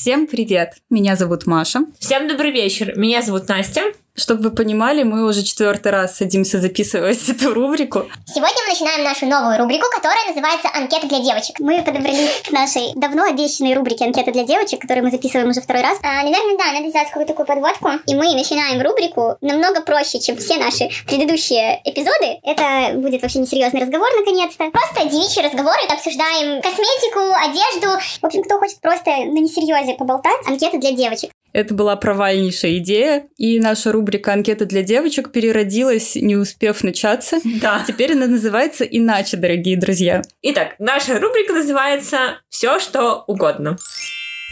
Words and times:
Всем 0.00 0.28
привет! 0.28 0.74
Меня 0.90 1.16
зовут 1.16 1.46
Маша. 1.46 1.80
Всем 1.98 2.28
добрый 2.28 2.52
вечер. 2.52 2.96
Меня 2.96 3.20
зовут 3.20 3.48
Настя. 3.48 3.82
Чтобы 4.18 4.42
вы 4.42 4.50
понимали, 4.50 5.04
мы 5.04 5.24
уже 5.24 5.44
четвертый 5.44 5.92
раз 5.92 6.16
садимся 6.16 6.60
записывать 6.60 7.28
эту 7.28 7.54
рубрику. 7.54 8.06
Сегодня 8.26 8.56
мы 8.66 8.72
начинаем 8.72 9.04
нашу 9.04 9.26
новую 9.26 9.56
рубрику, 9.58 9.86
которая 9.94 10.26
называется 10.26 10.68
«Анкета 10.74 11.06
для 11.06 11.20
девочек». 11.20 11.60
Мы 11.60 11.82
подобрались 11.82 12.42
к 12.44 12.50
нашей 12.50 12.92
давно 12.96 13.24
обещанной 13.24 13.74
рубрике 13.74 14.06
«Анкета 14.06 14.32
для 14.32 14.42
девочек», 14.42 14.80
которую 14.80 15.04
мы 15.04 15.12
записываем 15.12 15.50
уже 15.50 15.60
второй 15.60 15.82
раз. 15.82 15.98
А, 16.02 16.24
наверное, 16.24 16.58
да, 16.58 16.72
надо 16.72 16.88
сделать 16.88 17.08
какую-то 17.08 17.32
такую 17.32 17.46
подводку. 17.46 17.90
И 18.06 18.14
мы 18.16 18.34
начинаем 18.34 18.82
рубрику 18.82 19.36
намного 19.40 19.82
проще, 19.82 20.18
чем 20.18 20.36
все 20.36 20.56
наши 20.56 20.90
предыдущие 21.06 21.80
эпизоды. 21.84 22.40
Это 22.42 22.98
будет 22.98 23.22
вообще 23.22 23.38
несерьезный 23.38 23.82
разговор, 23.82 24.08
наконец-то. 24.18 24.68
Просто 24.70 25.08
девичьи 25.08 25.44
разговоры. 25.44 25.78
Обсуждаем 25.88 26.60
косметику, 26.60 27.22
одежду. 27.38 28.00
В 28.20 28.26
общем, 28.26 28.42
кто 28.42 28.58
хочет 28.58 28.80
просто 28.80 29.10
на 29.10 29.38
несерьезе 29.38 29.94
поболтать, 29.94 30.44
анкета 30.48 30.78
для 30.78 30.90
девочек. 30.90 31.30
Это 31.52 31.74
была 31.74 31.96
провальнейшая 31.96 32.78
идея, 32.78 33.26
и 33.36 33.58
наша 33.58 33.92
рубрика 33.92 34.32
«Анкета 34.32 34.66
для 34.66 34.82
девочек» 34.82 35.32
переродилась, 35.32 36.14
не 36.14 36.36
успев 36.36 36.84
начаться. 36.84 37.38
Да. 37.60 37.84
Теперь 37.86 38.12
она 38.12 38.26
называется 38.26 38.84
иначе, 38.84 39.36
дорогие 39.36 39.76
друзья. 39.76 40.22
Итак, 40.42 40.74
наша 40.78 41.18
рубрика 41.18 41.52
называется 41.52 42.40
«Все, 42.48 42.78
что 42.78 43.24
угодно». 43.26 43.76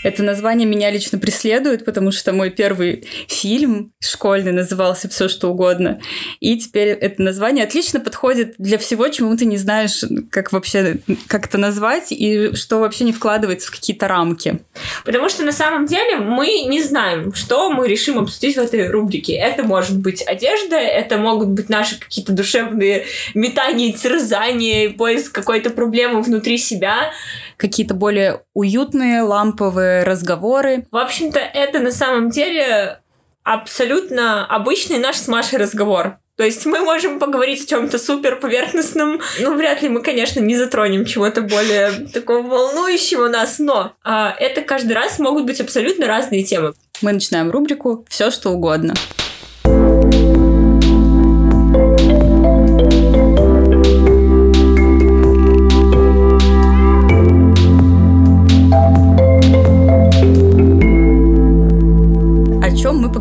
Это 0.02 0.22
название 0.22 0.68
меня 0.68 0.90
лично 0.90 1.18
преследует, 1.18 1.84
потому 1.84 2.12
что 2.12 2.32
мой 2.32 2.50
первый 2.50 3.08
фильм 3.28 3.92
школьный 3.98 4.52
назывался 4.52 5.08
«Все 5.08 5.28
что 5.28 5.50
угодно». 5.50 6.00
И 6.38 6.58
теперь 6.58 6.88
это 6.88 7.22
название 7.22 7.64
отлично 7.64 7.98
подходит 7.98 8.54
для 8.58 8.78
всего, 8.78 9.08
чему 9.08 9.36
ты 9.36 9.46
не 9.46 9.56
знаешь, 9.56 10.04
как 10.30 10.52
вообще 10.52 10.98
как 11.26 11.46
это 11.46 11.58
назвать, 11.58 12.12
и 12.12 12.54
что 12.54 12.78
вообще 12.78 13.04
не 13.04 13.12
вкладывается 13.12 13.68
в 13.68 13.74
какие-то 13.74 14.06
рамки. 14.06 14.60
Потому 15.04 15.28
что 15.28 15.44
на 15.44 15.52
самом 15.52 15.86
деле 15.86 16.16
мы 16.16 16.62
не 16.66 16.82
знаем, 16.82 17.34
что 17.34 17.70
мы 17.70 17.88
решим 17.88 18.18
обсудить 18.18 18.56
в 18.56 18.60
этой 18.60 18.88
рубрике. 18.88 19.34
Это 19.34 19.62
может 19.62 19.98
быть 19.98 20.22
одежда, 20.22 20.76
это 20.76 21.16
могут 21.16 21.48
быть 21.48 21.68
наши 21.68 21.98
какие-то 21.98 22.32
душевные 22.32 23.06
метания, 23.34 23.92
терзания, 23.92 24.90
поиск 24.90 25.32
какой-то 25.32 25.70
проблемы 25.70 26.22
внутри 26.22 26.58
себя 26.58 27.12
какие-то 27.56 27.94
более 27.94 28.42
уютные 28.54 29.22
ламповые 29.22 30.04
разговоры. 30.04 30.86
В 30.90 30.96
общем-то, 30.96 31.38
это 31.38 31.78
на 31.78 31.90
самом 31.90 32.30
деле 32.30 33.00
абсолютно 33.42 34.44
обычный 34.46 34.98
наш 34.98 35.16
с 35.16 35.28
Машей 35.28 35.58
разговор. 35.58 36.18
То 36.36 36.44
есть 36.44 36.66
мы 36.66 36.80
можем 36.80 37.18
поговорить 37.18 37.64
о 37.64 37.66
чем-то 37.66 37.98
супер 37.98 38.36
поверхностном. 38.36 39.20
Ну, 39.40 39.56
вряд 39.56 39.80
ли 39.80 39.88
мы, 39.88 40.02
конечно, 40.02 40.38
не 40.40 40.54
затронем 40.54 41.06
чего-то 41.06 41.40
более 41.40 41.90
такого 42.12 42.42
волнующего 42.42 43.28
нас, 43.28 43.58
но 43.58 43.92
а, 44.04 44.34
это 44.38 44.60
каждый 44.60 44.92
раз 44.92 45.18
могут 45.18 45.46
быть 45.46 45.60
абсолютно 45.62 46.06
разные 46.06 46.44
темы. 46.44 46.74
Мы 47.00 47.12
начинаем 47.12 47.50
рубрику 47.50 48.04
«Все, 48.08 48.30
что 48.30 48.50
угодно». 48.50 48.94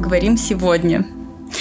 Поговорим 0.05 0.37
сегодня. 0.37 1.03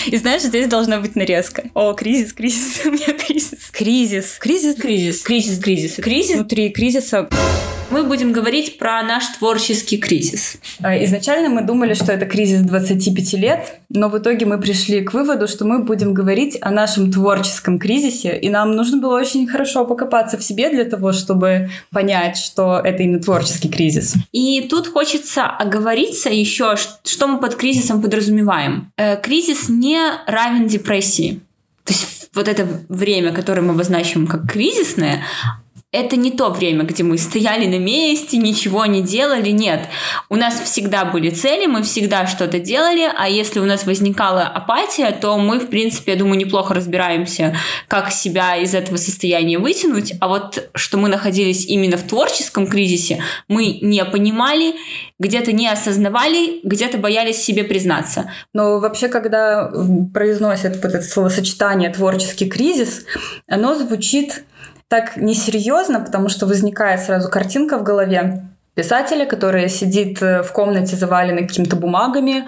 И 0.05 0.17
знаешь, 0.19 0.43
здесь 0.43 0.69
должна 0.69 1.01
быть 1.01 1.17
нарезка. 1.17 1.65
О, 1.73 1.95
кризис, 1.95 2.35
кризис, 2.35 2.83
у 2.85 2.91
меня 2.91 3.17
кризис. 3.17 3.64
Кризис. 3.77 4.39
Кризис, 4.39 4.77
кризис, 4.77 5.23
кризис, 5.23 5.59
кризис. 5.59 5.97
Кризис 5.97 6.37
внутри 6.37 6.71
кризиса 6.71 7.29
мы 7.91 8.05
будем 8.05 8.33
говорить 8.33 8.79
про 8.79 9.03
наш 9.03 9.25
творческий 9.39 9.99
кризис. 9.99 10.59
А, 10.81 10.97
изначально 11.05 11.49
мы 11.49 11.63
думали, 11.63 11.95
что 11.95 12.13
это 12.13 12.25
кризис 12.25 12.61
25 12.61 13.33
лет, 13.35 13.81
но 13.91 14.09
в 14.09 14.19
итоге 14.19 14.47
мы 14.47 14.61
пришли 14.61 15.01
к 15.03 15.13
выводу, 15.13 15.49
что 15.49 15.65
мы 15.65 15.81
будем 15.81 16.15
говорить 16.15 16.57
о 16.61 16.71
нашем 16.71 17.13
творческом 17.13 17.81
кризисе, 17.81 18.39
и 18.39 18.49
нам 18.49 18.77
нужно 18.77 18.99
было 18.99 19.17
очень 19.17 19.47
хорошо 19.47 19.85
покопаться 19.85 20.39
в 20.39 20.45
себе 20.45 20.71
для 20.71 20.85
того, 20.85 21.13
чтобы 21.13 21.71
понять, 21.91 22.37
что 22.37 22.81
это 22.83 23.03
именно 23.03 23.21
творческий 23.21 23.69
кризис. 23.69 24.15
И 24.33 24.67
тут 24.71 24.87
хочется 24.89 25.47
оговориться 25.47 26.31
еще, 26.31 26.77
что 26.77 27.27
мы 27.27 27.41
под 27.41 27.57
кризисом 27.57 28.01
подразумеваем. 28.01 28.93
Э, 28.97 29.21
кризис 29.21 29.69
не 29.69 30.01
равен 30.27 30.69
депрессии. 30.69 31.41
То 31.85 31.93
есть 31.93 32.31
вот 32.35 32.49
это 32.49 32.67
время, 32.89 33.33
которое 33.33 33.63
мы 33.63 33.75
обозначим 33.75 34.27
как 34.27 34.51
кризисное, 34.51 35.25
это 35.95 36.17
не 36.17 36.33
то 36.33 36.51
время, 36.51 36.85
где 36.85 37.05
мы 37.05 37.17
стояли 37.19 37.67
на 37.67 37.79
месте, 37.79 38.37
ничего 38.37 38.85
не 38.85 39.01
делали. 39.01 39.51
Нет. 39.51 39.87
У 40.29 40.35
нас 40.35 40.61
всегда 40.61 41.05
были 41.05 41.31
цели, 41.31 41.67
мы 41.67 41.85
всегда 41.85 42.27
что-то 42.27 42.59
делали, 42.59 43.09
а 43.17 43.29
если 43.29 43.61
у 43.61 43.65
нас 43.65 43.87
возникала 43.87 44.43
апатия, 44.43 45.13
то 45.13 45.39
мы, 45.39 45.61
в 45.61 45.69
принципе, 45.69 46.13
я 46.13 46.19
думаю, 46.19 46.37
неплохо 46.37 46.75
разбираемся, 46.75 47.57
как 47.87 48.11
себя 48.11 48.57
из 48.57 48.75
этого 48.75 48.97
состояния 48.97 49.59
вытянуть. 49.59 50.15
А 50.21 50.27
вот 50.27 50.69
что 50.75 50.99
мы 50.99 51.09
находились 51.09 51.67
именно 51.67 51.97
в 51.97 52.03
творческом 52.03 52.67
кризисе, 52.67 53.23
мы 53.47 53.79
не 53.81 54.05
понимали, 54.05 54.75
где-то 55.21 55.53
не 55.53 55.69
осознавали, 55.69 56.61
где-то 56.65 56.99
боялись 56.99 57.37
себе 57.37 57.63
признаться. 57.63 58.33
Но 58.53 58.81
вообще, 58.81 59.07
когда 59.07 59.71
произносят 60.13 60.83
вот 60.83 60.93
это 60.93 61.03
словосочетание 61.03 61.91
«творческий 61.91 62.51
кризис», 62.51 63.05
оно 63.47 63.77
звучит 63.77 64.43
так 64.95 65.17
несерьезно, 65.17 65.99
потому 65.99 66.29
что 66.29 66.47
возникает 66.47 67.01
сразу 67.01 67.29
картинка 67.29 67.79
в 67.79 67.83
голове 67.83 68.45
писателя, 68.77 69.27
который 69.27 69.69
сидит 69.69 70.23
э, 70.23 70.45
в 70.45 70.53
комнате, 70.53 70.95
заваленной 70.95 71.49
какими-то 71.49 71.75
бумагами, 71.75 72.45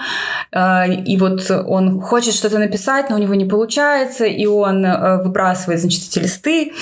э, 0.53 0.93
и 0.93 1.17
вот 1.19 1.51
он 1.51 2.01
хочет 2.01 2.35
что-то 2.35 2.59
написать, 2.59 3.11
но 3.11 3.17
у 3.17 3.19
него 3.19 3.35
не 3.35 3.47
получается, 3.47 4.27
и 4.27 4.47
он 4.47 4.87
э, 4.87 5.23
выбрасывает, 5.25 5.81
значит, 5.81 6.05
эти 6.09 6.21
листы, 6.21 6.73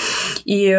и 0.45 0.69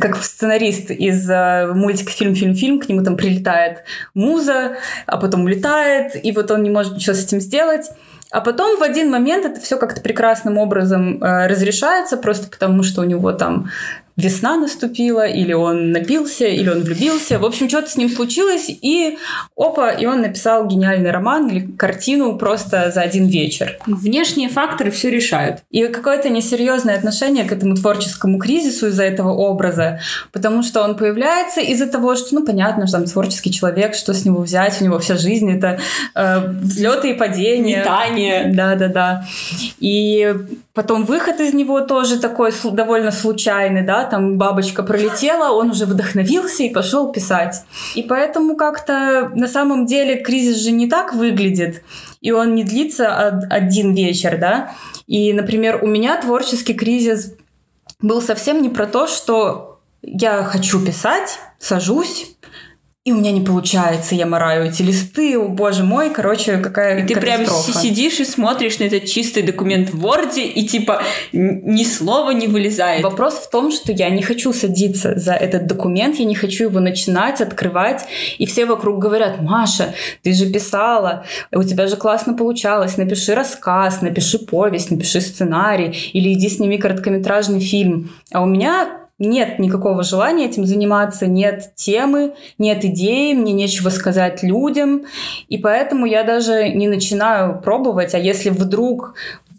как 0.00 0.24
сценарист 0.24 0.90
из 0.90 1.28
мультика 1.74 2.10
«Фильм, 2.10 2.34
фильм, 2.34 2.54
фильм» 2.54 2.80
к 2.80 2.88
нему 2.88 3.04
там 3.04 3.18
прилетает 3.18 3.84
муза, 4.14 4.76
а 5.06 5.18
потом 5.18 5.44
улетает, 5.44 6.24
и 6.24 6.32
вот 6.32 6.50
он 6.50 6.62
не 6.62 6.70
может 6.70 6.94
ничего 6.94 7.14
с 7.14 7.22
этим 7.22 7.40
сделать. 7.40 7.90
А 8.30 8.40
потом 8.40 8.76
в 8.78 8.82
один 8.82 9.10
момент 9.10 9.46
это 9.46 9.60
все 9.60 9.78
как-то 9.78 10.00
прекрасным 10.00 10.58
образом 10.58 11.22
э, 11.22 11.46
разрешается, 11.46 12.16
просто 12.16 12.48
потому 12.48 12.82
что 12.82 13.02
у 13.02 13.04
него 13.04 13.32
там 13.32 13.70
весна 14.16 14.56
наступила, 14.56 15.26
или 15.26 15.52
он 15.52 15.92
напился, 15.92 16.46
или 16.46 16.68
он 16.68 16.82
влюбился. 16.82 17.38
В 17.38 17.44
общем, 17.44 17.68
что-то 17.68 17.90
с 17.90 17.96
ним 17.96 18.08
случилось, 18.08 18.68
и 18.68 19.18
опа, 19.56 19.90
и 19.90 20.06
он 20.06 20.22
написал 20.22 20.66
гениальный 20.66 21.10
роман 21.10 21.48
или 21.48 21.66
картину 21.76 22.38
просто 22.38 22.90
за 22.90 23.02
один 23.02 23.26
вечер. 23.26 23.78
Внешние 23.86 24.48
факторы 24.48 24.90
все 24.90 25.10
решают. 25.10 25.60
И 25.70 25.86
какое-то 25.86 26.30
несерьезное 26.30 26.96
отношение 26.96 27.44
к 27.44 27.52
этому 27.52 27.76
творческому 27.76 28.38
кризису 28.38 28.86
из-за 28.86 29.04
этого 29.04 29.32
образа, 29.32 30.00
потому 30.32 30.62
что 30.62 30.82
он 30.82 30.96
появляется 30.96 31.60
из-за 31.60 31.86
того, 31.86 32.16
что, 32.16 32.34
ну, 32.36 32.46
понятно, 32.46 32.86
что 32.86 32.98
там 32.98 33.06
творческий 33.06 33.52
человек, 33.52 33.94
что 33.94 34.14
с 34.14 34.24
него 34.24 34.40
взять, 34.40 34.80
у 34.80 34.84
него 34.84 34.98
вся 34.98 35.16
жизнь 35.16 35.50
это 35.50 35.78
э, 36.14 36.48
взлеты 36.48 37.10
и 37.10 37.14
падения. 37.14 37.78
Метание. 37.78 38.52
Да-да-да. 38.54 39.26
И 39.78 40.34
потом 40.72 41.04
выход 41.04 41.40
из 41.40 41.52
него 41.52 41.80
тоже 41.80 42.18
такой 42.18 42.52
довольно 42.64 43.10
случайный, 43.10 43.82
да, 43.82 44.05
там 44.06 44.38
бабочка 44.38 44.82
пролетела, 44.82 45.52
он 45.52 45.70
уже 45.70 45.86
вдохновился 45.86 46.62
и 46.62 46.72
пошел 46.72 47.12
писать. 47.12 47.64
И 47.94 48.02
поэтому 48.02 48.56
как-то 48.56 49.30
на 49.34 49.48
самом 49.48 49.86
деле 49.86 50.22
кризис 50.22 50.56
же 50.56 50.70
не 50.70 50.88
так 50.88 51.14
выглядит, 51.14 51.82
и 52.20 52.32
он 52.32 52.54
не 52.54 52.64
длится 52.64 53.28
один 53.50 53.94
вечер, 53.94 54.38
да. 54.38 54.72
И, 55.06 55.32
например, 55.32 55.80
у 55.82 55.86
меня 55.86 56.20
творческий 56.20 56.74
кризис 56.74 57.34
был 58.00 58.20
совсем 58.20 58.62
не 58.62 58.68
про 58.68 58.86
то, 58.86 59.06
что 59.06 59.80
я 60.02 60.44
хочу 60.44 60.84
писать, 60.84 61.38
сажусь, 61.58 62.35
и 63.06 63.12
у 63.12 63.14
меня 63.14 63.30
не 63.30 63.40
получается, 63.40 64.16
я 64.16 64.26
мораю 64.26 64.66
эти 64.66 64.82
листы, 64.82 65.38
о 65.38 65.46
боже 65.46 65.84
мой, 65.84 66.10
короче, 66.10 66.58
какая 66.58 67.04
И 67.04 67.06
ты 67.06 67.20
прям 67.20 67.46
сидишь 67.46 68.18
и 68.18 68.24
смотришь 68.24 68.80
на 68.80 68.84
этот 68.84 69.04
чистый 69.04 69.44
документ 69.44 69.90
в 69.90 70.04
Word, 70.04 70.36
и 70.40 70.66
типа 70.66 71.00
ни 71.32 71.84
слова 71.84 72.32
не 72.32 72.48
вылезает. 72.48 73.04
Вопрос 73.04 73.34
в 73.34 73.48
том, 73.48 73.70
что 73.70 73.92
я 73.92 74.10
не 74.10 74.22
хочу 74.22 74.52
садиться 74.52 75.16
за 75.16 75.34
этот 75.34 75.68
документ, 75.68 76.16
я 76.16 76.24
не 76.24 76.34
хочу 76.34 76.64
его 76.64 76.80
начинать, 76.80 77.40
открывать, 77.40 78.04
и 78.38 78.46
все 78.46 78.66
вокруг 78.66 78.98
говорят, 78.98 79.40
Маша, 79.40 79.94
ты 80.22 80.32
же 80.32 80.46
писала, 80.50 81.24
у 81.52 81.62
тебя 81.62 81.86
же 81.86 81.94
классно 81.94 82.34
получалось, 82.34 82.96
напиши 82.96 83.36
рассказ, 83.36 84.02
напиши 84.02 84.40
повесть, 84.40 84.90
напиши 84.90 85.20
сценарий, 85.20 85.96
или 86.12 86.32
иди 86.32 86.48
сними 86.48 86.76
короткометражный 86.76 87.60
фильм. 87.60 88.10
А 88.32 88.42
у 88.42 88.46
меня 88.46 89.05
нет 89.18 89.58
никакого 89.58 90.02
желания 90.02 90.46
этим 90.46 90.66
заниматься, 90.66 91.26
нет 91.26 91.72
темы, 91.74 92.34
нет 92.58 92.84
идеи, 92.84 93.32
мне 93.34 93.52
нечего 93.52 93.88
сказать 93.88 94.42
людям, 94.42 95.02
и 95.48 95.58
поэтому 95.58 96.06
я 96.06 96.22
даже 96.22 96.68
не 96.68 96.88
начинаю 96.88 97.60
пробовать, 97.60 98.14
а 98.14 98.18
если 98.18 98.50
вдруг 98.50 99.14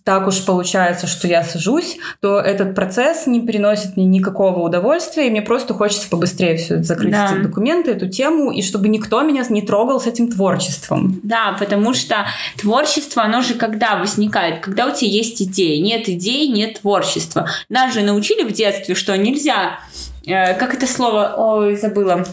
так 0.07 0.25
уж 0.25 0.45
получается, 0.45 1.05
что 1.05 1.27
я 1.27 1.43
сажусь, 1.43 1.97
то 2.21 2.39
этот 2.39 2.75
процесс 2.75 3.27
не 3.27 3.41
приносит 3.41 3.97
мне 3.97 4.05
никакого 4.05 4.59
удовольствия, 4.61 5.27
и 5.27 5.29
мне 5.29 5.41
просто 5.41 5.73
хочется 5.73 6.07
побыстрее 6.09 6.55
все 6.55 6.75
это 6.75 6.83
закрыть 6.83 7.11
Да. 7.11 7.29
эти 7.33 7.41
документы, 7.41 7.91
эту 7.91 8.07
тему, 8.07 8.51
и 8.51 8.61
чтобы 8.61 8.87
никто 8.87 9.21
меня 9.23 9.43
не 9.49 9.61
трогал 9.61 9.99
с 9.99 10.07
этим 10.07 10.31
творчеством. 10.31 11.19
Да, 11.23 11.57
потому 11.59 11.93
что 11.93 12.25
творчество, 12.57 13.21
оно 13.23 13.41
же 13.41 13.55
когда 13.55 13.97
возникает? 13.97 14.61
Когда 14.61 14.87
у 14.87 14.95
тебя 14.95 15.11
есть 15.11 15.41
идея. 15.41 15.83
Нет 15.83 16.07
идей, 16.07 16.47
нет 16.47 16.79
творчества. 16.79 17.49
Нас 17.67 17.93
же 17.93 18.01
научили 18.01 18.47
в 18.47 18.53
детстве, 18.53 18.95
что 18.95 19.17
нельзя... 19.17 19.77
э, 20.25 20.53
как 20.53 20.73
это 20.73 20.87
слово? 20.87 21.33
Ой, 21.37 21.75
забыла. 21.75 22.25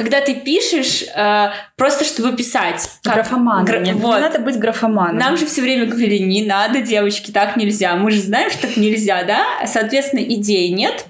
Когда 0.00 0.22
ты 0.22 0.34
пишешь, 0.34 1.04
э, 1.14 1.50
просто 1.76 2.06
чтобы 2.06 2.34
писать. 2.34 2.88
Как? 3.02 3.16
Графоман. 3.16 3.66
Гра- 3.66 3.80
Не, 3.80 3.90
не 3.90 4.00
вот. 4.00 4.18
надо 4.18 4.38
быть 4.38 4.58
графоманом. 4.58 5.18
Нам 5.18 5.36
же 5.36 5.44
все 5.44 5.60
время 5.60 5.84
говорили, 5.84 6.16
не 6.16 6.42
надо, 6.42 6.80
девочки, 6.80 7.30
так 7.30 7.58
нельзя. 7.58 7.94
Мы 7.96 8.10
же 8.10 8.22
знаем, 8.22 8.50
что 8.50 8.62
так 8.62 8.78
нельзя, 8.78 9.22
да? 9.24 9.44
Соответственно, 9.66 10.20
идеи 10.20 10.68
нет. 10.68 11.04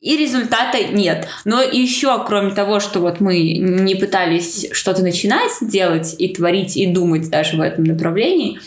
И 0.00 0.16
результата 0.16 0.82
нет. 0.90 1.28
Но 1.44 1.62
еще, 1.62 2.20
кроме 2.26 2.50
того, 2.50 2.80
что 2.80 2.98
вот 2.98 3.20
мы 3.20 3.52
не 3.52 3.94
пытались 3.94 4.66
что-то 4.72 5.02
начинать 5.02 5.52
делать 5.60 6.16
и 6.18 6.34
творить, 6.34 6.76
и 6.76 6.86
думать 6.88 7.30
даже 7.30 7.56
в 7.56 7.60
этом 7.60 7.84
направлении, 7.84 8.58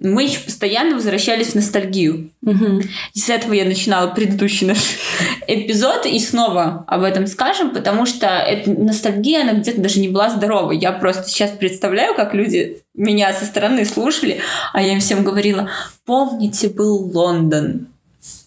мы 0.00 0.24
еще 0.24 0.40
постоянно 0.40 0.94
возвращались 0.94 1.48
в 1.48 1.54
ностальгию. 1.56 2.30
Мгм. 2.42 2.82
И 3.14 3.18
с 3.18 3.28
этого 3.28 3.52
я 3.52 3.64
начинала 3.64 4.08
предыдущий 4.08 4.66
наш 4.66 4.96
эпизод, 5.48 6.06
и 6.06 6.18
снова 6.20 6.84
об 6.86 7.02
этом 7.02 7.26
скажем, 7.26 7.70
потому 7.70 8.06
что 8.06 8.26
эта 8.26 8.70
ностальгия, 8.70 9.42
она 9.42 9.54
где-то 9.54 9.80
даже 9.80 9.98
не 9.98 10.08
была 10.08 10.30
здоровой. 10.30 10.78
Я 10.78 10.92
просто 10.92 11.28
сейчас 11.28 11.50
представляю, 11.50 12.14
как 12.14 12.32
люди 12.32 12.82
меня 12.94 13.32
со 13.32 13.44
стороны 13.44 13.84
слушали, 13.84 14.40
а 14.72 14.80
я 14.82 14.92
им 14.92 15.00
всем 15.00 15.24
говорила, 15.24 15.68
помните, 16.04 16.68
был 16.68 17.10
Лондон. 17.12 17.88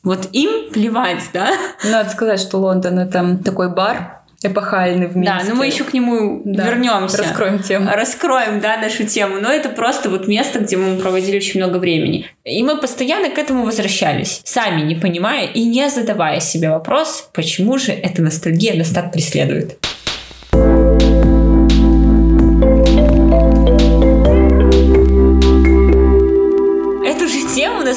Вот 0.04 0.30
им 0.32 0.72
плевать, 0.72 1.24
да? 1.34 1.52
Надо 1.84 2.10
сказать, 2.10 2.40
что 2.40 2.58
Лондон 2.60 3.00
это 3.00 3.40
такой 3.44 3.74
бар 3.74 4.21
эпохальный 4.44 5.08
в 5.08 5.16
Минске. 5.16 5.40
Да, 5.40 5.50
но 5.50 5.56
мы 5.56 5.68
еще 5.68 5.84
к 5.84 5.94
нему 5.94 6.42
Да, 6.44 6.66
вернемся. 6.66 7.18
Раскроем 7.18 7.60
тему. 7.60 7.90
Раскроем, 7.94 8.60
да, 8.60 8.78
нашу 8.78 9.06
тему. 9.06 9.40
Но 9.40 9.52
это 9.52 9.70
просто 9.70 10.10
вот 10.10 10.28
место, 10.28 10.60
где 10.60 10.78
мы 10.78 10.98
проводили 10.98 11.38
очень 11.38 11.60
много 11.60 11.78
времени. 11.78 12.26
И 12.44 12.64
мы 12.64 12.78
постоянно 12.78 13.30
к 13.30 13.38
этому 13.38 13.66
возвращались, 13.66 14.42
сами 14.44 14.82
не 14.82 14.96
понимая 14.96 15.46
и 15.46 15.64
не 15.64 15.90
задавая 15.90 16.40
себе 16.40 16.70
вопрос, 16.70 17.30
почему 17.34 17.78
же 17.78 17.92
эта 17.92 18.22
ностальгия 18.22 18.76
нас 18.76 18.90
так 18.90 19.12
преследует. 19.12 19.78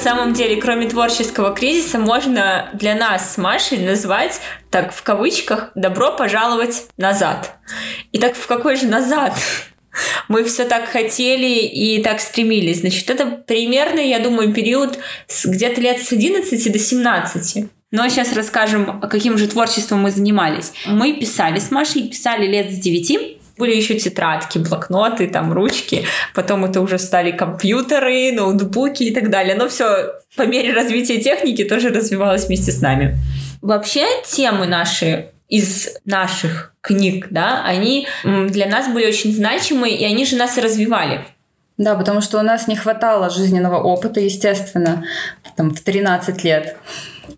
Самом 0.05 0.35
деле, 0.35 0.57
кроме 0.57 0.89
творческого 0.89 1.55
кризиса, 1.55 1.99
можно 1.99 2.69
для 2.75 2.95
нас 2.95 3.35
с 3.35 3.39
Машей 3.39 3.79
назвать, 3.79 4.41
так 4.71 4.93
в 4.93 5.03
кавычках, 5.03 5.71
«добро 5.75 6.13
пожаловать 6.13 6.87
назад». 6.99 7.57
И 8.13 8.19
так 8.19 8.37
в 8.37 8.47
какой 8.47 8.77
же 8.77 8.87
назад? 8.87 9.35
Мы 10.29 10.45
все 10.45 10.67
так 10.67 10.89
хотели 10.89 11.61
и 11.61 12.03
так 12.03 12.21
стремились. 12.21 12.81
Значит, 12.81 13.09
это 13.09 13.27
примерно, 13.27 14.01
я 14.01 14.19
думаю, 14.19 14.53
период 14.53 14.99
где-то 15.45 15.81
лет 15.81 16.03
с 16.03 16.13
11 16.13 16.73
до 16.73 16.79
17. 16.79 17.65
Но 17.91 18.09
сейчас 18.09 18.35
расскажем, 18.35 19.01
каким 19.01 19.39
же 19.39 19.49
творчеством 19.49 20.01
мы 20.01 20.11
занимались. 20.11 20.73
Мы 20.87 21.15
писали 21.15 21.61
с 21.61 21.71
Машей, 21.71 22.09
писали 22.09 22.47
лет 22.47 22.73
с 22.73 22.77
9. 22.77 23.39
Были 23.57 23.75
еще 23.75 23.95
тетрадки, 23.95 24.59
блокноты, 24.59 25.29
там 25.29 25.53
ручки. 25.53 26.05
Потом 26.35 26.65
это 26.65 26.81
уже 26.81 26.99
стали 26.99 27.31
компьютеры, 27.31 28.33
ноутбуки 28.33 29.05
и 29.05 29.15
так 29.15 29.31
далее. 29.31 29.55
Но 29.55 29.69
все 29.69 30.13
по 30.37 30.43
мере 30.43 30.73
развития 30.73 31.21
техники 31.21 31.65
тоже 31.65 31.91
развивалось 31.91 32.47
вместе 32.47 32.73
с 32.73 32.81
нами. 32.81 33.17
Вообще 33.63 34.07
темы 34.27 34.67
наши 34.67 35.31
из 35.49 35.91
наших 36.05 36.75
книг, 36.81 37.29
да, 37.31 37.63
они 37.65 38.09
для 38.25 38.67
нас 38.67 38.89
были 38.89 39.07
очень 39.07 39.33
значимы, 39.33 39.91
и 39.91 40.05
они 40.05 40.27
же 40.27 40.37
нас 40.37 40.59
и 40.59 40.61
развивали. 40.61 41.25
Да, 41.77 41.95
потому 41.95 42.21
что 42.21 42.39
у 42.39 42.43
нас 42.43 42.69
не 42.69 42.77
хватало 42.77 43.31
жизненного 43.31 43.83
опыта, 43.83 44.21
естественно, 44.21 45.05
там, 45.57 45.71
в 45.75 45.81
13 45.81 46.45
лет. 46.45 46.77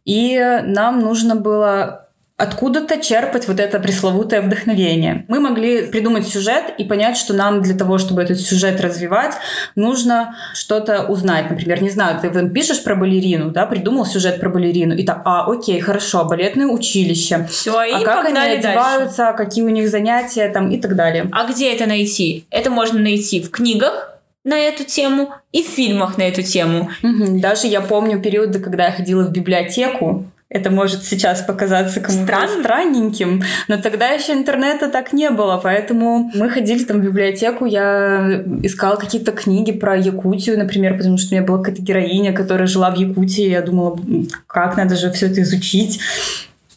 И 0.04 0.38
нам 0.64 1.00
нужно 1.00 1.36
было 1.36 2.05
откуда-то 2.36 3.00
черпать 3.00 3.48
вот 3.48 3.60
это 3.60 3.80
пресловутое 3.80 4.42
вдохновение. 4.42 5.24
Мы 5.28 5.40
могли 5.40 5.86
придумать 5.86 6.28
сюжет 6.28 6.74
и 6.76 6.84
понять, 6.84 7.16
что 7.16 7.32
нам 7.32 7.62
для 7.62 7.74
того, 7.74 7.96
чтобы 7.96 8.22
этот 8.22 8.38
сюжет 8.40 8.80
развивать, 8.80 9.32
нужно 9.74 10.36
что-то 10.52 11.04
узнать. 11.04 11.50
Например, 11.50 11.82
не 11.82 11.88
знаю, 11.88 12.20
ты 12.20 12.48
пишешь 12.50 12.84
про 12.84 12.94
балерину, 12.94 13.50
да, 13.50 13.64
придумал 13.64 14.04
сюжет 14.04 14.38
про 14.38 14.50
балерину, 14.50 14.94
и 14.94 15.04
так, 15.04 15.22
а, 15.24 15.50
окей, 15.50 15.80
хорошо, 15.80 16.24
балетное 16.24 16.66
училище. 16.66 17.46
Все, 17.50 17.82
и 17.82 17.92
а 17.92 18.00
как 18.00 18.18
они 18.18 18.26
погнали 18.26 18.60
дальше. 18.60 18.68
одеваются, 18.68 19.34
какие 19.36 19.64
у 19.64 19.70
них 19.70 19.88
занятия 19.88 20.48
там 20.48 20.70
и 20.70 20.78
так 20.78 20.94
далее. 20.94 21.28
А 21.32 21.50
где 21.50 21.72
это 21.72 21.86
найти? 21.86 22.46
Это 22.50 22.70
можно 22.70 23.00
найти 23.00 23.40
в 23.40 23.50
книгах 23.50 24.12
на 24.44 24.58
эту 24.58 24.84
тему 24.84 25.32
и 25.52 25.62
в 25.62 25.66
фильмах 25.66 26.18
на 26.18 26.22
эту 26.22 26.42
тему. 26.42 26.90
Даже 27.02 27.66
я 27.66 27.80
помню 27.80 28.20
периоды, 28.20 28.60
когда 28.60 28.86
я 28.86 28.92
ходила 28.92 29.24
в 29.24 29.32
библиотеку. 29.32 30.26
Это 30.48 30.70
может 30.70 31.02
сейчас 31.02 31.42
показаться 31.42 32.00
кому-то 32.00 32.24
Странно. 32.24 32.62
странненьким, 32.62 33.42
но 33.66 33.78
тогда 33.78 34.10
еще 34.10 34.32
интернета 34.32 34.88
так 34.88 35.12
не 35.12 35.30
было, 35.30 35.58
поэтому 35.60 36.30
мы 36.34 36.48
ходили 36.48 36.84
там 36.84 37.00
в 37.00 37.04
библиотеку, 37.04 37.64
я 37.66 38.44
искала 38.62 38.94
какие-то 38.94 39.32
книги 39.32 39.72
про 39.72 39.96
Якутию, 39.96 40.56
например, 40.56 40.96
потому 40.96 41.18
что 41.18 41.34
у 41.34 41.38
меня 41.38 41.46
была 41.46 41.58
какая-то 41.58 41.82
героиня, 41.82 42.32
которая 42.32 42.68
жила 42.68 42.90
в 42.92 42.96
Якутии, 42.96 43.48
я 43.48 43.60
думала, 43.60 43.98
«М, 44.06 44.28
как 44.46 44.76
надо 44.76 44.94
же 44.94 45.10
все 45.10 45.26
это 45.26 45.42
изучить. 45.42 45.98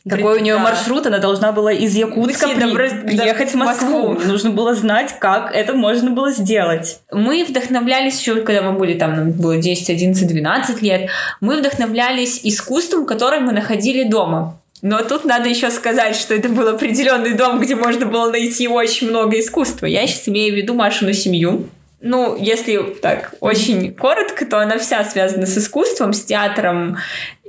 Какой 0.10 0.40
у 0.40 0.42
нее 0.42 0.56
Да. 0.56 0.60
маршрут, 0.60 1.06
она 1.08 1.20
должна 1.20 1.52
была 1.52 1.72
из 1.72 1.96
Якутска 1.96 2.48
Якутии 2.48 2.60
при- 2.62 2.70
добрать- 2.70 3.06
приехать 3.06 3.52
в 3.52 3.56
Москву. 3.56 4.10
Москву. 4.14 4.28
Нужно 4.32 4.50
было 4.52 4.76
знать, 4.76 5.16
как 5.20 5.54
это 5.54 5.74
можно 5.74 6.12
было 6.12 6.32
сделать. 6.32 7.00
Мы 7.12 7.46
вдохновлялись 7.48 8.20
еще, 8.20 8.42
когда 8.42 8.62
мы 8.62 8.74
были 8.78 8.94
там, 8.96 9.16
нам 9.16 9.32
было 9.32 9.58
10, 9.58 9.90
11, 9.90 10.28
12 10.28 10.82
лет, 10.82 11.10
мы 11.42 11.58
вдохновлялись 11.58 12.42
искусством, 12.44 13.06
которое 13.06 13.40
мы 13.42 13.52
находили 13.52 14.04
дома. 14.04 14.60
Но 14.82 15.00
тут 15.02 15.26
надо 15.26 15.50
еще 15.50 15.72
сказать, 15.72 16.16
что 16.16 16.34
это 16.34 16.48
был 16.50 16.68
определенный 16.70 17.34
дом, 17.34 17.60
где 17.60 17.76
можно 17.76 18.06
было 18.06 18.32
найти 18.32 18.68
очень 18.68 19.10
много 19.10 19.38
искусства. 19.40 19.86
Я 19.88 20.08
сейчас 20.08 20.30
имею 20.30 20.54
в 20.54 20.58
виду 20.58 20.74
Машину 20.74 21.12
семью. 21.14 21.68
Ну, 22.02 22.38
если 22.40 22.78
так 23.02 23.34
очень 23.42 23.94
коротко, 23.94 24.46
то 24.46 24.58
она 24.60 24.78
вся 24.80 25.04
связана 25.04 25.46
с 25.46 25.58
искусством, 25.58 26.14
с 26.14 26.24
театром, 26.24 26.98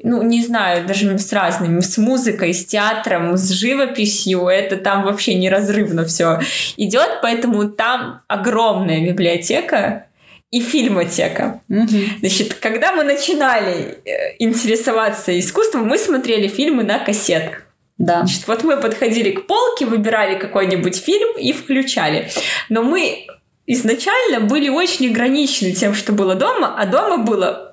ну, 0.02 0.22
не 0.22 0.42
знаю, 0.44 0.86
даже 0.86 1.18
с 1.18 1.32
разными, 1.32 1.80
с 1.80 1.98
музыкой, 1.98 2.54
с 2.54 2.64
театром, 2.64 3.36
с 3.36 3.50
живописью. 3.50 4.48
Это 4.48 4.76
там 4.76 5.04
вообще 5.04 5.34
неразрывно 5.34 6.04
все 6.04 6.40
идет, 6.76 7.20
поэтому 7.22 7.68
там 7.68 8.22
огромная 8.28 9.06
библиотека 9.06 10.06
и 10.50 10.60
фильмотека. 10.60 11.60
Значит, 11.68 12.54
когда 12.54 12.92
мы 12.92 13.04
начинали 13.04 13.98
э, 14.04 14.34
интересоваться 14.38 15.38
искусством, 15.38 15.86
мы 15.86 15.96
смотрели 15.96 16.48
фильмы 16.48 16.82
на 16.82 16.98
кассетах. 16.98 17.62
Да. 17.98 18.20
Значит, 18.20 18.48
вот 18.48 18.64
мы 18.64 18.78
подходили 18.78 19.30
к 19.30 19.46
полке, 19.46 19.84
выбирали 19.84 20.38
какой-нибудь 20.38 20.96
фильм 20.96 21.36
и 21.38 21.52
включали. 21.52 22.30
Но 22.68 22.82
мы 22.82 23.26
изначально 23.66 24.40
были 24.40 24.68
очень 24.68 25.10
ограничены 25.10 25.72
тем, 25.72 25.94
что 25.94 26.12
было 26.12 26.34
дома, 26.34 26.74
а 26.76 26.86
дома 26.86 27.18
было 27.18 27.69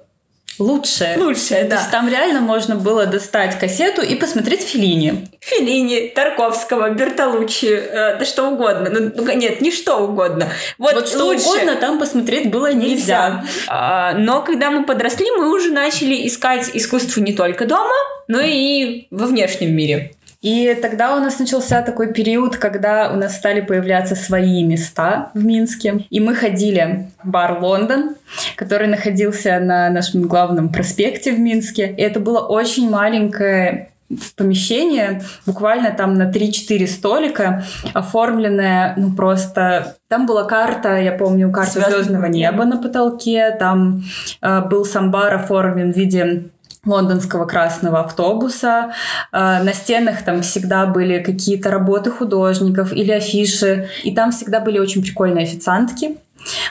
Лучшее. 0.59 1.17
лучшее, 1.17 1.63
То 1.63 1.69
да. 1.71 1.75
есть 1.77 1.91
там 1.91 2.09
реально 2.09 2.41
можно 2.41 2.75
было 2.75 3.05
достать 3.05 3.57
кассету 3.59 4.01
и 4.01 4.15
посмотреть 4.15 4.61
Филини. 4.61 5.27
Феллини, 5.39 6.11
Тарковского, 6.13 6.89
Бертолуччи, 6.89 7.67
э, 7.67 8.17
да 8.19 8.25
что 8.25 8.49
угодно. 8.49 8.89
Ну, 8.89 9.11
ну, 9.15 9.31
нет, 9.33 9.61
не 9.61 9.71
что 9.71 9.97
угодно. 9.97 10.49
Вот, 10.77 10.95
Вот 10.95 11.07
что 11.07 11.25
лучше. 11.25 11.45
угодно 11.47 11.75
там 11.75 11.99
посмотреть 11.99 12.49
было 12.51 12.73
нельзя. 12.73 13.45
А, 13.67 14.13
но 14.13 14.41
когда 14.41 14.71
мы 14.71 14.85
подросли, 14.85 15.25
мы 15.37 15.53
уже 15.53 15.71
начали 15.71 16.27
искать 16.27 16.69
искусство 16.73 17.21
не 17.21 17.33
только 17.33 17.65
дома, 17.65 17.93
но 18.27 18.41
и 18.41 19.07
во 19.11 19.27
внешнем 19.27 19.75
мире. 19.75 20.11
И 20.41 20.77
тогда 20.81 21.15
у 21.15 21.19
нас 21.19 21.39
начался 21.39 21.81
такой 21.81 22.13
период, 22.13 22.57
когда 22.57 23.11
у 23.11 23.15
нас 23.15 23.35
стали 23.37 23.61
появляться 23.61 24.15
свои 24.15 24.63
места 24.63 25.31
в 25.33 25.43
Минске. 25.43 26.05
И 26.09 26.19
мы 26.19 26.35
ходили 26.35 27.09
в 27.23 27.27
бар 27.27 27.59
«Лондон», 27.59 28.15
который 28.55 28.87
находился 28.87 29.59
на 29.59 29.89
нашем 29.89 30.23
главном 30.23 30.69
проспекте 30.69 31.31
в 31.31 31.39
Минске. 31.39 31.93
И 31.97 32.01
это 32.01 32.19
было 32.19 32.39
очень 32.39 32.89
маленькое 32.89 33.89
помещение, 34.35 35.21
буквально 35.45 35.91
там 35.91 36.13
на 36.13 36.31
3-4 36.31 36.87
столика, 36.87 37.63
оформленное, 37.93 38.93
ну 38.95 39.13
просто... 39.13 39.97
Там 40.07 40.25
была 40.25 40.45
карта, 40.45 40.95
я 41.01 41.11
помню, 41.11 41.51
карта 41.51 41.81
Звездного 41.81 42.27
неба 42.27 42.63
на 42.63 42.81
потолке, 42.81 43.51
там 43.51 44.03
э, 44.41 44.61
был 44.61 44.85
самбар 44.85 45.33
оформлен 45.33 45.91
в 45.91 45.97
виде 45.97 46.45
лондонского 46.87 47.45
красного 47.45 47.99
автобуса. 47.99 48.93
Э, 49.31 49.61
На 49.63 49.73
стенах 49.73 50.23
там 50.23 50.41
всегда 50.41 50.85
были 50.85 51.19
какие-то 51.19 51.69
работы 51.69 52.11
художников 52.11 52.93
или 52.93 53.11
афиши. 53.11 53.89
И 54.03 54.15
там 54.15 54.31
всегда 54.31 54.59
были 54.59 54.79
очень 54.79 55.01
прикольные 55.01 55.43
официантки. 55.43 56.17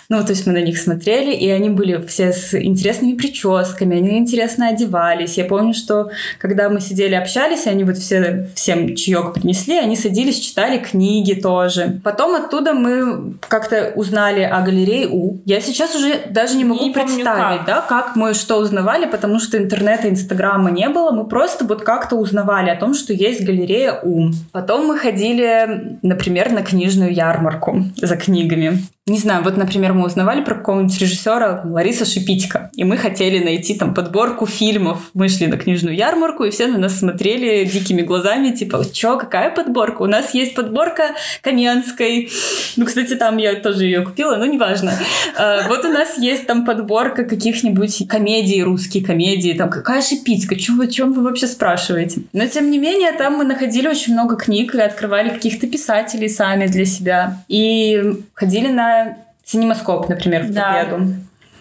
Ну, 0.08 0.24
то 0.24 0.30
есть 0.30 0.46
мы 0.46 0.52
на 0.52 0.62
них 0.62 0.78
смотрели, 0.78 1.32
и 1.32 1.48
они 1.50 1.70
были 1.70 2.04
все 2.06 2.32
с 2.32 2.54
интересными 2.54 3.14
прическами, 3.14 3.96
они 3.96 4.18
интересно 4.18 4.68
одевались. 4.68 5.36
Я 5.36 5.44
помню, 5.44 5.74
что 5.74 6.10
когда 6.38 6.68
мы 6.68 6.80
сидели, 6.80 7.14
общались, 7.14 7.66
они 7.66 7.84
вот 7.84 7.96
все, 7.96 8.48
всем 8.54 8.94
чаек 8.94 9.34
принесли, 9.34 9.78
они 9.78 9.96
садились, 9.96 10.38
читали 10.38 10.78
книги 10.78 11.34
тоже. 11.34 12.00
Потом 12.04 12.34
оттуда 12.34 12.74
мы 12.74 13.34
как-то 13.48 13.92
узнали 13.94 14.42
о 14.42 14.60
галерее 14.60 15.08
У. 15.08 15.40
Я 15.44 15.60
сейчас 15.60 15.94
уже 15.94 16.20
даже 16.30 16.56
не 16.56 16.64
могу 16.64 16.84
Не 16.84 16.92
помню, 16.92 17.06
представить, 17.06 17.58
как. 17.58 17.66
да, 17.66 17.80
как 17.80 18.16
мы 18.16 18.34
что 18.34 18.56
узнавали, 18.56 19.06
потому 19.06 19.38
что 19.38 19.58
интернета, 19.58 20.08
инстаграма 20.08 20.70
не 20.70 20.88
было. 20.88 21.10
Мы 21.10 21.26
просто 21.26 21.64
вот 21.64 21.82
как-то 21.82 22.16
узнавали 22.16 22.70
о 22.70 22.76
том, 22.76 22.94
что 22.94 23.12
есть 23.12 23.44
галерея 23.44 24.00
У. 24.02 24.30
Потом 24.52 24.86
мы 24.86 24.98
ходили, 24.98 25.98
например, 26.02 26.52
на 26.52 26.62
книжную 26.62 27.12
ярмарку 27.12 27.84
за 27.96 28.16
книгами. 28.16 28.78
Не 29.08 29.20
знаю, 29.20 29.44
вот, 29.44 29.56
например, 29.56 29.92
мы 29.92 30.04
узнавали 30.04 30.42
про 30.42 30.56
какого-нибудь 30.56 30.98
режиссера 31.00 31.62
Лариса 31.64 32.04
Шипитько, 32.04 32.70
и 32.74 32.82
мы 32.82 32.96
хотели 32.96 33.38
найти 33.38 33.74
там 33.74 33.94
подборку 33.94 34.46
фильмов. 34.46 35.10
Мы 35.14 35.28
шли 35.28 35.46
на 35.46 35.56
книжную 35.56 35.94
ярмарку, 35.94 36.42
и 36.42 36.50
все 36.50 36.66
на 36.66 36.76
нас 36.76 36.98
смотрели 36.98 37.64
дикими 37.66 38.02
глазами, 38.02 38.50
типа, 38.50 38.84
чё, 38.92 39.16
какая 39.16 39.54
подборка? 39.54 40.02
У 40.02 40.06
нас 40.06 40.34
есть 40.34 40.56
подборка 40.56 41.14
Каменской. 41.40 42.28
Ну, 42.74 42.84
кстати, 42.84 43.14
там 43.14 43.36
я 43.36 43.54
тоже 43.54 43.84
ее 43.84 44.02
купила, 44.02 44.34
но 44.38 44.44
неважно. 44.44 44.92
А, 45.38 45.68
Вот 45.68 45.84
у 45.84 45.88
нас 45.88 46.18
есть 46.18 46.48
там 46.48 46.64
подборка 46.64 47.22
каких-нибудь 47.22 48.08
комедий, 48.08 48.60
русские 48.64 49.04
комедии, 49.04 49.52
там, 49.52 49.70
какая 49.70 50.02
Шипитько? 50.02 50.56
Чё 50.56 50.74
вы, 50.74 50.88
чем 50.88 51.12
вы 51.12 51.22
вообще 51.22 51.46
спрашиваете? 51.46 52.22
Но, 52.32 52.44
тем 52.48 52.72
не 52.72 52.78
менее, 52.78 53.12
там 53.12 53.34
мы 53.34 53.44
находили 53.44 53.86
очень 53.86 54.14
много 54.14 54.34
книг 54.34 54.74
и 54.74 54.80
открывали 54.80 55.28
каких-то 55.28 55.68
писателей 55.68 56.28
сами 56.28 56.66
для 56.66 56.84
себя. 56.84 57.44
И 57.46 58.02
ходили 58.34 58.66
на 58.66 58.95
Синемаскоп, 59.44 60.08
например, 60.08 60.42
в 60.44 60.52
Да. 60.52 60.84
победу. 60.84 61.12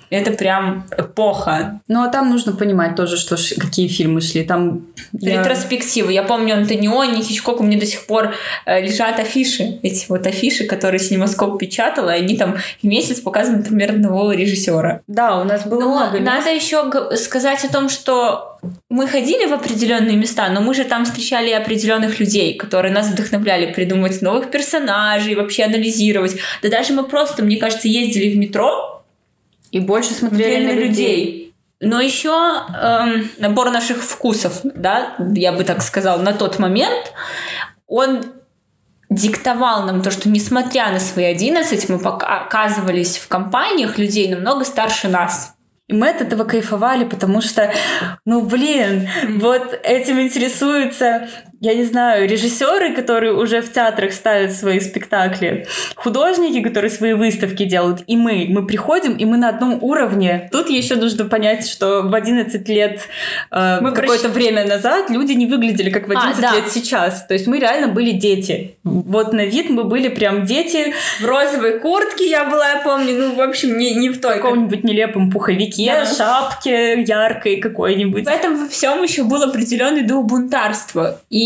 Это 0.10 0.32
прям 0.32 0.86
эпоха. 0.98 1.82
Ну, 1.88 2.04
а 2.04 2.08
там 2.10 2.30
нужно 2.30 2.54
понимать 2.54 2.96
тоже, 2.96 3.18
что 3.18 3.36
какие 3.60 3.88
фильмы 3.88 4.22
шли. 4.22 4.44
Там 4.44 4.88
я- 5.14 5.40
Ретроспективы. 5.40 6.12
Я 6.14 6.24
помню 6.24 6.56
Антониони, 6.56 7.22
Хичкок, 7.22 7.60
у 7.60 7.64
меня 7.64 7.80
до 7.80 7.86
сих 7.86 8.06
пор 8.06 8.34
э, 8.66 8.82
лежат 8.82 9.20
афиши. 9.20 9.80
Эти 9.84 10.06
вот 10.10 10.26
афиши, 10.28 10.66
которые 10.66 11.00
Синемаскоп 11.00 11.60
печатала, 11.60 12.16
и 12.16 12.20
они 12.22 12.38
там 12.38 12.58
в 12.82 12.84
месяц 12.88 13.20
показывают, 13.20 13.64
например, 13.64 13.92
одного 13.92 14.32
режиссера. 14.32 15.02
Да, 15.08 15.40
у 15.42 15.44
нас 15.44 15.66
было 15.66 15.80
Но 15.82 15.90
много 15.96 16.20
мест. 16.20 16.26
надо 16.32 16.50
еще 16.54 16.88
г- 16.90 17.16
сказать 17.18 17.64
о 17.66 17.72
том, 17.72 17.90
что 17.90 18.58
мы 18.90 19.08
ходили 19.08 19.46
в 19.48 19.54
определенные 19.54 20.16
места, 20.16 20.50
но 20.50 20.62
мы 20.62 20.74
же 20.74 20.86
там 20.86 21.06
встречали 21.06 21.52
определенных 21.52 22.20
людей, 22.20 22.56
которые 22.56 22.94
нас 22.94 23.08
вдохновляли 23.08 23.72
придумывать 23.74 24.22
новых 24.22 24.50
персонажей, 24.52 25.36
вообще 25.36 25.64
анализировать. 25.64 26.36
Да 26.62 26.70
даже 26.70 26.94
мы 26.94 27.04
просто, 27.04 27.44
мне 27.44 27.58
кажется, 27.58 27.88
ездили 27.88 28.32
в 28.32 28.38
метро, 28.38 28.95
И 29.72 29.80
больше 29.80 30.14
смотрели 30.14 30.56
смотрели 30.56 30.66
на 30.66 30.80
людей. 30.80 31.54
Но 31.82 32.00
еще 32.00 32.30
эм, 32.30 33.30
набор 33.38 33.70
наших 33.70 34.02
вкусов, 34.02 34.62
да, 34.64 35.16
я 35.36 35.52
бы 35.52 35.64
так 35.64 35.82
сказала, 35.82 36.22
на 36.22 36.34
тот 36.34 36.58
момент, 36.58 37.14
он 37.88 38.24
диктовал 39.10 39.84
нам 39.84 40.02
то, 40.02 40.10
что 40.10 40.30
несмотря 40.30 40.92
на 40.92 41.00
свои 41.00 41.26
11, 41.26 41.90
мы 41.90 42.00
пока 42.00 42.40
оказывались 42.40 43.18
в 43.18 43.28
компаниях 43.28 43.98
людей 43.98 44.34
намного 44.34 44.64
старше 44.64 45.08
нас. 45.08 45.56
И 45.88 45.94
мы 45.94 46.10
от 46.10 46.22
этого 46.22 46.46
кайфовали, 46.46 47.06
потому 47.06 47.42
что, 47.42 47.72
ну, 48.26 48.42
блин, 48.42 49.08
вот 49.38 49.80
этим 49.84 50.20
интересуются, 50.20 51.28
я 51.62 51.74
не 51.74 51.84
знаю, 51.84 52.28
режиссеры, 52.28 52.94
которые 52.94 53.34
уже 53.34 53.62
в 53.62 53.72
театрах 53.72 54.14
ставят 54.14 54.52
свои 54.54 54.80
спектакли, 54.80 55.68
художники, 55.96 56.62
которые 56.62 56.92
свои 56.92 57.14
выставки 57.14 57.64
делают, 57.66 58.04
и 58.08 58.18
мы. 58.18 58.48
Мы 58.50 58.66
приходим, 58.66 59.16
и 59.16 59.26
мы 59.26 59.38
на 59.38 59.50
одном 59.50 59.84
уровне. 59.84 60.50
Тут 60.52 60.70
еще 60.70 60.96
нужно 60.96 61.26
понять, 61.26 61.68
что 61.68 62.02
в 62.04 62.14
11 62.14 62.68
лет, 62.70 63.02
э, 63.52 63.80
Мы 63.82 63.92
какое-то 63.94 64.30
время 64.30 64.66
назад, 64.66 65.10
люди 65.10 65.34
не 65.34 65.46
выглядели 65.46 65.90
как 65.90 66.08
в 66.08 66.12
А, 66.12 66.16
11 66.20 66.42
да. 66.42 66.56
лет 66.56 66.72
сейчас. 66.72 67.26
То 67.26 67.34
есть 67.34 67.48
мы 67.48 67.60
реально 67.60 67.88
были 67.88 68.12
дети. 68.12 68.78
Вот 68.84 69.34
на 69.34 69.46
вид 69.46 69.70
мы 69.70 69.84
были 69.84 70.08
прям 70.10 70.46
дети 70.46 70.94
В 71.22 71.26
розовой 71.26 71.80
куртке 71.80 72.30
я 72.30 72.46
была, 72.50 72.70
я 72.70 72.82
помню, 72.82 73.14
ну, 73.18 73.36
в 73.36 73.42
общем, 73.42 73.78
не, 73.78 73.94
не 73.96 74.10
в 74.10 74.16
в 74.16 74.22
той. 74.22 74.36
каком-нибудь 74.38 74.84
нелепом 74.84 75.30
пуховике, 75.32 75.86
Да. 75.94 76.06
шапке 76.06 77.04
яркой 77.04 77.58
какой-нибудь. 77.58 78.26
В 78.26 78.28
этом 78.28 78.58
во 78.58 78.68
всем 78.70 79.04
еще 79.04 79.24
был 79.24 79.44
определенный 79.44 80.04
дух 80.04 80.26
бунтарства. 80.26 81.22
И 81.30 81.45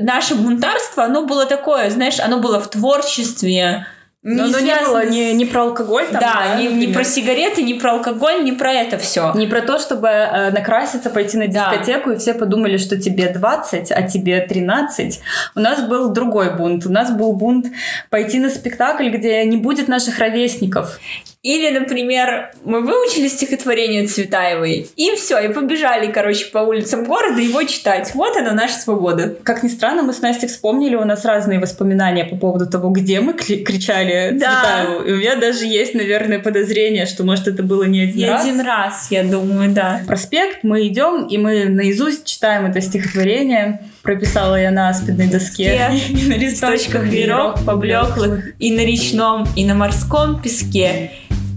наше 0.00 0.34
бунтарство, 0.34 1.04
оно 1.04 1.26
было 1.26 1.46
такое, 1.46 1.90
знаешь, 1.90 2.20
оно 2.20 2.38
было 2.38 2.60
в 2.60 2.68
творчестве. 2.70 3.86
Но 4.24 4.44
оно 4.44 4.60
не 4.60 4.66
связано 4.66 4.88
было 5.00 5.02
с- 5.06 5.10
не, 5.10 5.32
не 5.34 5.44
про 5.46 5.62
алкоголь 5.62 6.06
там, 6.06 6.20
да, 6.20 6.54
не, 6.56 6.62
не 6.68 6.68
например. 6.74 6.94
про 6.94 7.04
сигареты, 7.04 7.62
не 7.64 7.74
про 7.74 7.94
алкоголь, 7.94 8.44
не 8.44 8.52
про 8.52 8.72
это 8.72 8.96
все. 8.96 9.32
Не 9.34 9.48
про 9.48 9.62
то, 9.62 9.80
чтобы 9.80 10.06
э, 10.06 10.52
накраситься, 10.52 11.10
пойти 11.10 11.36
на 11.38 11.48
Да. 11.48 11.72
дискотеку, 11.72 12.12
и 12.12 12.16
все 12.18 12.32
подумали, 12.34 12.76
что 12.76 12.96
тебе 12.96 13.30
20, 13.30 13.90
а 13.90 14.02
тебе 14.02 14.40
13. 14.40 15.20
У 15.56 15.60
нас 15.60 15.82
был 15.88 16.10
другой 16.10 16.56
бунт. 16.56 16.86
У 16.86 16.90
нас 16.92 17.10
был 17.10 17.32
бунт 17.32 17.66
пойти 18.10 18.38
на 18.38 18.48
спектакль, 18.50 19.08
где 19.08 19.42
не 19.44 19.56
будет 19.56 19.88
наших 19.88 20.20
ровесников. 20.20 21.00
Или, 21.42 21.76
например, 21.76 22.52
мы 22.64 22.82
выучили 22.82 23.26
стихотворение 23.26 24.06
Цветаевой, 24.06 24.86
и 24.94 25.10
все, 25.16 25.40
и 25.40 25.52
побежали, 25.52 26.12
короче, 26.12 26.46
по 26.46 26.58
улицам 26.58 27.02
города 27.04 27.40
его 27.40 27.64
читать. 27.64 28.12
Вот 28.14 28.36
она 28.36 28.52
наша 28.52 28.74
свобода. 28.74 29.34
Как 29.42 29.64
ни 29.64 29.68
странно, 29.68 30.02
мы 30.04 30.12
с 30.12 30.20
Настей 30.20 30.46
вспомнили, 30.46 30.94
у 30.94 31.04
нас 31.04 31.24
разные 31.24 31.58
воспоминания 31.58 32.24
по 32.24 32.36
поводу 32.36 32.70
того, 32.70 32.90
где 32.90 33.20
мы 33.20 33.32
кричали 33.34 34.38
Да. 34.38 34.52
Цветаеву. 34.62 35.02
И 35.02 35.12
у 35.14 35.16
меня 35.16 35.34
даже 35.34 35.66
есть, 35.66 35.94
наверное, 35.94 36.38
подозрение, 36.38 37.06
что, 37.06 37.24
может, 37.24 37.48
это 37.48 37.64
было 37.64 37.82
не 37.84 38.02
один 38.02 38.20
И 38.20 38.28
раз. 38.30 38.44
один 38.44 38.60
раз, 38.60 39.08
я 39.10 39.24
думаю, 39.24 39.72
да. 39.72 40.00
проспект, 40.06 40.62
мы 40.62 40.86
идем, 40.86 41.26
и 41.26 41.38
мы 41.38 41.64
наизусть 41.64 42.24
читаем 42.24 42.66
это 42.66 42.80
стихотворение. 42.80 43.80
Прописала 44.02 44.54
я 44.60 44.70
на 44.70 44.90
аспидной 44.90 45.26
доске. 45.26 45.90
И 46.08 46.24
на 46.28 46.34
листочках 46.34 47.02
веров 47.04 47.64
поблеклых 47.64 48.52
и 48.60 48.72
на 48.76 48.80
речном, 48.84 49.46
и 49.56 49.64
на 49.64 49.74
морском 49.74 50.40
песке, 50.42 51.10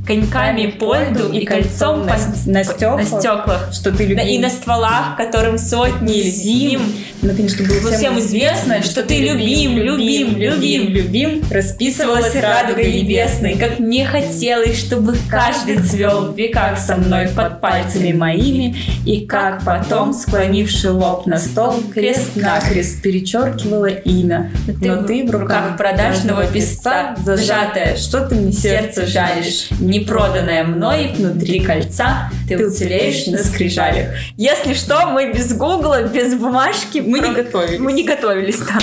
коньками 0.05 0.67
по 0.67 0.95
льду 0.95 1.31
и 1.31 1.45
кольцом 1.45 2.05
на, 2.05 2.13
по- 2.13 2.49
на 2.49 2.63
стеклах, 2.63 2.97
на 2.99 3.05
стеклах, 3.05 3.69
что 3.73 3.91
ты 3.91 4.05
любим. 4.05 4.25
и 4.25 4.37
на 4.37 4.49
стволах, 4.49 5.15
которым 5.17 5.57
сотни 5.57 6.21
зим, 6.21 6.81
Наконец, 7.21 7.53
чтобы 7.53 7.69
было 7.69 7.79
Было 7.79 7.91
всем 7.93 8.19
известно, 8.19 8.83
что 8.83 9.01
ты 9.01 9.19
любим, 9.19 9.77
любим, 9.77 10.37
любим. 10.37 10.89
любим, 10.89 11.43
расписывалась 11.49 12.35
радугой 12.35 12.91
небесной, 13.01 13.55
как 13.55 13.79
мне 13.79 14.05
хотелось, 14.05 14.77
чтобы 14.79 15.15
каждый 15.29 15.77
цвел 15.79 16.31
в 16.31 16.37
веках 16.37 16.77
со 16.77 16.95
мной 16.97 17.29
под 17.29 17.61
пальцами 17.61 18.11
моими, 18.11 18.75
и 19.05 19.25
как 19.25 19.63
потом, 19.65 20.13
склонивший 20.13 20.91
лоб 20.91 21.25
на 21.25 21.37
стол, 21.37 21.81
крест-накрест 21.93 23.01
перечеркивала 23.01 23.87
имя. 23.87 24.51
Но 24.81 25.03
ты 25.03 25.25
в 25.25 25.31
руках 25.31 25.77
продажного 25.77 26.45
песца, 26.45 27.15
зажатая, 27.23 27.97
что 27.97 28.27
ты 28.27 28.35
мне 28.35 28.51
сердце 28.51 29.05
жалишь, 29.07 29.67
непроданное 29.99 30.63
мной 30.63 31.13
внутри 31.15 31.61
кольца, 31.61 32.29
ты 32.47 32.65
уцелеешь 32.65 33.27
на 33.27 33.37
скрижалях. 33.37 34.09
Если 34.37 34.73
что, 34.73 35.07
мы 35.07 35.31
без 35.31 35.55
гугла, 35.55 36.03
без 36.03 36.35
бумажки, 36.35 36.99
Мы 36.99 37.19
не 37.19 37.33
готовились. 37.33 37.79
Мы 37.79 37.93
не 37.93 38.03
готовились, 38.03 38.59
да. 38.59 38.79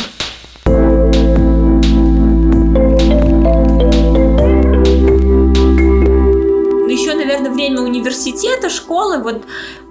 Ну, 6.75 6.89
еще, 6.89 7.15
наверное, 7.15 7.51
время 7.51 7.81
университета, 7.81 8.71
школы, 8.71 9.23
вот 9.23 9.45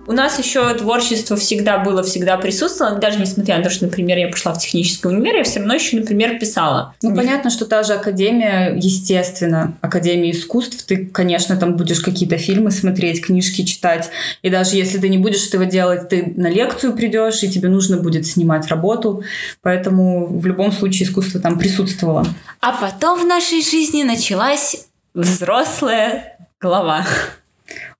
у 0.07 0.13
нас 0.13 0.39
еще 0.39 0.73
творчество 0.73 1.37
всегда 1.37 1.77
было, 1.77 2.03
всегда 2.03 2.37
присутствовало, 2.37 2.97
даже 2.97 3.19
несмотря 3.19 3.57
на 3.57 3.63
то, 3.63 3.69
что, 3.69 3.85
например, 3.85 4.17
я 4.17 4.27
пошла 4.29 4.53
в 4.53 4.59
технический 4.59 5.07
универ, 5.07 5.35
я 5.35 5.43
все 5.43 5.59
равно 5.59 5.75
еще, 5.75 5.97
например, 5.97 6.39
писала. 6.39 6.95
Ну, 7.01 7.15
понятно, 7.15 7.49
что 7.49 7.65
та 7.65 7.83
же 7.83 7.93
академия, 7.93 8.73
естественно, 8.75 9.77
академия 9.81 10.31
искусств, 10.31 10.85
ты, 10.85 11.05
конечно, 11.05 11.55
там 11.55 11.77
будешь 11.77 11.99
какие-то 11.99 12.37
фильмы 12.37 12.71
смотреть, 12.71 13.25
книжки 13.25 13.63
читать, 13.63 14.09
и 14.41 14.49
даже 14.49 14.75
если 14.75 14.97
ты 14.97 15.09
не 15.09 15.17
будешь 15.17 15.47
этого 15.47 15.65
делать, 15.65 16.09
ты 16.09 16.33
на 16.35 16.49
лекцию 16.49 16.93
придешь, 16.93 17.43
и 17.43 17.49
тебе 17.49 17.69
нужно 17.69 17.97
будет 17.97 18.25
снимать 18.25 18.67
работу, 18.67 19.23
поэтому 19.61 20.27
в 20.27 20.45
любом 20.45 20.71
случае 20.71 21.07
искусство 21.07 21.39
там 21.39 21.59
присутствовало. 21.59 22.25
А 22.59 22.73
потом 22.73 23.21
в 23.21 23.25
нашей 23.25 23.63
жизни 23.63 24.03
началась 24.03 24.87
взрослая 25.13 26.37
глава. 26.59 27.05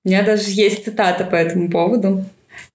У 0.04 0.08
меня 0.08 0.22
даже 0.22 0.44
есть 0.50 0.84
цитата 0.84 1.24
по 1.24 1.36
этому 1.36 1.70
поводу. 1.70 2.24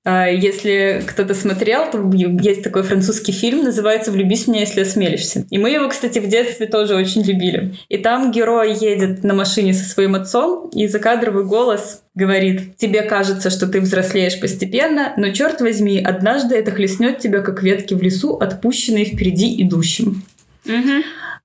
А, 0.05 0.27
Если 0.27 1.03
кто-то 1.05 1.33
смотрел, 1.33 1.91
то 1.91 2.01
есть 2.41 2.63
такой 2.63 2.83
французский 2.83 3.33
фильм, 3.33 3.65
называется 3.65 4.11
«Влюбись 4.11 4.45
в 4.45 4.47
меня, 4.47 4.61
если 4.61 4.81
осмелишься». 4.81 5.45
И 5.49 5.57
мы 5.57 5.71
его, 5.71 5.89
кстати, 5.89 6.19
в 6.19 6.27
детстве 6.27 6.67
тоже 6.67 6.95
очень 6.95 7.23
любили. 7.23 7.75
И 7.89 7.97
там 7.97 8.31
герой 8.31 8.73
едет 8.73 9.25
на 9.25 9.33
машине 9.33 9.73
со 9.73 9.83
своим 9.83 10.15
отцом, 10.15 10.69
и 10.69 10.87
закадровый 10.87 11.43
голос 11.43 12.03
говорит, 12.15 12.77
тебе 12.77 13.01
кажется, 13.01 13.49
что 13.49 13.67
ты 13.67 13.81
взрослеешь 13.81 14.39
постепенно, 14.39 15.13
но 15.17 15.31
черт 15.31 15.59
возьми, 15.59 15.99
однажды 15.99 16.55
это 16.55 16.71
хлестнет 16.71 17.19
тебя, 17.19 17.41
как 17.41 17.61
ветки 17.61 17.93
в 17.93 18.01
лесу, 18.01 18.37
отпущенные 18.37 19.05
впереди 19.05 19.61
идущим. 19.61 20.23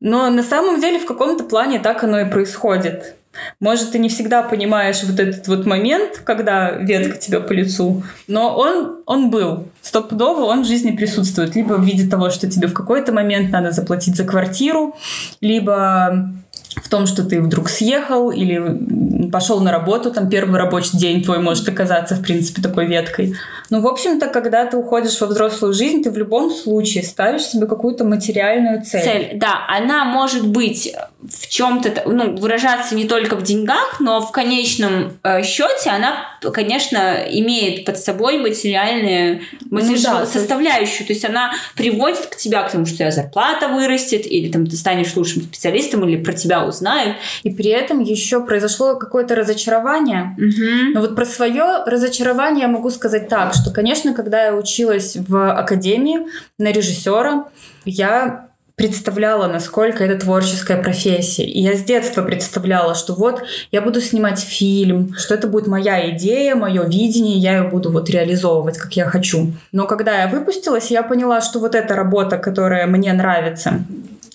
Но 0.03 0.29
на 0.31 0.43
самом 0.43 0.81
деле 0.81 0.99
в 0.99 1.07
каком-то 1.07 1.45
плане 1.45 1.79
так 1.79 2.03
оно 2.03 2.19
и 2.21 2.29
происходит. 2.29 3.15
Может, 3.61 3.93
ты 3.93 4.01
не 4.01 4.09
всегда 4.09 4.43
понимаешь 4.43 5.03
вот 5.05 5.19
этот 5.19 5.47
вот 5.47 5.65
момент, 5.65 6.21
когда 6.25 6.73
ветка 6.73 7.17
тебе 7.17 7.39
по 7.39 7.53
лицу, 7.53 8.03
но 8.27 8.55
он, 8.55 8.99
он 9.07 9.31
был. 9.31 9.69
Стопудово 9.81 10.43
он 10.43 10.65
в 10.65 10.67
жизни 10.67 10.91
присутствует. 10.91 11.55
Либо 11.55 11.75
в 11.75 11.85
виде 11.85 12.11
того, 12.11 12.31
что 12.31 12.51
тебе 12.51 12.67
в 12.67 12.75
какой-то 12.75 13.13
момент 13.13 13.53
надо 13.53 13.71
заплатить 13.71 14.17
за 14.17 14.25
квартиру, 14.25 14.97
либо 15.41 16.33
в 16.76 16.88
том, 16.88 17.07
что 17.07 17.25
ты 17.25 17.41
вдруг 17.41 17.69
съехал 17.69 18.31
или 18.31 19.31
пошел 19.31 19.61
на 19.61 19.73
работу, 19.73 20.11
там 20.11 20.29
первый 20.29 20.59
рабочий 20.59 20.97
день 20.99 21.23
твой 21.23 21.38
может 21.38 21.69
оказаться, 21.69 22.14
в 22.14 22.23
принципе, 22.23 22.62
такой 22.62 22.87
веткой. 22.87 23.35
Ну, 23.71 23.81
в 23.81 23.87
общем-то, 23.87 24.29
когда 24.29 24.67
ты 24.67 24.76
уходишь 24.76 25.21
во 25.21 25.26
взрослую 25.26 25.73
жизнь, 25.73 26.02
ты 26.02 26.11
в 26.11 26.17
любом 26.17 26.50
случае 26.50 27.02
ставишь 27.02 27.43
себе 27.43 27.67
какую-то 27.67 28.05
материальную 28.05 28.83
цель. 28.83 29.02
Цель, 29.02 29.31
да, 29.35 29.67
она 29.69 30.05
может 30.05 30.47
быть 30.47 30.95
в 31.23 31.49
чем-то, 31.49 32.02
ну, 32.07 32.37
выражаться 32.37 32.95
не 32.95 33.05
только 33.05 33.37
в 33.37 33.43
деньгах, 33.43 33.99
но 34.00 34.21
в 34.21 34.33
конечном 34.33 35.12
э, 35.23 35.43
счете 35.43 35.91
она, 35.91 36.17
конечно, 36.52 37.25
имеет 37.31 37.85
под 37.85 37.99
собой 37.99 38.38
материальную 38.38 39.41
Ну 39.71 39.97
да, 40.02 40.26
составляющую. 40.26 41.07
То 41.07 41.12
есть 41.12 41.25
она 41.25 41.52
приводит 41.76 42.26
к 42.26 42.37
тебя 42.37 42.62
к 42.62 42.73
тому, 42.73 42.85
что 42.85 42.95
у 42.95 42.99
тебя 42.99 43.11
зарплата 43.11 43.69
вырастет, 43.69 44.26
или 44.26 44.50
там 44.50 44.67
ты 44.67 44.76
станешь 44.76 45.14
лучшим 45.14 45.43
специалистом, 45.43 46.07
или 46.09 46.23
про 46.23 46.33
тебя 46.33 46.62
узнают. 46.64 47.16
И 47.42 47.50
при 47.50 47.71
этом 47.71 48.00
еще 48.00 48.45
произошло 48.45 48.97
какое-то 48.97 49.35
разочарование. 49.35 50.35
Мгм. 50.38 50.92
Но 50.95 51.00
вот 51.00 51.16
про 51.16 51.25
свое 51.25 51.85
разочарование 51.87 52.62
я 52.62 52.69
могу 52.69 52.90
сказать 52.90 53.28
так, 53.28 53.54
что, 53.54 53.71
конечно, 53.71 54.14
когда 54.14 54.47
я 54.47 54.54
училась 54.54 55.16
в 55.16 55.52
академии 55.52 56.26
на 56.59 56.73
режиссера, 56.73 57.47
я 57.85 58.49
представляла, 58.75 59.47
насколько 59.47 60.02
это 60.02 60.19
творческая 60.19 60.83
профессия. 60.83 61.45
И 61.45 61.61
я 61.61 61.76
с 61.76 61.85
детства 61.85 62.23
представляла, 62.23 62.95
что 62.95 63.14
вот 63.14 63.42
я 63.71 63.81
буду 63.83 64.00
снимать 64.00 64.40
фильм, 64.40 65.14
что 65.16 65.35
это 65.35 65.47
будет 65.47 65.66
моя 65.66 66.11
идея, 66.11 66.54
мое 66.54 66.85
видение, 66.85 67.37
я 67.37 67.59
ее 67.59 67.69
буду 67.69 67.92
вот 67.92 68.09
реализовывать, 68.09 68.78
как 68.78 68.95
я 68.95 69.04
хочу. 69.04 69.52
Но 69.73 69.87
когда 69.87 70.23
я 70.23 70.28
выпустилась, 70.28 70.90
я 70.90 71.02
поняла, 71.02 71.40
что 71.40 71.59
вот 71.59 71.75
эта 71.75 71.95
работа, 71.95 72.38
которая 72.38 72.87
мне 72.87 73.12
нравится, 73.12 73.85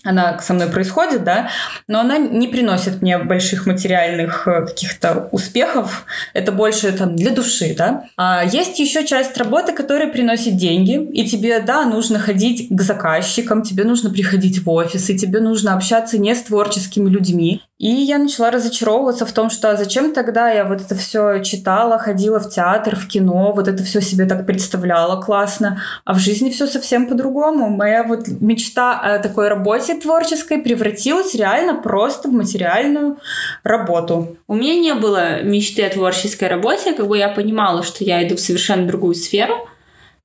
она 0.08 0.40
со 0.40 0.54
мной 0.54 0.68
происходит, 0.68 1.24
да, 1.24 1.50
но 1.88 2.00
она 2.00 2.18
не 2.18 2.48
приносит 2.48 3.02
мне 3.02 3.18
больших 3.18 3.66
материальных 3.66 4.48
э, 4.48 4.66
каких-то 4.66 5.30
успехов. 5.32 6.06
Это 6.34 6.52
больше 6.52 6.92
там 6.92 7.16
для 7.16 7.32
души, 7.32 7.76
да. 7.78 8.06
А 8.16 8.44
есть 8.46 8.80
еще 8.80 9.06
часть 9.06 9.38
работы, 9.38 9.74
которая 9.74 10.12
приносит 10.12 10.56
деньги, 10.56 11.04
и 11.12 11.28
тебе, 11.28 11.60
да, 11.60 11.86
нужно 11.86 12.20
ходить 12.20 12.68
к 12.70 12.82
заказчикам, 12.82 13.62
тебе 13.64 13.84
нужно 13.84 14.10
приходить 14.10 14.64
в 14.64 14.70
офис, 14.70 15.10
и 15.10 15.18
тебе 15.18 15.40
нужно 15.40 15.74
общаться 15.74 16.18
не 16.18 16.34
с 16.34 16.44
творческими 16.44 17.10
людьми. 17.10 17.62
И 17.79 17.89
я 17.89 18.17
начала 18.17 18.50
разочаровываться 18.50 19.27
в 19.27 19.31
том, 19.31 19.51
что 19.51 19.69
а 19.69 19.77
зачем 19.77 20.12
тогда 20.12 20.50
я 20.50 20.65
вот 20.65 20.81
это 20.81 20.96
все 20.96 21.43
читала, 21.43 22.00
ходила 22.00 22.39
в 22.39 22.50
театр, 22.50 22.96
в 22.96 23.07
кино, 23.07 23.51
вот 23.55 23.67
это 23.67 23.84
все 23.84 24.01
себе 24.01 24.25
так 24.25 24.48
представляла 24.48 25.22
классно, 25.22 25.79
а 26.03 26.15
в 26.15 26.17
жизни 26.17 26.50
все 26.50 26.65
совсем 26.65 27.07
по-другому. 27.07 27.69
Моя 27.69 28.03
вот 28.03 28.27
мечта 28.27 29.00
о 29.00 29.19
такой 29.19 29.50
работе 29.50 29.93
творческой 29.93 30.57
превратилась 30.57 31.36
реально 31.36 31.75
просто 31.75 32.29
в 32.29 32.31
материальную 32.31 33.19
работу. 33.62 34.38
У 34.48 34.55
меня 34.55 34.74
не 34.74 34.96
было 34.96 35.43
мечты 35.43 35.86
о 35.86 35.89
творческой 35.91 36.48
работе, 36.48 36.93
как 36.93 37.07
бы 37.07 37.15
я 37.15 37.29
понимала, 37.29 37.84
что 37.84 38.03
я 38.03 38.27
иду 38.27 38.38
в 38.38 38.39
совершенно 38.39 38.88
другую 38.88 39.13
сферу, 39.13 39.69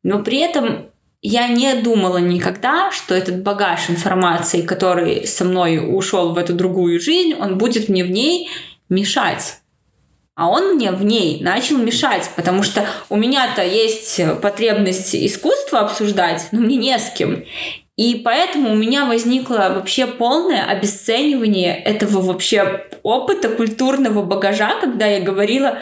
но 0.02 0.22
при 0.22 0.38
этом 0.38 0.86
я 1.22 1.46
не 1.46 1.74
думала 1.76 2.18
никогда, 2.18 2.90
что 2.90 3.14
этот 3.14 3.42
багаж 3.42 3.88
информации, 3.88 4.62
который 4.62 5.24
со 5.26 5.44
мной 5.44 5.78
ушел 5.78 6.32
в 6.32 6.38
эту 6.38 6.52
другую 6.52 7.00
жизнь, 7.00 7.34
он 7.38 7.58
будет 7.58 7.88
мне 7.88 8.02
в 8.02 8.10
ней 8.10 8.50
мешать. 8.88 9.58
А 10.34 10.48
он 10.48 10.74
мне 10.74 10.90
в 10.90 11.04
ней 11.04 11.40
начал 11.40 11.78
мешать, 11.78 12.28
потому 12.34 12.64
что 12.64 12.86
у 13.08 13.16
меня-то 13.16 13.62
есть 13.64 14.20
потребность 14.40 15.14
искусства 15.14 15.80
обсуждать, 15.80 16.48
но 16.50 16.60
мне 16.60 16.76
не 16.76 16.98
с 16.98 17.10
кем. 17.10 17.44
И 17.96 18.22
поэтому 18.24 18.72
у 18.72 18.74
меня 18.74 19.04
возникло 19.04 19.70
вообще 19.74 20.06
полное 20.06 20.64
обесценивание 20.64 21.76
этого 21.76 22.22
вообще 22.22 22.86
опыта 23.02 23.48
культурного 23.48 24.22
багажа, 24.22 24.80
когда 24.80 25.06
я 25.06 25.20
говорила, 25.20 25.78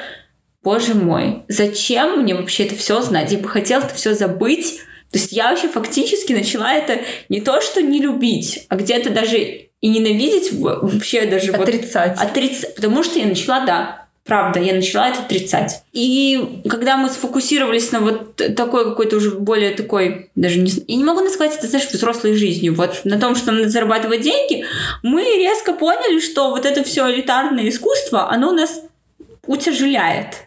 боже 0.63 0.95
мой, 0.95 1.45
зачем 1.49 2.21
мне 2.21 2.35
вообще 2.35 2.65
это 2.65 2.75
все 2.75 3.01
знать? 3.01 3.33
Я 3.33 3.39
бы 3.39 3.49
хотела 3.49 3.85
это 3.85 3.95
все 3.95 4.13
забыть. 4.15 4.81
То 5.11 5.19
есть 5.19 5.33
я 5.33 5.51
вообще 5.51 5.69
фактически 5.69 6.33
начала 6.33 6.73
это 6.73 7.01
не 7.29 7.41
то, 7.41 7.61
что 7.61 7.83
не 7.83 8.01
любить, 8.01 8.67
а 8.69 8.77
где-то 8.77 9.11
даже 9.11 9.37
и 9.81 9.89
ненавидеть 9.89 10.53
вообще 10.53 11.27
даже 11.27 11.53
вот 11.53 11.69
Отрицать. 11.69 12.19
отрицать, 12.21 12.75
потому 12.75 13.03
что 13.03 13.19
я 13.19 13.27
начала, 13.27 13.65
да, 13.65 14.07
правда, 14.25 14.61
я 14.61 14.75
начала 14.75 15.09
это 15.09 15.21
отрицать. 15.21 15.83
И 15.93 16.63
когда 16.69 16.97
мы 16.97 17.09
сфокусировались 17.09 17.91
на 17.91 18.01
вот 18.01 18.37
такой 18.37 18.85
какой-то 18.85 19.17
уже 19.17 19.31
более 19.33 19.73
такой, 19.73 20.31
даже 20.37 20.61
не, 20.61 20.71
я 20.87 20.97
не 20.97 21.05
могу 21.05 21.21
назвать 21.21 21.57
это, 21.57 21.67
знаешь, 21.67 21.89
взрослой 21.91 22.35
жизнью, 22.35 22.75
вот 22.75 23.01
на 23.05 23.19
том, 23.19 23.35
что 23.35 23.53
надо 23.53 23.69
зарабатывать 23.69 24.21
деньги, 24.21 24.65
мы 25.03 25.25
резко 25.25 25.73
поняли, 25.73 26.21
что 26.21 26.51
вот 26.51 26.67
это 26.67 26.85
все 26.85 27.11
элитарное 27.11 27.69
искусство, 27.69 28.31
оно 28.31 28.53
нас 28.53 28.83
утяжеляет. 29.47 30.47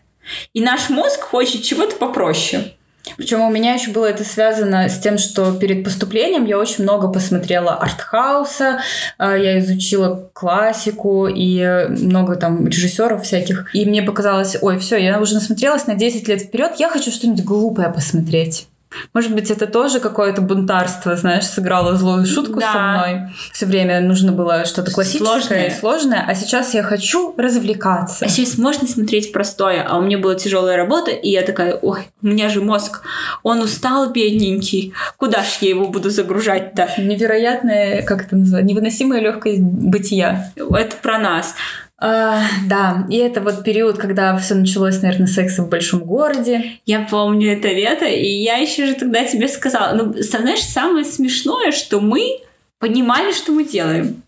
И 0.54 0.62
наш 0.62 0.90
мозг 0.90 1.20
хочет 1.22 1.64
чего-то 1.64 1.96
попроще. 1.96 2.74
Причем 3.18 3.42
у 3.42 3.50
меня 3.50 3.74
еще 3.74 3.92
было 3.92 4.06
это 4.06 4.24
связано 4.24 4.88
с 4.88 4.98
тем, 5.00 5.18
что 5.18 5.54
перед 5.54 5.84
поступлением 5.84 6.46
я 6.46 6.58
очень 6.58 6.84
много 6.84 7.10
посмотрела 7.10 7.74
артхауса, 7.74 8.80
э, 9.20 9.38
я 9.40 9.60
изучила 9.60 10.30
классику 10.34 11.28
и 11.28 11.60
э, 11.60 11.90
много 11.90 12.36
там 12.36 12.66
режиссеров 12.66 13.24
всяких. 13.24 13.74
И 13.76 13.86
мне 13.86 14.02
показалось, 14.04 14.58
ой, 14.62 14.80
все, 14.80 14.98
я 14.98 15.20
уже 15.20 15.36
насмотрелась 15.36 15.86
на 15.86 15.96
10 15.96 16.28
лет 16.28 16.42
вперед, 16.42 16.74
я 16.78 16.90
хочу 16.90 17.12
что-нибудь 17.12 17.44
глупое 17.44 17.90
посмотреть. 17.90 18.68
Может 19.14 19.34
быть, 19.34 19.52
это 19.52 19.68
тоже 19.68 20.00
какое-то 20.00 20.42
бунтарство, 20.42 21.16
знаешь, 21.16 21.46
сыграло 21.46 21.96
злую 21.96 22.26
шутку 22.26 22.60
Да. 22.60 22.72
со 22.72 22.80
мной. 22.80 23.22
Все 23.52 23.66
время 23.66 24.02
нужно 24.02 24.32
было 24.32 24.66
что-то 24.66 24.92
классическое 24.92 25.28
Сложное. 25.40 25.68
и 25.68 25.72
сложное, 25.72 26.26
а 26.28 26.36
сейчас 26.36 26.74
я 26.74 26.84
хочу 26.84 27.34
развлекаться. 27.38 28.26
А 28.26 28.30
сейчас 28.30 28.58
можно 28.58 28.88
смотреть 28.88 29.32
простое, 29.32 29.86
а 29.88 29.98
у 29.98 30.02
меня 30.02 30.18
была 30.18 30.36
тяжелая 30.36 30.78
работа, 30.78 31.12
и 31.12 31.30
я 31.30 31.42
такая, 31.44 31.76
ой, 31.76 32.08
у 32.22 32.28
меня 32.28 32.50
же 32.50 32.62
мозг, 32.62 33.02
он 33.44 33.62
устал, 33.62 34.10
бедненький, 34.12 34.94
куда 35.18 35.44
ж 35.44 35.58
я 35.62 35.70
его 35.70 35.88
буду 35.88 36.10
загружать-то? 36.10 36.90
Невероятная, 36.98 38.02
как 38.04 38.26
это 38.26 38.36
называется, 38.36 38.70
невыносимая 38.74 39.22
легкость 39.22 39.60
бытия. 39.62 40.52
Это 40.56 40.96
про 41.02 41.18
нас. 41.20 41.56
А, 42.06 42.42
да, 42.68 43.08
и 43.10 43.16
это 43.16 43.40
вот 43.40 43.64
период, 43.64 43.98
когда 43.98 44.36
все 44.36 44.56
началось, 44.56 45.02
наверное, 45.02 45.26
с 45.26 45.36
секса 45.36 45.64
в 45.64 45.70
большом 45.70 46.02
городе. 46.02 46.80
Я 46.86 47.08
помню 47.10 47.54
это 47.54 47.70
лето, 47.70 48.04
и 48.04 48.28
я 48.28 48.58
еще 48.58 48.88
же 48.88 48.96
тогда 48.96 49.24
тебе 49.24 49.48
сказала, 49.48 49.96
ну, 49.96 50.14
знаешь, 50.18 50.60
самое 50.60 51.06
смешное, 51.06 51.72
что 51.72 52.02
мы 52.02 52.42
понимали, 52.78 53.32
что 53.32 53.54
мы 53.54 53.64
делаем. 53.64 54.22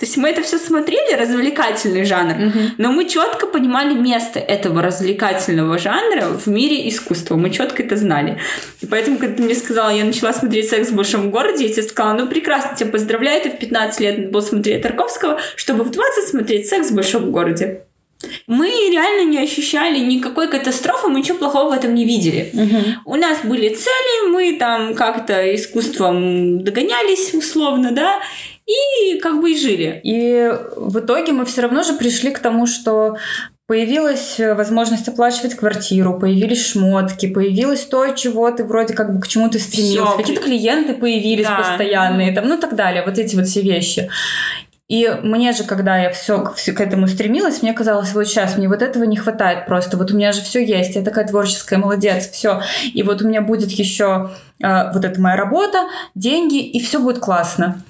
То 0.00 0.06
есть 0.06 0.16
мы 0.16 0.30
это 0.30 0.42
все 0.42 0.58
смотрели, 0.58 1.14
развлекательный 1.14 2.04
жанр, 2.06 2.52
но 2.78 2.90
мы 2.90 3.06
четко 3.06 3.46
понимали 3.46 3.92
место 3.92 4.38
этого 4.40 4.80
развлекательного 4.80 5.76
жанра 5.78 6.24
в 6.24 6.46
мире 6.46 6.88
искусства. 6.88 7.36
Мы 7.36 7.50
четко 7.50 7.82
это 7.82 7.96
знали. 7.96 8.38
И 8.80 8.86
поэтому, 8.86 9.18
когда 9.18 9.36
ты 9.36 9.42
мне 9.42 9.54
сказала, 9.54 9.90
я 9.90 10.04
начала 10.04 10.32
смотреть 10.32 10.70
«Секс 10.70 10.88
в 10.88 10.94
большом 10.94 11.30
городе», 11.30 11.66
я 11.66 11.72
тебе 11.72 11.82
сказала, 11.82 12.14
ну 12.16 12.28
прекрасно, 12.28 12.74
тебя 12.74 12.90
поздравляю, 12.90 13.42
ты 13.42 13.50
в 13.50 13.58
15 13.58 14.00
лет 14.00 14.30
было 14.30 14.40
смотреть 14.40 14.80
Тарковского, 14.80 15.38
чтобы 15.54 15.84
в 15.84 15.90
20 15.90 16.28
смотреть 16.30 16.66
«Секс 16.66 16.88
в 16.88 16.94
большом 16.94 17.30
городе». 17.30 17.82
Мы 18.46 18.68
реально 18.68 19.30
не 19.30 19.38
ощущали 19.38 19.98
никакой 19.98 20.48
катастрофы, 20.48 21.08
мы 21.08 21.20
ничего 21.20 21.38
плохого 21.38 21.70
в 21.70 21.76
этом 21.76 21.94
не 21.94 22.04
видели. 22.04 22.52
У 23.04 23.16
нас 23.16 23.38
были 23.44 23.68
цели, 23.68 24.30
мы 24.30 24.56
там 24.58 24.94
как-то 24.94 25.54
искусством 25.54 26.62
догонялись 26.62 27.32
условно, 27.34 27.92
да, 27.92 28.20
и 28.70 29.18
как 29.18 29.40
бы 29.40 29.50
и 29.52 29.56
жили. 29.58 30.00
И 30.04 30.52
в 30.76 31.00
итоге 31.00 31.32
мы 31.32 31.44
все 31.44 31.62
равно 31.62 31.82
же 31.82 31.94
пришли 31.94 32.30
к 32.30 32.38
тому, 32.38 32.66
что 32.66 33.16
появилась 33.66 34.38
возможность 34.38 35.06
оплачивать 35.06 35.54
квартиру, 35.54 36.18
появились 36.18 36.66
шмотки, 36.72 37.28
появилось 37.28 37.82
то, 37.82 38.08
чего 38.14 38.50
ты 38.50 38.64
вроде 38.64 38.94
как 38.94 39.14
бы 39.14 39.20
к 39.20 39.28
чему 39.28 39.48
ты 39.48 39.60
стремился, 39.60 40.16
какие-то 40.16 40.42
клиенты 40.42 40.94
появились 40.94 41.46
Да. 41.46 41.56
постоянные, 41.58 42.32
там, 42.32 42.48
ну 42.48 42.58
так 42.58 42.74
далее, 42.74 43.04
вот 43.06 43.16
эти 43.18 43.36
вот 43.36 43.46
все 43.46 43.60
вещи. 43.62 44.10
И 44.88 45.08
мне 45.22 45.52
же, 45.52 45.62
когда 45.62 45.96
я 45.98 46.10
все, 46.10 46.42
к 46.42 46.80
этому 46.80 47.06
стремилась, 47.06 47.62
мне 47.62 47.72
казалось, 47.72 48.12
вот 48.12 48.24
сейчас 48.26 48.58
мне 48.58 48.68
вот 48.68 48.82
этого 48.82 49.04
не 49.04 49.16
хватает 49.16 49.66
просто. 49.66 49.96
Вот 49.96 50.10
у 50.10 50.16
меня 50.16 50.32
же 50.32 50.42
все 50.42 50.64
есть, 50.66 50.96
я 50.96 51.02
такая 51.02 51.28
творческая, 51.28 51.78
молодец, 51.78 52.28
все. 52.28 52.60
И 52.92 53.04
вот 53.04 53.22
у 53.22 53.28
меня 53.28 53.40
будет 53.40 53.70
еще 53.70 54.30
э, 54.60 54.92
вот 54.92 55.04
эта 55.04 55.20
моя 55.20 55.36
работа, 55.36 55.84
деньги, 56.16 56.58
и 56.58 56.82
все 56.84 56.98
будет 56.98 57.20
классно. 57.20 57.80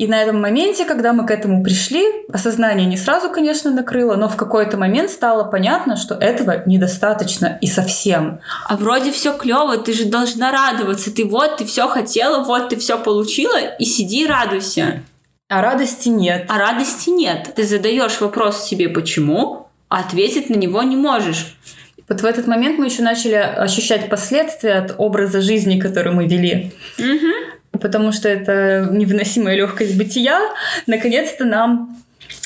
И 0.00 0.06
на 0.06 0.22
этом 0.22 0.40
моменте, 0.40 0.86
когда 0.86 1.12
мы 1.12 1.26
к 1.26 1.30
этому 1.30 1.62
пришли, 1.62 2.02
осознание 2.32 2.86
не 2.86 2.96
сразу, 2.96 3.28
конечно, 3.28 3.70
накрыло, 3.70 4.16
но 4.16 4.30
в 4.30 4.36
какой-то 4.36 4.78
момент 4.78 5.10
стало 5.10 5.44
понятно, 5.44 5.98
что 5.98 6.14
этого 6.14 6.62
недостаточно 6.64 7.58
и 7.60 7.66
совсем. 7.66 8.40
А 8.64 8.78
вроде 8.78 9.12
все 9.12 9.36
клево, 9.36 9.76
ты 9.76 9.92
же 9.92 10.06
должна 10.06 10.52
радоваться. 10.52 11.14
Ты 11.14 11.26
вот, 11.26 11.58
ты 11.58 11.66
все 11.66 11.86
хотела, 11.86 12.42
вот 12.42 12.70
ты 12.70 12.76
все 12.76 12.96
получила, 12.96 13.58
и 13.78 13.84
сиди 13.84 14.24
и 14.24 14.26
радуйся. 14.26 15.02
А 15.50 15.60
радости 15.60 16.08
нет. 16.08 16.46
А 16.48 16.56
радости 16.56 17.10
нет. 17.10 17.52
Ты 17.54 17.64
задаешь 17.64 18.22
вопрос 18.22 18.64
себе 18.64 18.88
«почему?», 18.88 19.66
а 19.90 20.00
ответить 20.00 20.48
на 20.48 20.54
него 20.54 20.82
не 20.82 20.96
можешь. 20.96 21.58
Вот 22.08 22.22
в 22.22 22.24
этот 22.24 22.46
момент 22.46 22.78
мы 22.78 22.86
еще 22.86 23.02
начали 23.02 23.34
ощущать 23.34 24.08
последствия 24.08 24.76
от 24.76 24.94
образа 24.96 25.42
жизни, 25.42 25.78
который 25.78 26.12
мы 26.12 26.26
вели. 26.26 26.72
Угу. 26.98 27.49
Потому 27.80 28.12
что 28.12 28.28
это 28.28 28.88
невыносимая 28.90 29.56
легкость 29.56 29.96
бытия 29.96 30.40
наконец-то 30.86 31.44
нам 31.44 31.96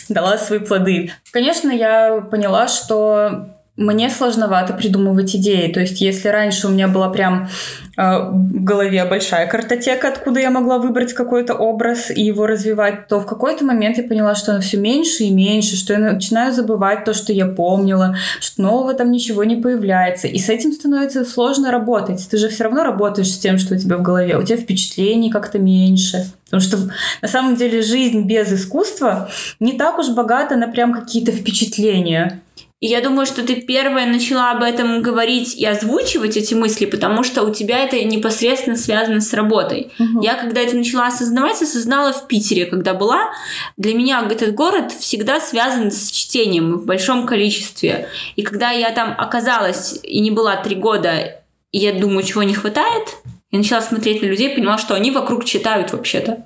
дала 0.09 0.38
свои 0.38 0.59
плоды. 0.59 1.12
Конечно, 1.33 1.70
я 1.70 2.20
поняла, 2.31 2.68
что 2.68 3.49
мне 3.76 4.08
сложновато 4.08 4.72
придумывать 4.72 5.34
идеи. 5.34 5.72
То 5.72 5.80
есть, 5.80 6.00
если 6.00 6.28
раньше 6.28 6.68
у 6.68 6.70
меня 6.70 6.87
была 6.87 7.08
прям 7.08 7.48
э, 7.96 8.02
в 8.30 8.62
голове 8.62 9.04
большая 9.04 9.48
картотека, 9.48 10.08
откуда 10.08 10.38
я 10.38 10.50
могла 10.50 10.78
выбрать 10.78 11.12
какой-то 11.12 11.54
образ 11.54 12.12
и 12.12 12.22
его 12.22 12.46
развивать, 12.46 13.08
то 13.08 13.18
в 13.18 13.26
какой-то 13.26 13.64
момент 13.64 13.98
я 13.98 14.04
поняла, 14.04 14.37
что 14.37 14.52
она 14.52 14.60
все 14.60 14.76
меньше 14.76 15.24
и 15.24 15.30
меньше, 15.30 15.74
что 15.74 15.94
я 15.94 15.98
начинаю 15.98 16.52
забывать 16.52 17.04
то, 17.04 17.14
что 17.14 17.32
я 17.32 17.46
помнила, 17.46 18.16
что 18.40 18.62
нового 18.62 18.94
там 18.94 19.10
ничего 19.10 19.42
не 19.42 19.56
появляется. 19.56 20.28
И 20.28 20.38
с 20.38 20.48
этим 20.48 20.72
становится 20.72 21.24
сложно 21.24 21.72
работать. 21.72 22.24
Ты 22.30 22.38
же 22.38 22.48
все 22.50 22.64
равно 22.64 22.84
работаешь 22.84 23.32
с 23.32 23.38
тем, 23.38 23.58
что 23.58 23.74
у 23.74 23.78
тебя 23.78 23.96
в 23.96 24.02
голове. 24.02 24.38
У 24.38 24.44
тебя 24.44 24.56
впечатлений 24.56 25.30
как-то 25.30 25.58
меньше. 25.58 26.26
Потому 26.44 26.60
что 26.60 26.78
на 27.22 27.26
самом 27.26 27.56
деле 27.56 27.82
жизнь 27.82 28.22
без 28.22 28.52
искусства 28.52 29.28
не 29.58 29.72
так 29.72 29.98
уж 29.98 30.10
богата 30.10 30.54
на 30.54 30.68
прям 30.68 30.92
какие-то 30.92 31.32
впечатления. 31.32 32.43
И 32.85 32.88
я 32.88 33.01
думаю, 33.01 33.25
что 33.25 33.42
ты 33.42 33.62
первая 33.62 34.05
начала 34.05 34.51
об 34.51 34.62
этом 34.62 35.01
говорить 35.01 35.55
и 35.55 35.64
озвучивать 35.64 36.37
эти 36.37 36.53
мысли, 36.53 36.85
потому 36.85 37.25
что 37.25 37.42
у 37.42 37.51
тебя 37.51 37.79
это 37.79 38.05
непосредственно 38.05 38.77
связано 38.77 39.23
с 39.23 39.33
работой. 39.33 39.90
Угу. 39.99 40.23
Я 40.23 40.35
когда 40.35 40.61
это 40.61 40.77
начала 40.77 41.07
осознавать, 41.07 41.62
осознала 41.62 42.12
в 42.12 42.29
Питере, 42.29 42.66
когда 42.66 42.92
была. 42.92 43.31
Для 43.79 43.94
меня 43.94 44.23
этот 44.31 44.55
город 44.55 44.92
всегда 44.92 45.40
связан 45.40 45.90
с 45.90 46.11
чтением 46.11 46.75
в 46.75 46.85
большом 46.85 47.25
количестве. 47.27 48.11
И 48.37 48.42
когда 48.42 48.70
я 48.73 48.90
там 48.90 49.14
оказалась 49.16 49.99
и 50.03 50.20
не 50.20 50.31
была 50.31 50.57
три 50.57 50.77
года, 50.77 51.40
и 51.73 51.79
я 51.79 51.94
думаю, 51.94 52.23
чего 52.23 52.42
не 52.42 52.53
хватает, 52.53 53.16
я 53.51 53.61
начала 53.61 53.81
смотреть 53.81 54.20
на 54.20 54.27
людей, 54.27 54.55
поняла, 54.55 54.77
что 54.77 54.94
они 54.94 55.11
вокруг 55.11 55.47
читают 55.47 55.94
вообще-то. 55.94 56.44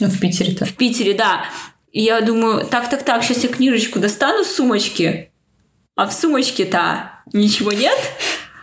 Ну, 0.00 0.08
в 0.08 0.18
Питере-то. 0.18 0.64
В 0.64 0.74
Питере, 0.74 1.14
да. 1.14 1.44
И 1.94 2.02
я 2.02 2.20
думаю, 2.20 2.66
так-так-так, 2.66 3.22
сейчас 3.22 3.44
я 3.44 3.48
книжечку 3.48 4.00
достану 4.00 4.42
с 4.42 4.56
сумочки, 4.56 5.30
а 5.94 6.08
в 6.08 6.12
сумочке-то 6.12 7.12
ничего 7.32 7.70
нет. 7.70 7.96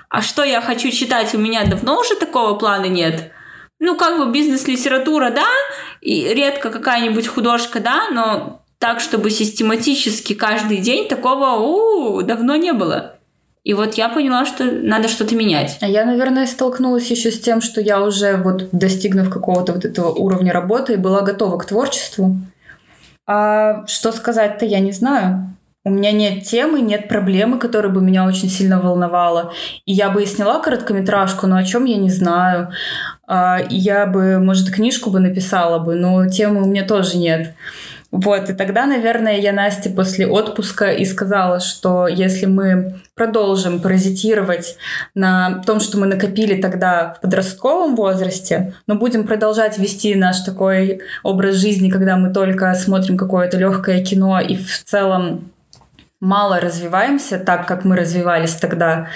А 0.10 0.22
что 0.22 0.44
я 0.44 0.60
хочу 0.60 0.91
читать, 0.91 1.34
у 1.34 1.38
меня 1.38 1.63
давно 1.63 2.02
уже 2.02 2.17
такого 2.17 2.56
плана 2.58 2.88
нет. 2.88 3.32
Ну, 3.80 3.96
как 3.96 4.17
бы 4.17 4.34
бизнес-литература, 4.34 5.32
да, 5.32 5.48
и 6.02 6.34
редко 6.34 6.70
какая-нибудь 6.72 7.26
художка, 7.26 7.80
да, 7.80 8.10
но 8.12 8.63
так, 8.80 9.00
чтобы 9.00 9.32
систематически 9.32 10.34
каждый 10.34 10.80
день 10.80 11.08
такого 11.08 11.52
у, 11.62 12.22
давно 12.24 12.58
не 12.58 12.74
было. 12.74 13.15
И 13.63 13.74
вот 13.74 13.94
я 13.94 14.10
поняла, 14.10 14.46
что 14.46 14.65
надо 14.65 15.08
что-то 15.08 15.36
менять. 15.38 15.78
А 15.80 15.88
я, 15.88 16.04
наверное, 16.04 16.48
столкнулась 16.48 17.10
еще 17.10 17.32
с 17.32 17.39
тем, 17.39 17.62
что 17.62 17.80
я 17.80 18.02
уже 18.02 18.36
вот 18.36 18.72
достигнув 18.74 19.30
какого-то 19.30 19.72
вот 19.72 19.86
этого 19.86 20.10
уровня 20.10 20.52
работы, 20.52 20.98
была 20.98 21.22
готова 21.22 21.58
к 21.58 21.65
творчеству. 21.65 22.36
А 23.27 23.86
что 23.88 24.12
сказать-то 24.12 24.65
я 24.65 24.79
не 24.79 24.91
знаю. 24.91 25.57
У 25.84 25.89
меня 25.89 26.12
нет 26.12 26.43
темы, 26.43 26.79
нет 26.81 27.07
проблемы, 27.07 27.57
которая 27.57 27.91
бы 27.91 28.01
меня 28.01 28.25
очень 28.25 28.49
сильно 28.49 28.79
волновала. 28.79 29.51
И 29.86 29.93
я 29.93 30.12
бы 30.12 30.21
и 30.21 30.27
сняла 30.27 30.60
короткометражку, 30.60 31.47
но 31.47 31.55
о 31.55 31.63
чем 31.63 31.86
я 31.86 31.97
не 31.97 32.12
знаю. 32.12 32.69
А, 33.27 33.60
я 33.69 34.05
бы, 34.05 34.38
может, 34.38 34.69
книжку 34.69 35.10
бы 35.10 35.19
написала 35.19 35.79
бы, 35.79 35.95
но 35.95 36.27
темы 36.27 36.62
у 36.62 36.67
меня 36.67 36.86
тоже 36.86 37.17
нет. 37.17 37.55
Вот, 38.12 38.50
и 38.50 38.54
тогда, 38.54 38.86
наверное, 38.86 39.38
я 39.38 39.54
Насте 39.54 39.89
после 39.89 40.28
отпуска 40.28 40.91
и 40.91 41.06
сказала, 41.06 41.62
что 41.62 42.08
если 42.08 42.45
мы 42.45 43.00
продолжим 43.15 43.80
паразитировать 43.80 44.76
на 45.15 45.63
том, 45.65 45.80
что 45.80 45.97
мы 45.97 46.08
накопили 46.08 46.62
тогда 46.62 47.13
в 47.13 47.21
подростковом 47.21 47.95
возрасте, 47.95 48.74
но 48.86 48.95
будем 48.95 49.26
продолжать 49.26 49.78
вести 49.78 50.13
наш 50.15 50.41
такой 50.41 51.02
образ 51.24 51.56
жизни, 51.56 51.89
когда 51.89 52.17
мы 52.17 52.34
только 52.34 52.74
смотрим 52.74 53.17
какое-то 53.17 53.58
легкое 53.58 54.04
кино 54.04 54.41
и 54.41 54.58
в 54.58 54.84
целом 54.84 55.50
мало 56.19 56.60
развиваемся 56.60 57.39
так, 57.39 57.65
как 57.65 57.86
мы 57.86 57.95
развивались 57.95 58.56
тогда, 58.56 59.08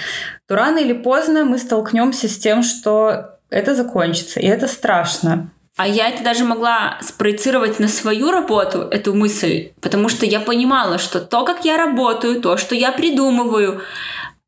то 0.48 0.56
рано 0.56 0.78
или 0.78 0.94
поздно 0.94 1.44
мы 1.44 1.58
столкнемся 1.58 2.28
с 2.28 2.38
тем, 2.38 2.62
что 2.62 3.36
это 3.50 3.74
закончится, 3.74 4.40
и 4.40 4.46
это 4.46 4.66
страшно. 4.68 5.50
А 5.76 5.86
я 5.86 6.08
это 6.08 6.24
даже 6.24 6.44
могла 6.44 6.98
спроецировать 7.02 7.78
на 7.78 7.88
свою 7.88 8.30
работу, 8.30 8.80
эту 8.90 9.12
мысль, 9.12 9.72
потому 9.82 10.08
что 10.08 10.24
я 10.24 10.40
понимала, 10.40 10.98
что 10.98 11.20
то, 11.20 11.44
как 11.44 11.66
я 11.66 11.76
работаю, 11.76 12.40
то, 12.40 12.56
что 12.56 12.74
я 12.74 12.92
придумываю, 12.92 13.82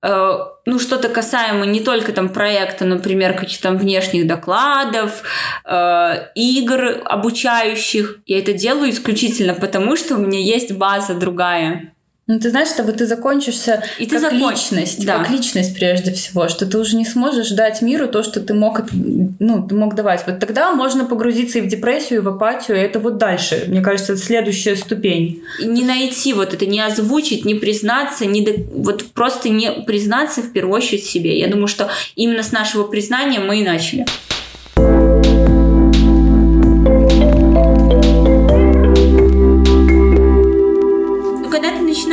э, 0.02 0.38
ну, 0.64 0.78
что-то 0.78 1.10
касаемо 1.10 1.66
не 1.66 1.80
только 1.80 2.12
там 2.12 2.30
проекта, 2.30 2.86
например, 2.86 3.34
каких-то 3.34 3.64
там 3.64 3.76
внешних 3.76 4.26
докладов, 4.26 5.22
э, 5.66 6.30
игр 6.34 7.02
обучающих, 7.04 8.20
я 8.24 8.38
это 8.38 8.54
делаю 8.54 8.90
исключительно 8.90 9.52
потому, 9.52 9.96
что 9.96 10.14
у 10.14 10.18
меня 10.18 10.40
есть 10.40 10.72
база 10.72 11.12
другая. 11.12 11.92
Ну, 12.28 12.38
ты 12.38 12.50
знаешь, 12.50 12.68
чтобы 12.68 12.92
ты 12.92 13.06
закончишься 13.06 13.82
и 13.98 14.04
как 14.04 14.10
ты 14.10 14.18
закон... 14.18 14.50
личность, 14.50 15.06
да. 15.06 15.18
как 15.18 15.30
личность 15.30 15.74
прежде 15.74 16.12
всего, 16.12 16.48
что 16.48 16.66
ты 16.66 16.76
уже 16.76 16.94
не 16.94 17.06
сможешь 17.06 17.48
дать 17.52 17.80
миру 17.80 18.06
то, 18.06 18.22
что 18.22 18.40
ты 18.40 18.52
мог, 18.52 18.82
ну, 18.92 19.66
ты 19.66 19.74
мог 19.74 19.94
давать. 19.94 20.24
Вот 20.26 20.38
тогда 20.38 20.74
можно 20.74 21.06
погрузиться 21.06 21.58
и 21.58 21.62
в 21.62 21.68
депрессию, 21.68 22.18
и 22.18 22.22
в 22.22 22.28
апатию, 22.28 22.76
и 22.76 22.80
это 22.80 23.00
вот 23.00 23.16
дальше. 23.16 23.64
Мне 23.68 23.80
кажется, 23.80 24.12
это 24.12 24.20
следующая 24.20 24.76
ступень. 24.76 25.42
И 25.58 25.64
не 25.64 25.84
найти 25.84 26.34
вот 26.34 26.52
это, 26.52 26.66
не 26.66 26.80
озвучить, 26.80 27.46
не 27.46 27.54
признаться, 27.54 28.26
не 28.26 28.42
до... 28.42 28.52
вот 28.74 29.06
просто 29.06 29.48
не 29.48 29.70
признаться 29.86 30.42
в 30.42 30.52
первую 30.52 30.76
очередь 30.76 31.06
себе. 31.06 31.38
Я 31.38 31.48
думаю, 31.48 31.66
что 31.66 31.88
именно 32.14 32.42
с 32.42 32.52
нашего 32.52 32.84
признания 32.84 33.40
мы 33.40 33.60
и 33.60 33.64
начали. 33.64 34.04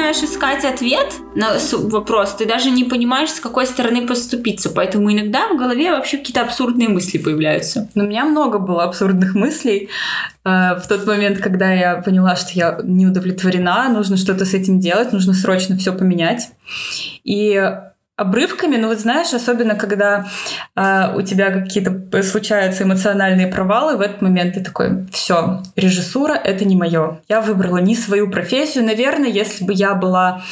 Начинаешь 0.05 0.29
искать 0.29 0.65
ответ 0.65 1.13
на 1.35 1.57
вопрос, 1.89 2.35
ты 2.35 2.45
даже 2.45 2.69
не 2.69 2.83
понимаешь, 2.83 3.31
с 3.31 3.39
какой 3.39 3.65
стороны 3.65 4.07
поступиться. 4.07 4.69
Поэтому 4.69 5.11
иногда 5.11 5.47
в 5.47 5.57
голове 5.57 5.91
вообще 5.91 6.17
какие-то 6.17 6.41
абсурдные 6.41 6.89
мысли 6.89 7.17
появляются. 7.17 7.89
Но 7.95 8.03
у 8.03 8.07
меня 8.07 8.25
много 8.25 8.59
было 8.59 8.83
абсурдных 8.83 9.35
мыслей 9.35 9.89
э, 10.43 10.75
в 10.75 10.87
тот 10.87 11.05
момент, 11.07 11.39
когда 11.39 11.71
я 11.71 11.95
поняла, 11.97 12.35
что 12.35 12.51
я 12.53 12.79
не 12.83 13.07
удовлетворена, 13.07 13.89
нужно 13.89 14.17
что-то 14.17 14.45
с 14.45 14.53
этим 14.53 14.79
делать, 14.79 15.11
нужно 15.11 15.33
срочно 15.33 15.75
все 15.77 15.93
поменять. 15.93 16.49
И 17.23 17.59
обрывками, 18.17 18.77
но 18.77 18.87
вот 18.87 18.99
знаешь, 18.99 19.33
особенно 19.33 19.75
когда 19.75 20.25
э, 20.75 21.13
у 21.15 21.21
тебя 21.21 21.51
какие-то 21.51 22.23
случаются 22.23 22.83
эмоциональные 22.83 23.47
провалы, 23.47 23.97
в 23.97 24.01
этот 24.01 24.21
момент 24.21 24.53
ты 24.55 24.63
такой, 24.63 25.05
все, 25.11 25.61
режиссура 25.75 26.33
это 26.33 26.63
не 26.63 26.75
мое. 26.75 27.19
Я 27.27 27.41
выбрала 27.41 27.77
не 27.77 27.95
свою 27.95 28.29
профессию. 28.29 28.85
Наверное, 28.85 29.29
если 29.29 29.65
бы 29.65 29.73
я 29.73 29.95
была 29.95 30.43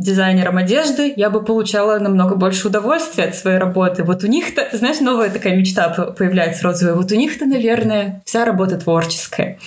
дизайнером 0.00 0.56
одежды, 0.56 1.12
я 1.16 1.28
бы 1.28 1.44
получала 1.44 1.98
намного 1.98 2.34
больше 2.34 2.68
удовольствия 2.68 3.24
от 3.24 3.34
своей 3.34 3.58
работы. 3.58 4.02
Вот 4.02 4.24
у 4.24 4.26
них-то, 4.26 4.66
знаешь, 4.72 5.00
новая 5.00 5.28
такая 5.30 5.54
мечта 5.54 5.88
появляется 5.88 6.64
розовая. 6.64 6.94
Вот 6.94 7.12
у 7.12 7.14
них-то, 7.16 7.44
наверное, 7.44 8.22
вся 8.24 8.44
работа 8.44 8.78
творческая. 8.78 9.58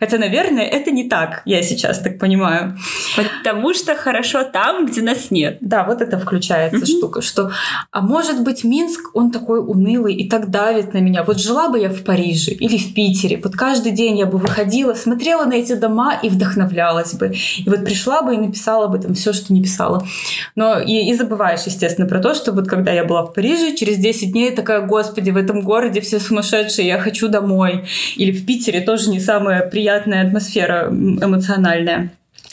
Хотя, 0.00 0.16
наверное, 0.18 0.64
это 0.64 0.90
не 0.90 1.08
так, 1.08 1.42
я 1.44 1.62
сейчас 1.62 1.98
так 1.98 2.18
понимаю. 2.18 2.78
Потому 3.16 3.74
что 3.74 3.94
хорошо 3.94 4.44
там, 4.44 4.86
где 4.86 5.02
нас 5.02 5.30
нет. 5.30 5.58
Да, 5.60 5.84
вот 5.84 6.00
это 6.00 6.18
включается 6.18 6.78
mm-hmm. 6.78 6.98
штука, 6.98 7.20
что, 7.20 7.50
а 7.90 8.00
может 8.00 8.42
быть, 8.42 8.64
Минск, 8.64 9.10
он 9.14 9.30
такой 9.30 9.60
унылый 9.60 10.14
и 10.14 10.28
так 10.28 10.50
давит 10.50 10.94
на 10.94 10.98
меня. 10.98 11.22
Вот 11.22 11.38
жила 11.38 11.68
бы 11.68 11.78
я 11.78 11.90
в 11.90 12.02
Париже 12.02 12.52
или 12.52 12.78
в 12.78 12.94
Питере, 12.94 13.38
вот 13.42 13.54
каждый 13.54 13.92
день 13.92 14.18
я 14.18 14.26
бы 14.26 14.38
выходила, 14.38 14.94
смотрела 14.94 15.44
на 15.44 15.54
эти 15.54 15.74
дома 15.74 16.14
и 16.22 16.30
вдохновлялась 16.30 17.12
бы. 17.12 17.34
И 17.58 17.68
вот 17.68 17.84
пришла 17.84 18.22
бы 18.22 18.34
и 18.34 18.38
написала 18.38 18.88
бы 18.88 18.98
там 18.98 19.14
все, 19.14 19.34
что 19.34 19.52
не 19.52 19.62
писала 19.62 19.81
писала. 19.82 20.06
Но 20.54 20.80
и, 20.80 21.10
и 21.10 21.14
забываешь, 21.14 21.62
естественно, 21.66 22.08
про 22.08 22.20
то, 22.20 22.34
что 22.34 22.52
вот 22.52 22.68
когда 22.68 22.92
я 22.92 23.04
была 23.04 23.22
в 23.22 23.32
Париже, 23.32 23.74
через 23.76 23.98
10 23.98 24.32
дней 24.32 24.50
такая, 24.50 24.80
господи, 24.80 25.30
в 25.30 25.36
этом 25.36 25.62
городе 25.62 26.00
все 26.00 26.20
сумасшедшие, 26.20 26.86
я 26.86 26.98
хочу 26.98 27.28
домой. 27.28 27.84
Или 28.16 28.32
в 28.32 28.46
Питере 28.46 28.80
тоже 28.80 29.10
не 29.10 29.20
самая 29.20 29.68
приятная 29.68 30.26
атмосфера 30.26 30.88
эмоциональная. 30.90 32.10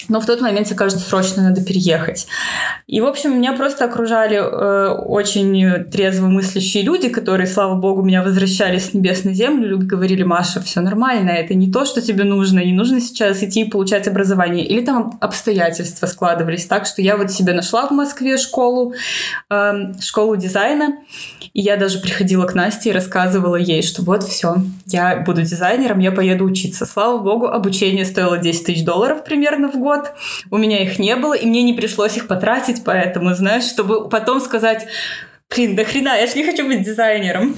Но 0.07 0.21
в 0.21 0.25
тот 0.25 0.41
момент 0.41 0.67
тебе 0.67 0.77
кажется, 0.77 1.03
срочно 1.07 1.43
надо 1.43 1.63
переехать. 1.63 2.27
И, 2.87 3.01
в 3.01 3.05
общем, 3.05 3.37
меня 3.37 3.53
просто 3.53 3.85
окружали 3.85 4.37
э, 4.37 4.93
очень 4.93 5.83
трезво 5.85 6.27
мыслящие 6.27 6.83
люди, 6.83 7.09
которые, 7.09 7.47
слава 7.47 7.75
богу, 7.75 8.01
меня 8.01 8.23
возвращали 8.23 8.77
с 8.77 8.93
небес 8.93 9.23
на 9.23 9.33
землю, 9.33 9.77
говорили, 9.79 10.23
Маша, 10.23 10.61
все 10.61 10.81
нормально, 10.81 11.31
это 11.31 11.53
не 11.53 11.71
то, 11.71 11.85
что 11.85 12.01
тебе 12.01 12.23
нужно, 12.23 12.59
не 12.59 12.73
нужно 12.73 13.01
сейчас 13.01 13.43
идти 13.43 13.61
и 13.61 13.69
получать 13.69 14.07
образование. 14.07 14.65
Или 14.65 14.85
там 14.85 15.17
обстоятельства 15.19 16.07
складывались 16.07 16.65
так, 16.65 16.85
что 16.85 17.01
я 17.01 17.17
вот 17.17 17.31
себе 17.31 17.53
нашла 17.53 17.87
в 17.87 17.91
Москве 17.91 18.37
школу, 18.37 18.93
э, 19.49 19.73
школу 19.99 20.35
дизайна, 20.37 20.97
и 21.53 21.61
я 21.61 21.77
даже 21.77 21.99
приходила 21.99 22.45
к 22.45 22.53
Насте 22.53 22.89
и 22.89 22.93
рассказывала 22.93 23.55
ей, 23.55 23.81
что 23.81 24.03
вот 24.03 24.23
все, 24.23 24.57
я 24.85 25.17
буду 25.17 25.41
дизайнером, 25.41 25.99
я 25.99 26.11
поеду 26.11 26.45
учиться. 26.45 26.85
Слава 26.85 27.17
богу, 27.17 27.47
обучение 27.47 28.05
стоило 28.05 28.37
10 28.37 28.65
тысяч 28.65 28.85
долларов 28.85 29.23
примерно 29.23 29.69
в 29.69 29.75
год. 29.75 29.88
У 30.51 30.57
меня 30.57 30.83
их 30.83 30.99
не 30.99 31.15
было, 31.15 31.33
и 31.33 31.45
мне 31.45 31.63
не 31.63 31.73
пришлось 31.73 32.17
их 32.17 32.27
потратить, 32.27 32.83
поэтому, 32.83 33.33
знаешь, 33.33 33.63
чтобы 33.63 34.09
потом 34.09 34.41
сказать, 34.41 34.87
Блин, 35.55 35.75
да 35.75 35.83
хрена, 35.83 36.15
я 36.15 36.27
же 36.27 36.35
не 36.35 36.45
хочу 36.45 36.65
быть 36.67 36.83
дизайнером. 36.83 37.55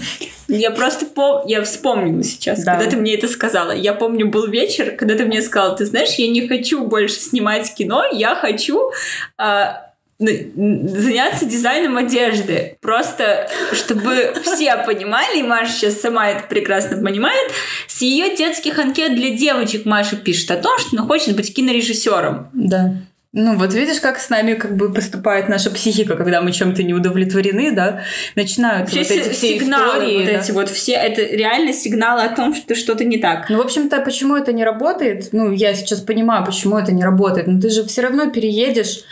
Я 0.47 0.71
просто 0.71 1.05
пом... 1.05 1.45
я 1.45 1.61
вспомнила 1.61 2.23
сейчас, 2.23 2.63
да. 2.63 2.75
когда 2.75 2.89
ты 2.89 2.97
мне 2.97 3.15
это 3.15 3.27
сказала. 3.27 3.71
Я 3.71 3.93
помню, 3.93 4.29
был 4.29 4.47
вечер, 4.47 4.95
когда 4.95 5.15
ты 5.15 5.25
мне 5.25 5.41
сказала, 5.41 5.75
ты 5.75 5.85
знаешь, 5.85 6.13
я 6.15 6.29
не 6.29 6.47
хочу 6.47 6.85
больше 6.85 7.15
снимать 7.15 7.73
кино, 7.75 8.05
я 8.11 8.33
хочу 8.33 8.91
а, 9.37 9.90
заняться 10.21 11.45
дизайном 11.45 11.97
одежды. 11.97 12.77
Просто, 12.81 13.49
чтобы 13.73 14.33
все 14.43 14.77
понимали, 14.77 15.39
и 15.39 15.43
Маша 15.43 15.71
сейчас 15.71 15.99
сама 15.99 16.29
это 16.29 16.43
прекрасно 16.47 16.97
понимает, 17.03 17.51
с 17.87 18.01
ее 18.01 18.35
детских 18.35 18.77
анкет 18.79 19.15
для 19.15 19.31
девочек 19.31 19.85
Маша 19.85 20.15
пишет 20.15 20.51
о 20.51 20.57
том, 20.57 20.77
что 20.79 20.97
она 20.97 21.07
хочет 21.07 21.35
быть 21.35 21.53
кинорежиссером. 21.53 22.49
Да. 22.53 22.93
Ну, 23.33 23.57
вот 23.57 23.73
видишь, 23.73 24.01
как 24.01 24.19
с 24.19 24.29
нами 24.29 24.55
как 24.55 24.75
бы 24.75 24.91
поступает 24.91 25.47
наша 25.47 25.71
психика, 25.71 26.17
когда 26.17 26.41
мы 26.41 26.51
чем-то 26.51 26.83
не 26.83 26.93
удовлетворены, 26.93 27.71
да, 27.71 28.01
начинают 28.35 28.89
все 28.89 28.99
вот 28.99 29.11
эти 29.11 29.29
все 29.29 29.57
сигналы, 29.57 29.99
истории. 29.99 30.17
Вот 30.17 30.25
да? 30.25 30.31
эти 30.31 30.51
вот 30.51 30.69
все, 30.69 30.91
это 30.93 31.21
реально 31.21 31.71
сигналы 31.71 32.23
о 32.23 32.35
том, 32.35 32.53
что 32.53 32.75
что-то 32.75 33.05
не 33.05 33.19
так. 33.19 33.49
Ну, 33.49 33.59
в 33.59 33.61
общем-то, 33.61 34.01
почему 34.01 34.35
это 34.35 34.51
не 34.51 34.65
работает? 34.65 35.29
Ну, 35.31 35.53
я 35.53 35.73
сейчас 35.73 36.01
понимаю, 36.01 36.45
почему 36.45 36.77
это 36.77 36.91
не 36.91 37.05
работает. 37.05 37.47
Но 37.47 37.61
ты 37.61 37.69
же 37.69 37.85
все 37.85 38.01
равно 38.01 38.29
переедешь 38.29 39.05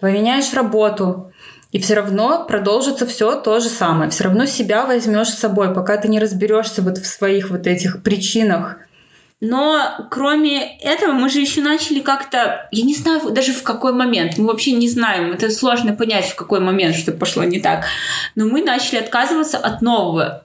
поменяешь 0.00 0.52
работу, 0.54 1.32
и 1.72 1.78
все 1.78 1.94
равно 1.94 2.44
продолжится 2.46 3.06
все 3.06 3.40
то 3.40 3.60
же 3.60 3.68
самое. 3.68 4.10
Все 4.10 4.24
равно 4.24 4.46
себя 4.46 4.86
возьмешь 4.86 5.28
с 5.28 5.38
собой, 5.38 5.72
пока 5.72 5.96
ты 5.96 6.08
не 6.08 6.18
разберешься 6.18 6.82
вот 6.82 6.98
в 6.98 7.06
своих 7.06 7.50
вот 7.50 7.66
этих 7.66 8.02
причинах. 8.02 8.76
Но 9.40 10.06
кроме 10.10 10.78
этого, 10.80 11.12
мы 11.12 11.30
же 11.30 11.40
еще 11.40 11.62
начали 11.62 12.00
как-то, 12.00 12.68
я 12.72 12.84
не 12.84 12.94
знаю 12.94 13.30
даже 13.30 13.52
в 13.52 13.62
какой 13.62 13.94
момент, 13.94 14.36
мы 14.36 14.48
вообще 14.48 14.72
не 14.72 14.86
знаем, 14.86 15.32
это 15.32 15.50
сложно 15.50 15.94
понять, 15.94 16.26
в 16.26 16.34
какой 16.34 16.60
момент 16.60 16.94
что 16.94 17.12
пошло 17.12 17.42
не 17.44 17.58
так, 17.58 17.86
но 18.34 18.44
мы 18.44 18.62
начали 18.62 18.98
отказываться 18.98 19.56
от 19.56 19.80
нового. 19.80 20.44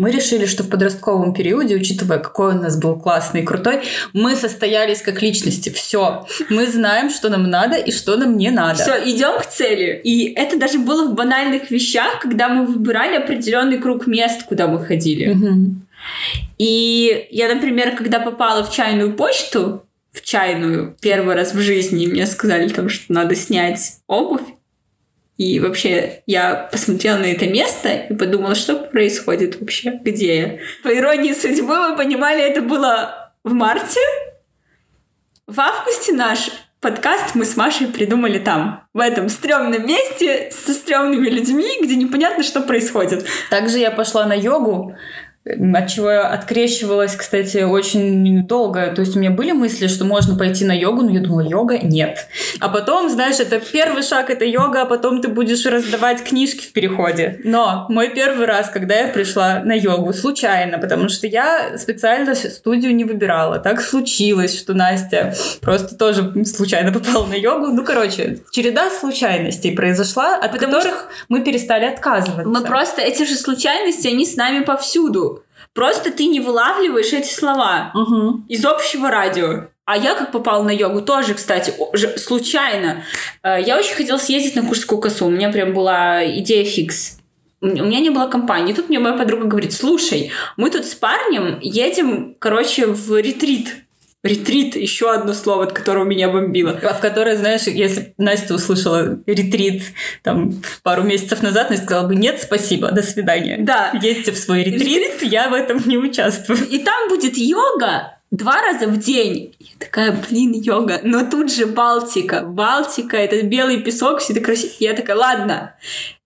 Мы 0.00 0.10
решили, 0.10 0.46
что 0.46 0.62
в 0.62 0.70
подростковом 0.70 1.34
периоде, 1.34 1.76
учитывая, 1.76 2.18
какой 2.18 2.54
у 2.54 2.58
нас 2.58 2.80
был 2.80 2.98
классный 2.98 3.42
и 3.42 3.44
крутой, 3.44 3.82
мы 4.14 4.34
состоялись 4.34 5.02
как 5.02 5.20
личности. 5.20 5.68
Все. 5.68 6.26
Мы 6.48 6.66
знаем, 6.66 7.10
что 7.10 7.28
нам 7.28 7.50
надо 7.50 7.76
и 7.76 7.92
что 7.92 8.16
нам 8.16 8.38
не 8.38 8.50
надо. 8.50 8.82
Все, 8.82 8.94
идем 9.04 9.38
к 9.38 9.46
цели. 9.46 10.00
И 10.02 10.32
это 10.32 10.58
даже 10.58 10.78
было 10.78 11.06
в 11.06 11.14
банальных 11.14 11.70
вещах, 11.70 12.18
когда 12.20 12.48
мы 12.48 12.64
выбирали 12.64 13.16
определенный 13.16 13.76
круг 13.76 14.06
мест, 14.06 14.44
куда 14.44 14.68
мы 14.68 14.82
ходили. 14.82 15.32
Угу. 15.32 15.74
И 16.56 17.28
я, 17.30 17.54
например, 17.54 17.94
когда 17.94 18.20
попала 18.20 18.64
в 18.64 18.72
чайную 18.72 19.12
почту, 19.12 19.84
в 20.12 20.22
чайную 20.22 20.96
первый 21.02 21.34
раз 21.34 21.52
в 21.52 21.58
жизни, 21.58 22.06
мне 22.06 22.24
сказали 22.24 22.70
там, 22.70 22.88
что 22.88 23.12
надо 23.12 23.34
снять 23.34 23.98
обувь. 24.06 24.40
И 25.40 25.58
вообще 25.58 26.22
я 26.26 26.68
посмотрела 26.70 27.16
на 27.16 27.24
это 27.24 27.46
место 27.46 27.88
и 28.10 28.14
подумала, 28.14 28.54
что 28.54 28.76
происходит 28.76 29.58
вообще, 29.58 29.98
где 30.02 30.38
я. 30.38 30.58
По 30.82 30.94
иронии 30.94 31.32
судьбы 31.32 31.88
мы 31.88 31.96
понимали, 31.96 32.42
это 32.42 32.60
было 32.60 33.32
в 33.42 33.54
марте. 33.54 34.00
В 35.46 35.58
августе 35.58 36.12
наш 36.12 36.50
подкаст 36.82 37.34
мы 37.36 37.46
с 37.46 37.56
Машей 37.56 37.86
придумали 37.86 38.38
там, 38.38 38.86
в 38.92 39.00
этом 39.00 39.30
стрёмном 39.30 39.86
месте 39.86 40.50
со 40.50 40.74
стрёмными 40.74 41.30
людьми, 41.30 41.78
где 41.80 41.96
непонятно, 41.96 42.44
что 42.44 42.60
происходит. 42.60 43.24
Также 43.48 43.78
я 43.78 43.90
пошла 43.90 44.26
на 44.26 44.34
йогу, 44.34 44.94
от 45.46 45.88
чего 45.88 46.10
я 46.10 46.28
открещивалась, 46.28 47.16
кстати, 47.16 47.62
очень 47.62 48.46
долго. 48.46 48.92
То 48.94 49.00
есть 49.00 49.16
у 49.16 49.20
меня 49.20 49.30
были 49.30 49.52
мысли, 49.52 49.86
что 49.86 50.04
можно 50.04 50.36
пойти 50.36 50.66
на 50.66 50.72
йогу, 50.72 51.02
но 51.02 51.10
я 51.10 51.20
думала, 51.20 51.40
йога 51.40 51.78
нет. 51.78 52.26
А 52.60 52.68
потом, 52.68 53.08
знаешь, 53.08 53.40
это 53.40 53.58
первый 53.58 54.02
шаг, 54.02 54.28
это 54.28 54.44
йога, 54.44 54.82
а 54.82 54.84
потом 54.84 55.22
ты 55.22 55.28
будешь 55.28 55.64
раздавать 55.64 56.22
книжки 56.22 56.66
в 56.66 56.72
переходе. 56.74 57.40
Но 57.42 57.86
мой 57.88 58.10
первый 58.10 58.46
раз, 58.46 58.68
когда 58.68 58.94
я 58.94 59.08
пришла 59.08 59.60
на 59.60 59.72
йогу, 59.72 60.12
случайно, 60.12 60.78
потому 60.78 61.08
что 61.08 61.26
я 61.26 61.78
специально 61.78 62.34
студию 62.34 62.94
не 62.94 63.04
выбирала. 63.04 63.58
Так 63.58 63.80
случилось, 63.80 64.58
что 64.58 64.74
Настя 64.74 65.34
просто 65.62 65.96
тоже 65.96 66.44
случайно 66.44 66.92
попала 66.92 67.26
на 67.26 67.34
йогу. 67.34 67.68
Ну, 67.68 67.82
короче, 67.82 68.40
череда 68.52 68.90
случайностей 68.90 69.70
произошла, 69.70 70.36
от 70.36 70.52
потому 70.52 70.74
которых 70.74 70.94
что... 70.94 71.24
мы 71.30 71.42
перестали 71.42 71.86
отказываться. 71.86 72.46
Мы 72.46 72.60
просто, 72.60 73.00
эти 73.00 73.24
же 73.24 73.36
случайности, 73.36 74.06
они 74.08 74.26
с 74.26 74.36
нами 74.36 74.62
повсюду. 74.64 75.30
Просто 75.74 76.10
ты 76.10 76.26
не 76.26 76.40
вылавливаешь 76.40 77.12
эти 77.12 77.32
слова 77.32 77.92
угу. 77.94 78.42
из 78.48 78.64
общего 78.64 79.10
радио. 79.10 79.68
А 79.84 79.96
я 79.96 80.14
как 80.14 80.30
попала 80.30 80.62
на 80.62 80.70
йогу, 80.70 81.02
тоже, 81.02 81.34
кстати, 81.34 81.72
случайно. 82.16 83.02
Э, 83.42 83.60
я 83.60 83.76
очень 83.76 83.94
хотела 83.94 84.18
съездить 84.18 84.56
на 84.56 84.62
Курскую 84.62 85.00
косу. 85.00 85.26
У 85.26 85.30
меня 85.30 85.50
прям 85.50 85.72
была 85.74 86.24
идея 86.38 86.64
фикс. 86.64 87.18
У 87.60 87.66
меня 87.66 88.00
не 88.00 88.10
было 88.10 88.26
компании. 88.26 88.72
Тут 88.72 88.88
мне 88.88 88.98
моя 88.98 89.16
подруга 89.16 89.46
говорит, 89.46 89.72
слушай, 89.72 90.30
мы 90.56 90.70
тут 90.70 90.86
с 90.86 90.94
парнем 90.94 91.58
едем, 91.60 92.36
короче, 92.38 92.86
в 92.86 93.20
ретрит 93.20 93.84
Ретрит, 94.22 94.76
еще 94.76 95.10
одно 95.12 95.32
слово, 95.32 95.64
от 95.64 95.72
которого 95.72 96.04
меня 96.04 96.28
бомбило. 96.28 96.78
А 96.82 96.92
в 96.92 97.00
которое, 97.00 97.38
знаешь, 97.38 97.62
если 97.62 98.12
Настя 98.18 98.54
услышала 98.54 99.18
ретрит 99.26 99.82
там 100.22 100.62
пару 100.82 101.02
месяцев 101.02 101.42
назад, 101.42 101.70
она 101.70 101.78
сказала 101.78 102.06
бы 102.06 102.14
нет, 102.14 102.38
спасибо, 102.42 102.90
до 102.90 103.02
свидания. 103.02 103.56
Да. 103.58 103.92
Едьте 104.00 104.32
в 104.32 104.36
свой 104.36 104.62
ретрит, 104.62 104.82
ретрит, 104.82 105.22
я 105.22 105.48
в 105.48 105.54
этом 105.54 105.82
не 105.86 105.96
участвую. 105.96 106.68
И 106.68 106.80
там 106.80 107.08
будет 107.08 107.38
йога, 107.38 108.19
два 108.30 108.60
раза 108.62 108.86
в 108.86 108.98
день. 108.98 109.54
Я 109.58 109.70
такая, 109.78 110.12
блин, 110.12 110.52
йога. 110.52 111.00
Но 111.02 111.24
тут 111.24 111.52
же 111.52 111.66
Балтика. 111.66 112.42
Балтика, 112.42 113.16
это 113.16 113.42
белый 113.42 113.82
песок, 113.82 114.20
все 114.20 114.32
это 114.32 114.42
красиво. 114.42 114.72
Я 114.78 114.94
такая, 114.94 115.16
ладно. 115.16 115.74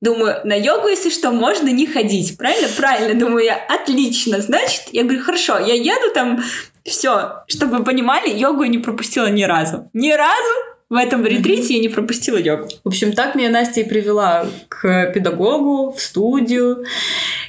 Думаю, 0.00 0.40
на 0.44 0.54
йогу, 0.54 0.88
если 0.88 1.10
что, 1.10 1.30
можно 1.30 1.68
не 1.68 1.86
ходить. 1.86 2.36
Правильно? 2.36 2.68
Правильно. 2.76 3.18
Думаю 3.18 3.44
я, 3.44 3.56
отлично. 3.56 4.40
Значит, 4.40 4.84
я 4.92 5.02
говорю, 5.02 5.22
хорошо, 5.22 5.58
я 5.58 5.74
еду 5.74 6.12
там 6.12 6.42
все, 6.84 7.44
чтобы 7.48 7.78
вы 7.78 7.84
понимали, 7.84 8.28
йогу 8.28 8.62
я 8.64 8.68
не 8.68 8.78
пропустила 8.78 9.30
ни 9.30 9.44
разу. 9.44 9.88
Ни 9.94 10.10
разу 10.12 10.52
в 10.90 10.96
этом 10.96 11.24
ретрите 11.24 11.74
я 11.74 11.80
не 11.80 11.88
пропустила 11.88 12.36
йогу. 12.36 12.68
В 12.84 12.88
общем, 12.88 13.12
так 13.12 13.34
меня 13.34 13.48
Настя 13.48 13.80
и 13.80 13.88
привела 13.88 14.46
к 14.68 15.12
педагогу, 15.14 15.92
в 15.92 16.00
студию. 16.00 16.84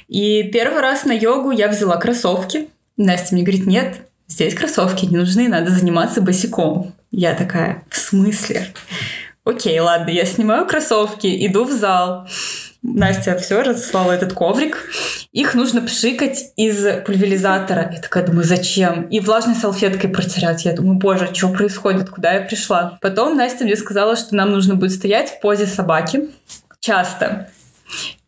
И 0.08 0.44
первый 0.44 0.80
раз 0.80 1.04
на 1.04 1.12
йогу 1.12 1.50
я 1.50 1.68
взяла 1.68 1.96
кроссовки. 1.96 2.68
Настя 2.96 3.34
мне 3.34 3.44
говорит, 3.44 3.66
нет, 3.66 4.06
здесь 4.28 4.54
кроссовки 4.54 5.06
не 5.06 5.16
нужны, 5.16 5.48
надо 5.48 5.70
заниматься 5.70 6.20
босиком. 6.20 6.92
Я 7.10 7.34
такая, 7.34 7.84
в 7.90 7.96
смысле? 7.96 8.66
Окей, 9.44 9.78
ладно, 9.78 10.10
я 10.10 10.24
снимаю 10.24 10.66
кроссовки, 10.66 11.46
иду 11.46 11.64
в 11.64 11.72
зал. 11.72 12.26
Настя 12.82 13.36
все 13.38 13.62
разослала 13.62 14.12
этот 14.12 14.32
коврик. 14.32 14.88
Их 15.32 15.54
нужно 15.54 15.82
пшикать 15.82 16.52
из 16.56 17.04
пульверизатора. 17.04 17.90
Я 17.92 18.00
такая 18.00 18.26
думаю, 18.26 18.44
зачем? 18.44 19.02
И 19.04 19.20
влажной 19.20 19.54
салфеткой 19.54 20.10
протерять. 20.10 20.64
Я 20.64 20.72
думаю, 20.72 20.98
боже, 20.98 21.30
что 21.32 21.48
происходит? 21.48 22.10
Куда 22.10 22.34
я 22.34 22.40
пришла? 22.40 22.98
Потом 23.00 23.36
Настя 23.36 23.64
мне 23.64 23.76
сказала, 23.76 24.16
что 24.16 24.34
нам 24.34 24.52
нужно 24.52 24.74
будет 24.74 24.92
стоять 24.92 25.30
в 25.30 25.40
позе 25.40 25.66
собаки 25.66 26.28
часто. 26.80 27.48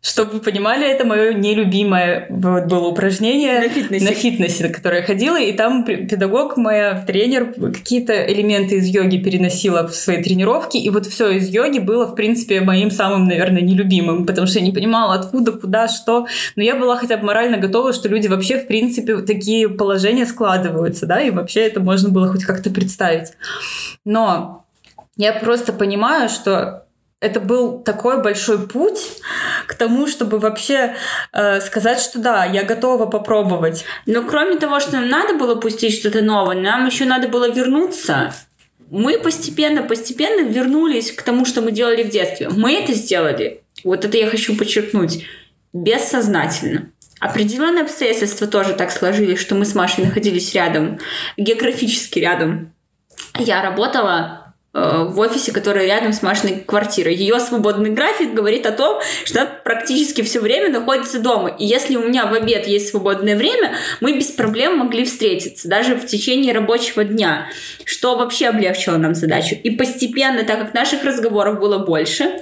Чтобы 0.09 0.31
вы 0.31 0.39
понимали, 0.39 0.89
это 0.89 1.05
мое 1.05 1.33
нелюбимое 1.35 2.25
вот, 2.29 2.65
было 2.65 2.87
упражнение 2.87 3.59
на 3.59 3.69
фитнесе. 3.69 4.05
на 4.05 4.11
фитнесе, 4.11 4.63
на 4.63 4.73
которое 4.73 5.01
я 5.01 5.05
ходила, 5.05 5.39
и 5.39 5.53
там 5.53 5.85
педагог, 5.85 6.57
моя 6.57 7.03
тренер, 7.05 7.53
какие-то 7.53 8.13
элементы 8.25 8.77
из 8.77 8.87
йоги 8.87 9.17
переносила 9.17 9.87
в 9.87 9.93
свои 9.93 10.23
тренировки, 10.23 10.77
и 10.77 10.89
вот 10.89 11.05
все 11.05 11.29
из 11.29 11.49
йоги 11.49 11.77
было, 11.77 12.07
в 12.07 12.15
принципе, 12.15 12.61
моим 12.61 12.89
самым, 12.89 13.27
наверное, 13.27 13.61
нелюбимым, 13.61 14.25
потому 14.25 14.47
что 14.47 14.57
я 14.57 14.65
не 14.65 14.71
понимала, 14.71 15.13
откуда, 15.13 15.51
куда, 15.51 15.87
что, 15.87 16.25
но 16.55 16.63
я 16.63 16.75
была 16.75 16.97
хотя 16.97 17.17
бы 17.17 17.25
морально 17.25 17.57
готова, 17.57 17.93
что 17.93 18.09
люди 18.09 18.27
вообще, 18.27 18.57
в 18.57 18.65
принципе, 18.65 19.17
такие 19.17 19.69
положения 19.69 20.25
складываются, 20.25 21.05
да, 21.05 21.21
и 21.21 21.29
вообще 21.29 21.61
это 21.61 21.81
можно 21.81 22.09
было 22.09 22.29
хоть 22.29 22.45
как-то 22.45 22.71
представить. 22.71 23.33
Но 24.05 24.65
я 25.17 25.33
просто 25.33 25.71
понимаю, 25.71 26.29
что 26.29 26.88
это 27.21 27.39
был 27.39 27.79
такой 27.79 28.21
большой 28.21 28.67
путь 28.67 29.19
к 29.67 29.73
тому, 29.73 30.07
чтобы 30.07 30.39
вообще 30.39 30.95
э, 31.33 31.59
сказать, 31.61 31.99
что 31.99 32.19
да, 32.19 32.45
я 32.45 32.63
готова 32.63 33.05
попробовать. 33.05 33.85
Но 34.05 34.23
кроме 34.23 34.57
того, 34.57 34.79
что 34.79 34.93
нам 34.93 35.09
надо 35.09 35.33
было 35.33 35.55
пустить 35.55 35.93
что-то 35.93 36.21
новое, 36.21 36.55
нам 36.55 36.85
еще 36.85 37.05
надо 37.05 37.27
было 37.27 37.49
вернуться 37.49 38.33
мы 38.91 39.19
постепенно-постепенно 39.19 40.47
вернулись 40.47 41.11
к 41.11 41.21
тому, 41.21 41.45
что 41.45 41.61
мы 41.61 41.71
делали 41.71 42.03
в 42.03 42.09
детстве. 42.09 42.49
Мы 42.49 42.73
это 42.73 42.93
сделали, 42.93 43.61
вот 43.83 44.03
это 44.03 44.17
я 44.17 44.27
хочу 44.27 44.57
подчеркнуть, 44.57 45.25
бессознательно. 45.73 46.91
Определенные 47.19 47.83
обстоятельства 47.83 48.47
тоже 48.47 48.73
так 48.73 48.91
сложились, 48.91 49.39
что 49.39 49.55
мы 49.55 49.65
с 49.65 49.75
Машей 49.75 50.05
находились 50.05 50.53
рядом, 50.53 50.99
географически 51.37 52.19
рядом. 52.19 52.73
Я 53.37 53.61
работала 53.61 54.48
в 54.73 55.19
офисе, 55.19 55.51
который 55.51 55.87
рядом 55.87 56.13
с 56.13 56.21
Машиной 56.21 56.63
квартирой. 56.65 57.15
Ее 57.15 57.39
свободный 57.39 57.89
график 57.89 58.33
говорит 58.33 58.65
о 58.65 58.71
том, 58.71 59.01
что 59.25 59.41
она 59.41 59.49
практически 59.63 60.21
все 60.21 60.39
время 60.39 60.69
находится 60.69 61.19
дома. 61.19 61.49
И 61.49 61.65
если 61.65 61.95
у 61.95 62.07
меня 62.07 62.27
в 62.27 62.33
обед 62.33 62.67
есть 62.67 62.89
свободное 62.89 63.35
время, 63.35 63.75
мы 63.99 64.17
без 64.17 64.27
проблем 64.27 64.77
могли 64.77 65.05
встретиться, 65.05 65.67
даже 65.67 65.95
в 65.95 66.05
течение 66.05 66.53
рабочего 66.53 67.03
дня, 67.03 67.49
что 67.83 68.15
вообще 68.15 68.47
облегчило 68.47 68.97
нам 68.97 69.15
задачу. 69.15 69.55
И 69.55 69.71
постепенно, 69.71 70.43
так 70.43 70.59
как 70.59 70.73
наших 70.73 71.03
разговоров 71.03 71.59
было 71.59 71.79
больше, 71.79 72.39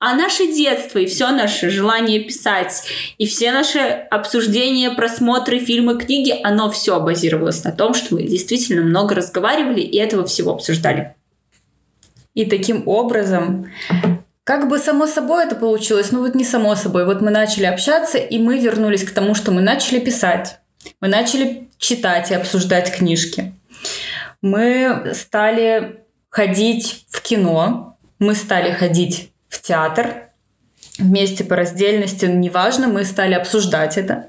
а 0.00 0.14
наше 0.14 0.48
детство 0.48 0.98
и 0.98 1.06
все 1.06 1.30
наше 1.30 1.70
желание 1.70 2.20
писать, 2.20 2.82
и 3.18 3.26
все 3.26 3.52
наши 3.52 3.78
обсуждения, 3.78 4.90
просмотры, 4.90 5.60
фильмы, 5.60 5.98
книги, 5.98 6.34
оно 6.42 6.70
все 6.70 6.98
базировалось 6.98 7.62
на 7.62 7.72
том, 7.72 7.94
что 7.94 8.14
мы 8.14 8.22
действительно 8.22 8.82
много 8.82 9.14
разговаривали 9.14 9.80
и 9.80 9.96
этого 9.96 10.26
всего 10.26 10.52
обсуждали. 10.52 11.14
И 12.38 12.46
таким 12.46 12.84
образом 12.86 13.66
как 14.44 14.68
бы 14.68 14.78
само 14.78 15.08
собой 15.08 15.44
это 15.44 15.56
получилось, 15.56 16.12
ну 16.12 16.20
вот 16.20 16.36
не 16.36 16.44
само 16.44 16.76
собой. 16.76 17.04
Вот 17.04 17.20
мы 17.20 17.32
начали 17.32 17.64
общаться, 17.64 18.16
и 18.16 18.38
мы 18.38 18.60
вернулись 18.60 19.02
к 19.02 19.10
тому, 19.10 19.34
что 19.34 19.50
мы 19.50 19.60
начали 19.60 19.98
писать. 19.98 20.60
Мы 21.00 21.08
начали 21.08 21.68
читать 21.78 22.30
и 22.30 22.34
обсуждать 22.34 22.94
книжки. 22.96 23.52
Мы 24.40 25.14
стали 25.14 26.04
ходить 26.30 27.06
в 27.08 27.22
кино, 27.22 27.98
мы 28.20 28.36
стали 28.36 28.70
ходить 28.70 29.32
в 29.48 29.60
театр 29.60 30.28
вместе 30.96 31.42
по 31.42 31.56
раздельности, 31.56 32.26
неважно, 32.26 32.86
мы 32.86 33.02
стали 33.04 33.34
обсуждать 33.34 33.98
это. 33.98 34.28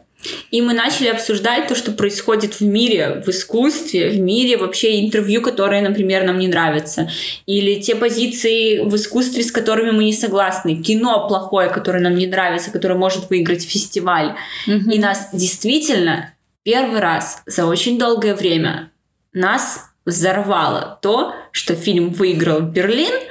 И 0.52 0.62
мы 0.62 0.74
начали 0.74 1.08
обсуждать 1.08 1.68
то, 1.68 1.76
что 1.76 1.92
происходит 1.92 2.60
в 2.60 2.62
мире, 2.62 3.22
в 3.26 3.30
искусстве, 3.30 4.10
в 4.10 4.20
мире 4.20 4.58
вообще 4.58 5.06
интервью, 5.06 5.42
которые, 5.42 5.82
например, 5.82 6.24
нам 6.24 6.40
не 6.40 6.48
нравятся. 6.48 7.10
Или 7.46 7.80
те 7.80 7.96
позиции 7.96 8.80
в 8.80 8.96
искусстве, 8.96 9.44
с 9.44 9.52
которыми 9.52 9.92
мы 9.92 10.04
не 10.04 10.14
согласны. 10.14 10.76
Кино 10.76 11.28
плохое, 11.28 11.70
которое 11.70 12.00
нам 12.00 12.16
не 12.16 12.28
нравится, 12.28 12.72
которое 12.72 12.96
может 12.96 13.30
выиграть 13.30 13.64
фестиваль. 13.64 14.36
Mm-hmm. 14.68 14.92
И 14.92 15.00
нас 15.00 15.30
действительно 15.34 16.34
первый 16.64 17.00
раз 17.00 17.42
за 17.46 17.66
очень 17.66 17.98
долгое 17.98 18.36
время 18.36 18.92
нас 19.34 19.86
взорвало 20.06 21.00
то, 21.02 21.34
что 21.52 21.76
фильм 21.76 22.10
выиграл 22.10 22.62
Берлин– 22.62 23.14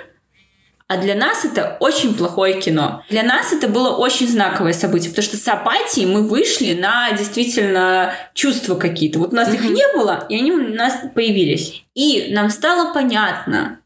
а 0.88 0.96
для 0.96 1.14
нас 1.14 1.44
это 1.44 1.77
очень 1.81 2.14
плохое 2.14 2.59
кино. 2.59 3.05
Для 3.11 3.22
нас 3.22 3.53
это 3.53 3.68
было 3.68 3.90
очень 3.90 4.27
знаковое 4.27 4.72
событие, 4.72 5.11
потому 5.11 5.22
что 5.22 5.37
с 5.37 5.46
апатией 5.46 6.07
мы 6.07 6.27
вышли 6.27 6.72
на 6.72 7.12
действительно 7.12 8.14
чувства 8.33 8.74
какие-то. 8.74 9.18
Вот 9.18 9.35
у 9.35 9.37
нас 9.37 9.51
mm-hmm. 9.51 9.55
их 9.55 9.70
не 9.70 9.87
было, 9.94 10.27
и 10.31 10.37
они 10.37 10.51
у 10.51 10.74
нас 10.74 10.94
появились. 11.14 11.85
И 11.94 12.29
нам 12.31 12.48
стало 12.48 12.94
понятно, 12.94 13.81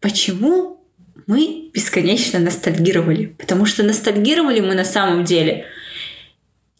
почему 0.00 0.82
мы 1.26 1.70
бесконечно 1.74 2.38
ностальгировали. 2.38 3.26
Потому 3.26 3.66
что 3.66 3.82
ностальгировали 3.82 4.60
мы 4.60 4.74
на 4.74 4.84
самом 4.84 5.24
деле 5.24 5.66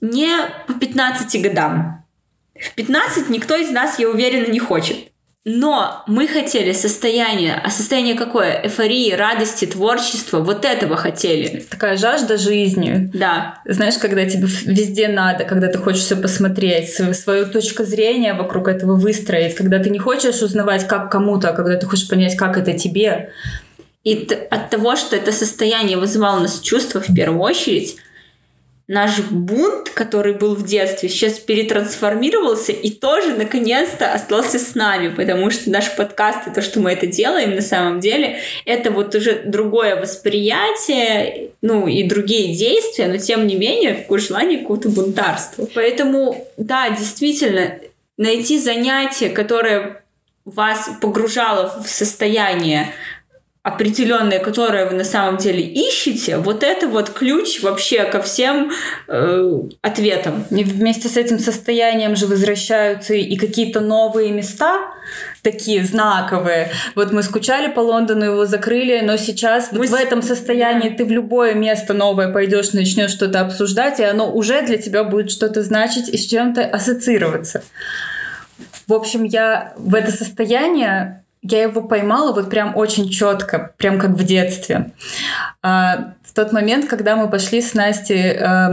не 0.01 0.31
по 0.67 0.73
15 0.73 1.43
годам. 1.43 2.03
В 2.59 2.75
15 2.75 3.29
никто 3.29 3.55
из 3.55 3.71
нас, 3.71 3.99
я 3.99 4.09
уверена, 4.09 4.51
не 4.51 4.59
хочет. 4.59 5.13
Но 5.49 6.03
мы 6.09 6.27
хотели 6.27 6.73
состояние, 6.73 7.55
а 7.63 7.71
состояние 7.71 8.17
какое? 8.17 8.63
Эйфории, 8.65 9.13
радости, 9.13 9.65
творчества. 9.65 10.41
Вот 10.41 10.65
этого 10.65 10.97
хотели. 10.97 11.65
Такая 11.71 11.97
жажда 11.97 12.37
жизни. 12.37 13.13
Да. 13.15 13.61
Знаешь, 13.65 13.95
когда 13.97 14.27
тебе 14.27 14.49
везде 14.65 15.07
надо, 15.07 15.45
когда 15.45 15.69
ты 15.69 15.79
хочешь 15.79 16.03
все 16.03 16.17
посмотреть, 16.17 16.91
свою, 16.93 17.15
свою 17.15 17.47
точку 17.47 17.85
зрения 17.85 18.35
вокруг 18.35 18.67
этого 18.67 18.97
выстроить, 18.97 19.55
когда 19.55 19.79
ты 19.79 19.89
не 19.89 20.01
хочешь 20.01 20.43
узнавать, 20.43 20.89
как 20.89 21.13
кому-то, 21.13 21.51
а 21.51 21.53
когда 21.53 21.77
ты 21.77 21.87
хочешь 21.87 22.09
понять, 22.09 22.37
как 22.37 22.59
это 22.59 22.73
тебе. 22.73 23.31
И 24.03 24.29
от 24.51 24.71
того, 24.71 24.97
что 24.97 25.15
это 25.15 25.31
состояние 25.31 25.97
вызывало 25.97 26.39
у 26.39 26.43
нас 26.43 26.59
чувства 26.59 27.01
в 27.01 27.15
первую 27.15 27.41
очередь, 27.43 27.99
наш 28.89 29.19
бунт, 29.19 29.91
который 29.91 30.35
был 30.35 30.55
в 30.55 30.65
детстве, 30.65 31.09
сейчас 31.09 31.41
перетрансформировался 31.41 32.73
и 32.73 32.91
тоже 32.91 33.35
наконец-то 33.35 34.13
остался 34.13 34.59
с 34.59 34.75
нами, 34.75 35.09
потому 35.09 35.51
что 35.51 35.71
наш 35.71 35.95
подкаст 35.97 36.47
и 36.47 36.51
то, 36.53 36.63
что 36.63 36.79
мы 36.81 36.93
это 36.93 37.07
делаем 37.07 37.55
на 37.55 37.63
самом 37.63 37.99
деле, 37.99 38.39
это 38.65 38.93
вот 38.93 39.15
уже 39.15 39.43
другое 39.45 40.01
восприятие, 40.01 41.51
ну 41.63 41.89
и 41.89 42.05
другие 42.05 42.55
действия, 42.55 43.09
но 43.09 43.19
тем 43.19 43.47
не 43.47 43.57
менее 43.57 43.95
такое 43.95 44.21
желание 44.21 44.59
какого-то 44.59 44.89
бунтарства. 44.89 45.69
Поэтому, 45.75 46.47
да, 46.57 46.91
действительно, 46.91 47.79
найти 48.17 48.59
занятие, 48.59 49.31
которое 49.31 50.03
вас 50.45 50.91
погружало 51.01 51.83
в 51.83 51.89
состояние 51.89 52.93
определенные, 53.67 54.39
которые 54.39 54.87
вы 54.87 54.95
на 54.95 55.03
самом 55.03 55.39
деле 55.39 55.61
ищете, 55.61 56.37
вот 56.37 56.63
это 56.63 56.87
вот 56.87 57.11
ключ 57.11 57.63
вообще 57.63 58.05
ко 58.05 58.21
всем 58.21 58.71
э, 59.09 59.61
ответам. 59.83 60.45
И 60.53 60.63
вместе 60.63 61.09
с 61.09 61.17
этим 61.17 61.41
состоянием 61.41 62.15
же 62.15 62.29
возвращаются 62.29 63.15
и 63.15 63.35
какие-то 63.35 63.81
новые 63.81 64.31
места, 64.31 64.95
такие 65.43 65.85
знаковые. 65.85 66.71
Вот 66.95 67.11
мы 67.11 67.25
скучали 67.25 67.67
по 67.67 67.81
Лондону, 67.81 68.27
его 68.27 68.47
закрыли, 68.47 69.01
но 69.01 69.17
сейчас 69.17 69.73
мы 69.73 69.79
вот 69.79 69.89
в 69.89 69.95
этом 69.95 70.23
состоянии 70.23 70.91
ты 70.91 71.05
в 71.05 71.11
любое 71.11 71.55
место 71.55 71.93
новое 71.93 72.33
пойдешь, 72.33 72.73
начнешь 72.73 73.11
что-то 73.11 73.41
обсуждать, 73.41 73.99
и 73.99 74.05
оно 74.05 74.33
уже 74.33 74.63
для 74.63 74.77
тебя 74.77 75.03
будет 75.03 75.33
что-то 75.33 75.65
значить 75.65 76.09
и 76.09 76.17
с 76.17 76.27
чем-то 76.27 76.65
ассоциироваться. 76.65 77.65
В 78.87 78.93
общем, 78.93 79.25
я 79.25 79.75
в 79.77 79.93
это 79.97 80.13
состояние 80.13 81.25
я 81.51 81.63
его 81.63 81.83
поймала 81.83 82.33
вот 82.33 82.51
прям 82.51 82.77
очень 82.77 83.09
четко, 83.09 83.75
прям 83.77 83.99
как 83.99 84.11
в 84.11 84.25
детстве. 84.25 84.93
А, 85.63 86.15
в 86.23 86.35
тот 86.35 86.53
момент, 86.53 86.87
когда 86.87 87.17
мы 87.17 87.29
пошли 87.29 87.63
с 87.63 87.75
Настей 87.75 88.37
а, 88.39 88.73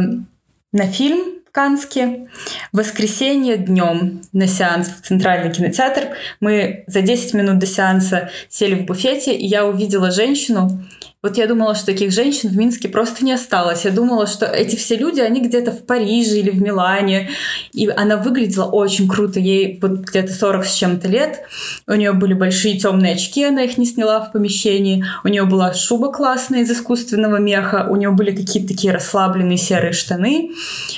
на 0.72 0.88
фильм 0.88 1.34
Канский. 1.54 2.30
В 2.72 2.78
воскресенье 2.78 3.58
днем 3.58 4.24
на 4.34 4.48
сеанс 4.48 4.88
в 4.88 5.02
Центральный 5.06 5.54
кинотеатр. 5.54 6.18
Мы 6.40 6.84
за 6.88 7.04
10 7.04 7.36
минут 7.36 7.60
до 7.60 7.68
сеанса 7.68 8.32
сели 8.50 8.74
в 8.74 8.86
буфете, 8.86 9.36
и 9.36 9.46
я 9.46 9.64
увидела 9.68 10.10
женщину, 10.10 10.84
вот 11.24 11.38
я 11.38 11.48
думала, 11.48 11.74
что 11.74 11.86
таких 11.86 12.12
женщин 12.12 12.50
в 12.50 12.58
Минске 12.58 12.90
просто 12.90 13.24
не 13.24 13.32
осталось. 13.32 13.86
Я 13.86 13.92
думала, 13.92 14.28
что 14.28 14.46
эти 14.46 14.76
все 14.76 14.98
люди, 14.98 15.22
они 15.22 15.40
где-то 15.40 15.72
в 15.72 15.86
Париже 15.86 16.38
или 16.38 16.50
в 16.50 16.62
Милане. 16.62 17.30
И 17.72 17.88
она 17.88 18.18
выглядела 18.18 18.66
очень 18.66 19.08
круто. 19.08 19.40
Ей 19.40 19.80
вот 19.82 20.02
где-то 20.02 20.34
40 20.34 20.66
с 20.66 20.74
чем-то 20.74 21.08
лет. 21.08 21.44
У 21.88 21.94
нее 21.94 22.12
были 22.12 22.34
большие 22.34 22.78
темные 22.78 23.14
очки, 23.14 23.46
она 23.46 23.64
их 23.64 23.78
не 23.78 23.86
сняла 23.86 24.20
в 24.20 24.34
помещении. 24.34 25.06
У 25.24 25.30
нее 25.30 25.46
была 25.46 25.74
шуба 25.74 26.12
классная 26.12 26.64
из 26.64 26.72
искусственного 26.72 27.38
меха. 27.38 27.88
У 27.90 27.96
нее 27.96 28.12
были 28.12 28.36
какие-то 28.36 28.74
такие 28.74 28.94
расслабленные 28.94 29.58
серые 29.58 29.94
штаны. 29.94 30.52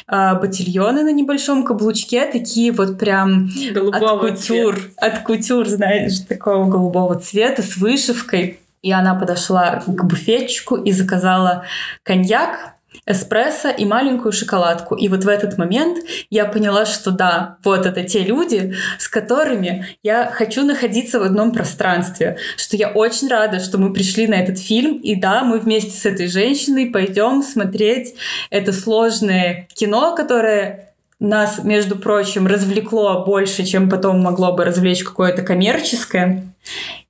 А, 0.07 0.33
ботильоны 0.33 1.03
на 1.03 1.11
небольшом 1.11 1.63
каблучке. 1.63 2.25
Такие 2.25 2.71
вот 2.71 2.97
прям 2.97 3.51
Голубого 3.71 4.27
от 4.27 4.39
кутюр. 4.39 4.75
Цвета. 4.75 5.05
От 5.05 5.19
кутюр, 5.19 5.67
знаешь, 5.67 6.17
такого 6.27 6.67
голубого 6.67 7.19
цвета 7.19 7.61
с 7.61 7.77
вышивкой. 7.77 8.57
И 8.85 8.91
она 8.91 9.15
подошла 9.15 9.81
к 9.87 10.03
буфетчику 10.03 10.75
и 10.75 10.91
заказала 10.91 11.65
коньяк, 12.03 12.75
эспрессо 13.07 13.69
и 13.69 13.83
маленькую 13.83 14.31
шоколадку. 14.31 14.93
И 14.93 15.07
вот 15.07 15.23
в 15.23 15.27
этот 15.27 15.57
момент 15.57 16.05
я 16.29 16.45
поняла, 16.45 16.85
что 16.85 17.09
да, 17.09 17.57
вот 17.63 17.87
это 17.87 18.03
те 18.03 18.19
люди, 18.19 18.75
с 18.99 19.07
которыми 19.07 19.87
я 20.03 20.29
хочу 20.31 20.63
находиться 20.63 21.19
в 21.19 21.23
одном 21.23 21.51
пространстве. 21.51 22.37
Что 22.57 22.77
я 22.77 22.89
очень 22.89 23.27
рада, 23.27 23.59
что 23.59 23.79
мы 23.79 23.91
пришли 23.91 24.27
на 24.27 24.35
этот 24.35 24.59
фильм. 24.59 24.99
И 24.99 25.15
да, 25.15 25.43
мы 25.43 25.57
вместе 25.57 25.97
с 25.99 26.05
этой 26.05 26.27
женщиной 26.27 26.91
пойдем 26.91 27.41
смотреть 27.41 28.13
это 28.51 28.71
сложное 28.71 29.67
кино, 29.73 30.15
которое 30.15 30.94
нас, 31.25 31.63
между 31.63 31.95
прочим, 31.95 32.47
развлекло 32.47 33.25
больше, 33.25 33.65
чем 33.65 33.89
потом 33.89 34.19
могло 34.19 34.53
бы 34.53 34.63
развлечь 34.63 35.03
какое-то 35.03 35.41
коммерческое. 35.41 36.45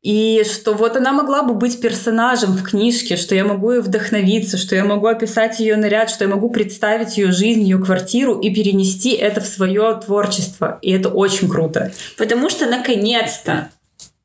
И 0.01 0.43
что 0.45 0.73
вот 0.73 0.95
она 0.95 1.13
могла 1.13 1.43
бы 1.43 1.55
быть 1.55 1.81
персонажем 1.81 2.51
в 2.51 2.63
книжке, 2.63 3.15
что 3.15 3.33
я 3.33 3.43
могу 3.43 3.71
ее 3.71 3.81
вдохновиться, 3.81 4.57
что 4.57 4.75
я 4.75 4.85
могу 4.85 5.07
описать 5.07 5.59
ее 5.59 5.77
наряд, 5.77 6.09
что 6.09 6.25
я 6.25 6.29
могу 6.29 6.49
представить 6.49 7.17
ее 7.17 7.31
жизнь, 7.31 7.61
ее 7.61 7.79
квартиру 7.79 8.39
и 8.39 8.53
перенести 8.53 9.11
это 9.11 9.41
в 9.41 9.47
свое 9.47 9.99
творчество. 10.05 10.77
И 10.81 10.91
это 10.91 11.09
очень 11.09 11.49
круто. 11.49 11.91
Потому 12.17 12.49
что 12.49 12.67
наконец-то 12.67 13.69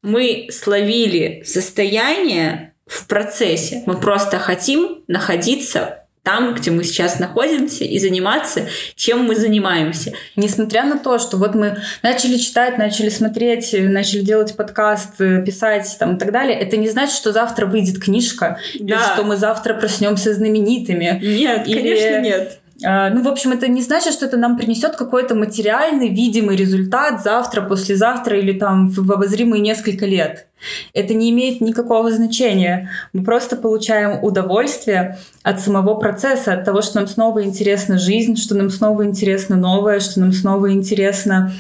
мы 0.03 0.49
словили 0.51 1.43
состояние 1.47 2.75
в 2.87 3.07
процессе. 3.07 3.83
Мы 3.87 3.99
просто 3.99 4.39
хотим 4.39 4.99
находиться 5.07 6.00
там, 6.31 6.55
где 6.55 6.71
мы 6.71 6.85
сейчас 6.85 7.19
находимся, 7.19 7.83
и 7.83 7.99
заниматься, 7.99 8.69
чем 8.95 9.25
мы 9.25 9.35
занимаемся. 9.35 10.13
Несмотря 10.37 10.85
на 10.85 10.97
то, 10.97 11.19
что 11.19 11.39
вот 11.39 11.57
мы 11.57 11.79
начали 12.05 12.37
читать, 12.37 12.79
начали 12.79 13.09
смотреть, 13.09 13.75
начали 13.77 14.21
делать 14.21 14.55
подкаст, 14.55 15.17
писать 15.19 15.97
там 15.99 16.15
и 16.15 16.19
так 16.21 16.31
далее, 16.31 16.57
это 16.57 16.77
не 16.77 16.89
значит, 16.89 17.17
что 17.17 17.33
завтра 17.33 17.67
выйдет 17.67 18.01
книжка, 18.01 18.61
да. 18.79 18.95
или 18.95 19.03
что 19.13 19.25
мы 19.25 19.37
завтра 19.37 19.75
проснемся 19.75 20.33
знаменитыми. 20.33 21.19
Нет, 21.21 21.67
или... 21.67 21.77
конечно, 21.79 22.21
нет. 22.21 22.60
А, 22.85 23.11
ну, 23.11 23.23
в 23.23 23.29
общем, 23.29 23.53
это 23.53 23.69
не 23.69 23.83
значит, 23.83 24.13
что 24.13 24.27
это 24.27 24.37
нам 24.37 24.57
принесет 24.57 24.97
какой-то 24.97 25.35
материальный, 25.35 26.09
видимый 26.09 26.57
результат 26.57 27.23
завтра, 27.23 27.63
послезавтра 27.63 28.39
или 28.39 28.53
там 28.53 28.89
в 28.89 29.13
обозримые 29.13 29.61
несколько 29.61 30.07
лет. 30.07 30.47
Это 30.95 31.15
не 31.15 31.31
имеет 31.31 31.61
никакого 31.61 32.11
значения. 32.11 32.91
Мы 33.13 33.25
просто 33.25 33.57
получаем 33.57 34.23
удовольствие 34.23 35.19
от 35.43 35.61
самого 35.61 35.95
процесса, 35.95 36.55
от 36.55 36.65
того, 36.65 36.83
что 36.83 36.99
нам 36.99 37.09
снова 37.09 37.45
интересна 37.45 37.99
жизнь, 37.99 38.37
что 38.37 38.55
нам 38.55 38.71
снова 38.71 39.05
интересно 39.05 39.57
новое, 39.57 40.01
что 40.01 40.21
нам 40.21 40.33
снова 40.33 40.73
интересно 40.73 41.53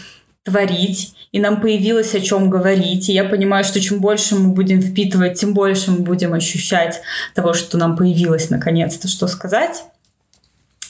творить, 0.42 1.14
и 1.32 1.40
нам 1.40 1.60
появилось 1.60 2.14
о 2.14 2.20
чем 2.20 2.50
говорить. 2.50 3.08
И 3.08 3.12
я 3.12 3.24
понимаю, 3.24 3.64
что 3.64 3.80
чем 3.80 4.00
больше 4.00 4.36
мы 4.36 4.50
будем 4.50 4.80
впитывать, 4.80 5.38
тем 5.38 5.54
больше 5.54 5.90
мы 5.90 5.98
будем 5.98 6.32
ощущать 6.32 7.02
того, 7.34 7.52
что 7.52 7.78
нам 7.78 7.96
появилось 7.96 8.50
наконец-то, 8.50 9.06
что 9.06 9.26
сказать. 9.28 9.84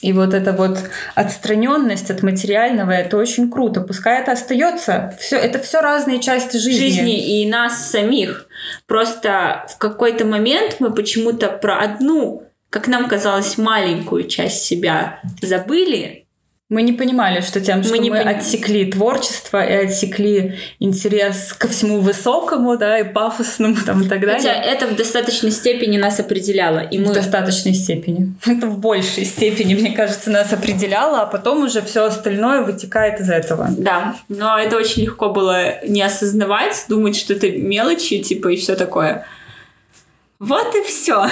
И 0.01 0.13
вот 0.13 0.33
эта 0.33 0.51
вот 0.51 0.79
отстраненность 1.15 2.09
от 2.09 2.23
материального, 2.23 2.91
это 2.91 3.17
очень 3.17 3.51
круто. 3.51 3.81
Пускай 3.81 4.21
это 4.21 4.31
остается. 4.31 5.15
Все, 5.19 5.37
это 5.37 5.59
все 5.59 5.81
разные 5.81 6.19
части 6.19 6.57
жизни. 6.57 6.89
Жизни 6.89 7.41
и 7.41 7.49
нас 7.49 7.89
самих. 7.91 8.47
Просто 8.87 9.65
в 9.69 9.77
какой-то 9.77 10.25
момент 10.25 10.77
мы 10.79 10.93
почему-то 10.93 11.49
про 11.49 11.79
одну, 11.79 12.43
как 12.69 12.87
нам 12.87 13.07
казалось, 13.07 13.57
маленькую 13.57 14.27
часть 14.27 14.63
себя 14.63 15.19
забыли, 15.41 16.20
мы 16.71 16.83
не 16.83 16.93
понимали, 16.93 17.41
что 17.41 17.59
тем, 17.59 17.83
что 17.83 17.93
мы, 17.93 17.99
мы 18.09 18.17
поним... 18.17 18.27
отсекли 18.29 18.85
творчество 18.85 19.61
и 19.61 19.73
отсекли 19.73 20.57
интерес 20.79 21.51
ко 21.51 21.67
всему 21.67 21.99
высокому, 21.99 22.77
да, 22.77 22.97
и 22.97 23.03
пафосному 23.03 23.75
там 23.85 24.03
и 24.03 24.07
так 24.07 24.21
далее. 24.21 24.37
Хотя 24.37 24.53
это 24.53 24.87
в 24.87 24.95
достаточной 24.95 25.51
степени 25.51 25.97
нас 25.97 26.21
определяло. 26.21 26.79
И 26.79 26.97
мы... 26.97 27.11
В 27.11 27.13
достаточной 27.13 27.73
степени. 27.73 28.33
Это 28.45 28.67
в 28.67 28.79
большей 28.79 29.25
степени, 29.25 29.75
мне 29.75 29.91
кажется, 29.91 30.31
нас 30.31 30.53
определяло, 30.53 31.23
а 31.23 31.25
потом 31.25 31.65
уже 31.65 31.81
все 31.81 32.05
остальное 32.05 32.61
вытекает 32.61 33.19
из 33.19 33.29
этого. 33.29 33.67
Да, 33.77 34.15
но 34.29 34.57
это 34.57 34.77
очень 34.77 35.03
легко 35.03 35.29
было 35.29 35.85
не 35.85 36.01
осознавать, 36.01 36.85
думать, 36.87 37.17
что 37.17 37.33
это 37.33 37.49
мелочи, 37.51 38.19
типа, 38.19 38.47
и 38.47 38.55
все 38.55 38.75
такое. 38.75 39.25
Вот 40.41 40.75
и 40.75 40.81
все. 40.81 41.27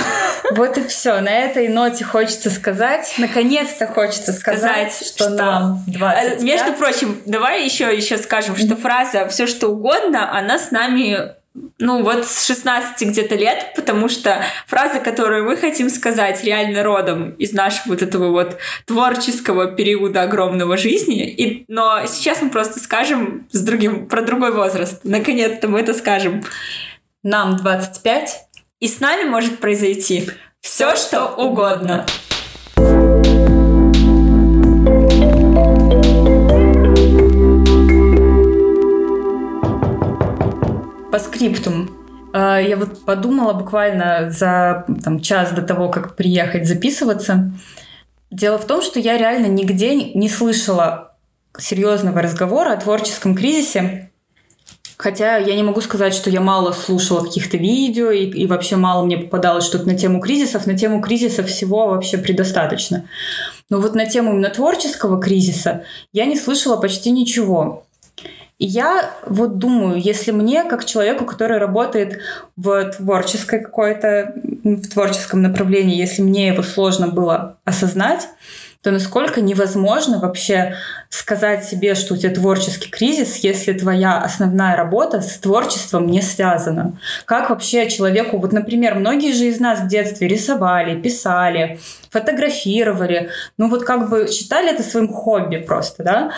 Вот 0.51 0.78
и 0.78 0.84
все. 0.88 1.20
На 1.20 1.32
этой 1.32 1.68
ноте 1.68 2.05
хочется 2.05 2.51
сказать, 2.51 3.16
наконец-то 3.18 3.88
хочется 3.88 4.32
сказать, 4.32 4.93
сказать 4.93 5.07
что, 5.07 5.24
что 5.24 5.30
нам 5.30 5.84
25. 5.88 6.41
Э, 6.41 6.45
между 6.45 6.74
прочим, 6.74 7.20
давай 7.26 7.66
еще 7.66 7.86
еще 7.95 8.20
скажем, 8.20 8.55
что 8.55 8.76
фраза 8.76 9.28
«все 9.28 9.47
что 9.47 9.70
угодно», 9.70 10.38
она 10.38 10.60
с 10.60 10.70
нами 10.70 11.34
ну, 11.80 12.03
вот 12.03 12.28
с 12.28 12.45
16 12.45 13.10
где-то 13.10 13.34
лет, 13.34 13.74
потому 13.76 14.10
что 14.10 14.43
фраза, 14.68 14.99
которую 14.99 15.45
мы 15.45 15.57
хотим 15.57 15.89
сказать 15.89 16.43
реально 16.43 16.84
родом 16.84 17.32
из 17.32 17.51
нашего 17.51 17.93
вот 17.93 18.03
этого 18.03 18.30
вот 18.30 18.57
творческого 18.86 19.72
периода 19.72 20.22
огромного 20.22 20.78
жизни, 20.78 21.28
и, 21.28 21.66
но 21.68 22.05
сейчас 22.05 22.43
мы 22.43 22.51
просто 22.51 22.80
скажем 22.80 23.47
с 23.51 23.60
другим, 23.62 24.07
про 24.07 24.22
другой 24.22 24.51
возраст. 24.51 24.99
Наконец-то 25.03 25.68
мы 25.68 25.80
это 25.80 25.95
скажем. 25.95 26.43
Нам 27.22 27.57
25, 27.57 28.49
и 28.80 28.88
с 28.88 29.01
нами 29.01 29.30
может 29.30 29.59
произойти 29.59 30.30
все, 30.61 30.95
что 30.95 31.27
угодно. 31.27 32.05
По 41.11 41.19
скриптум. 41.19 41.89
А, 42.32 42.59
я 42.59 42.77
вот 42.77 43.03
подумала 43.03 43.53
буквально 43.53 44.30
за 44.30 44.86
там, 45.03 45.19
час 45.19 45.51
до 45.51 45.61
того, 45.61 45.89
как 45.89 46.15
приехать 46.15 46.65
записываться. 46.65 47.51
Дело 48.32 48.57
в 48.57 48.65
том, 48.65 48.82
что 48.82 48.99
я 48.99 49.17
реально 49.17 49.47
нигде 49.47 49.95
не 50.13 50.30
слышала 50.30 51.17
серьезного 51.57 52.21
разговора 52.21 52.73
о 52.73 52.77
творческом 52.77 53.36
кризисе 53.36 54.09
Хотя 55.02 55.38
я 55.38 55.56
не 55.56 55.64
могу 55.64 55.80
сказать, 55.80 56.14
что 56.14 56.30
я 56.30 56.41
мало 56.41 56.74
слушала 56.74 57.24
каких-то 57.24 57.56
видео 57.56 58.12
и, 58.12 58.26
и 58.26 58.45
вообще 58.47 58.76
мало 58.76 59.06
мне 59.06 59.18
попадалось 59.18 59.64
что-то 59.64 59.88
на 59.88 59.97
тему 59.97 60.20
кризисов. 60.20 60.68
На 60.68 60.78
тему 60.78 61.00
кризиса 61.02 61.41
всего 61.41 61.88
вообще 61.88 62.18
предостаточно. 62.18 63.06
Но 63.70 63.80
вот 63.80 63.95
на 63.95 64.06
тему 64.06 64.34
именно 64.34 64.50
творческого 64.50 65.22
кризиса 65.22 65.86
я 66.12 66.26
не 66.26 66.36
слышала 66.36 66.76
почти 66.76 67.12
ничего. 67.12 67.86
И 68.58 68.66
я 68.66 69.10
вот 69.26 69.58
думаю, 69.58 70.02
если 70.02 70.32
мне, 70.32 70.66
как 70.66 70.84
человеку, 70.84 71.24
который 71.24 71.60
работает 71.60 72.20
в 72.58 72.91
творческой 72.91 73.62
какой-то, 73.62 74.34
в 74.66 74.89
творческом 74.89 75.41
направлении, 75.41 75.95
если 75.95 76.24
мне 76.24 76.50
его 76.50 76.62
сложно 76.62 77.08
было 77.08 77.56
осознать, 77.64 78.28
то 78.82 78.91
насколько 78.91 79.41
невозможно 79.41 80.19
вообще 80.19 80.75
сказать 81.09 81.65
себе, 81.65 81.95
что 81.95 82.13
у 82.13 82.17
тебя 82.17 82.34
творческий 82.34 82.89
кризис, 82.89 83.38
если 83.38 83.73
твоя 83.73 84.21
основная 84.21 84.77
работа 84.77 85.21
с 85.21 85.38
творчеством 85.38 86.07
не 86.07 86.21
связана. 86.21 86.97
Как 87.25 87.49
вообще 87.49 87.89
человеку, 87.89 88.38
вот, 88.38 88.53
например, 88.53 88.95
многие 88.95 89.34
же 89.34 89.45
из 89.45 89.59
нас 89.59 89.82
в 89.82 89.88
детстве 89.88 90.30
рисовали, 90.30 90.99
писали, 90.99 91.80
фотографировали, 92.09 93.32
ну 93.57 93.69
вот 93.69 93.84
как 93.84 94.09
бы 94.09 94.30
считали 94.30 94.73
это 94.73 94.84
своим 94.84 95.09
хобби 95.09 95.57
просто, 95.57 96.03
да, 96.03 96.32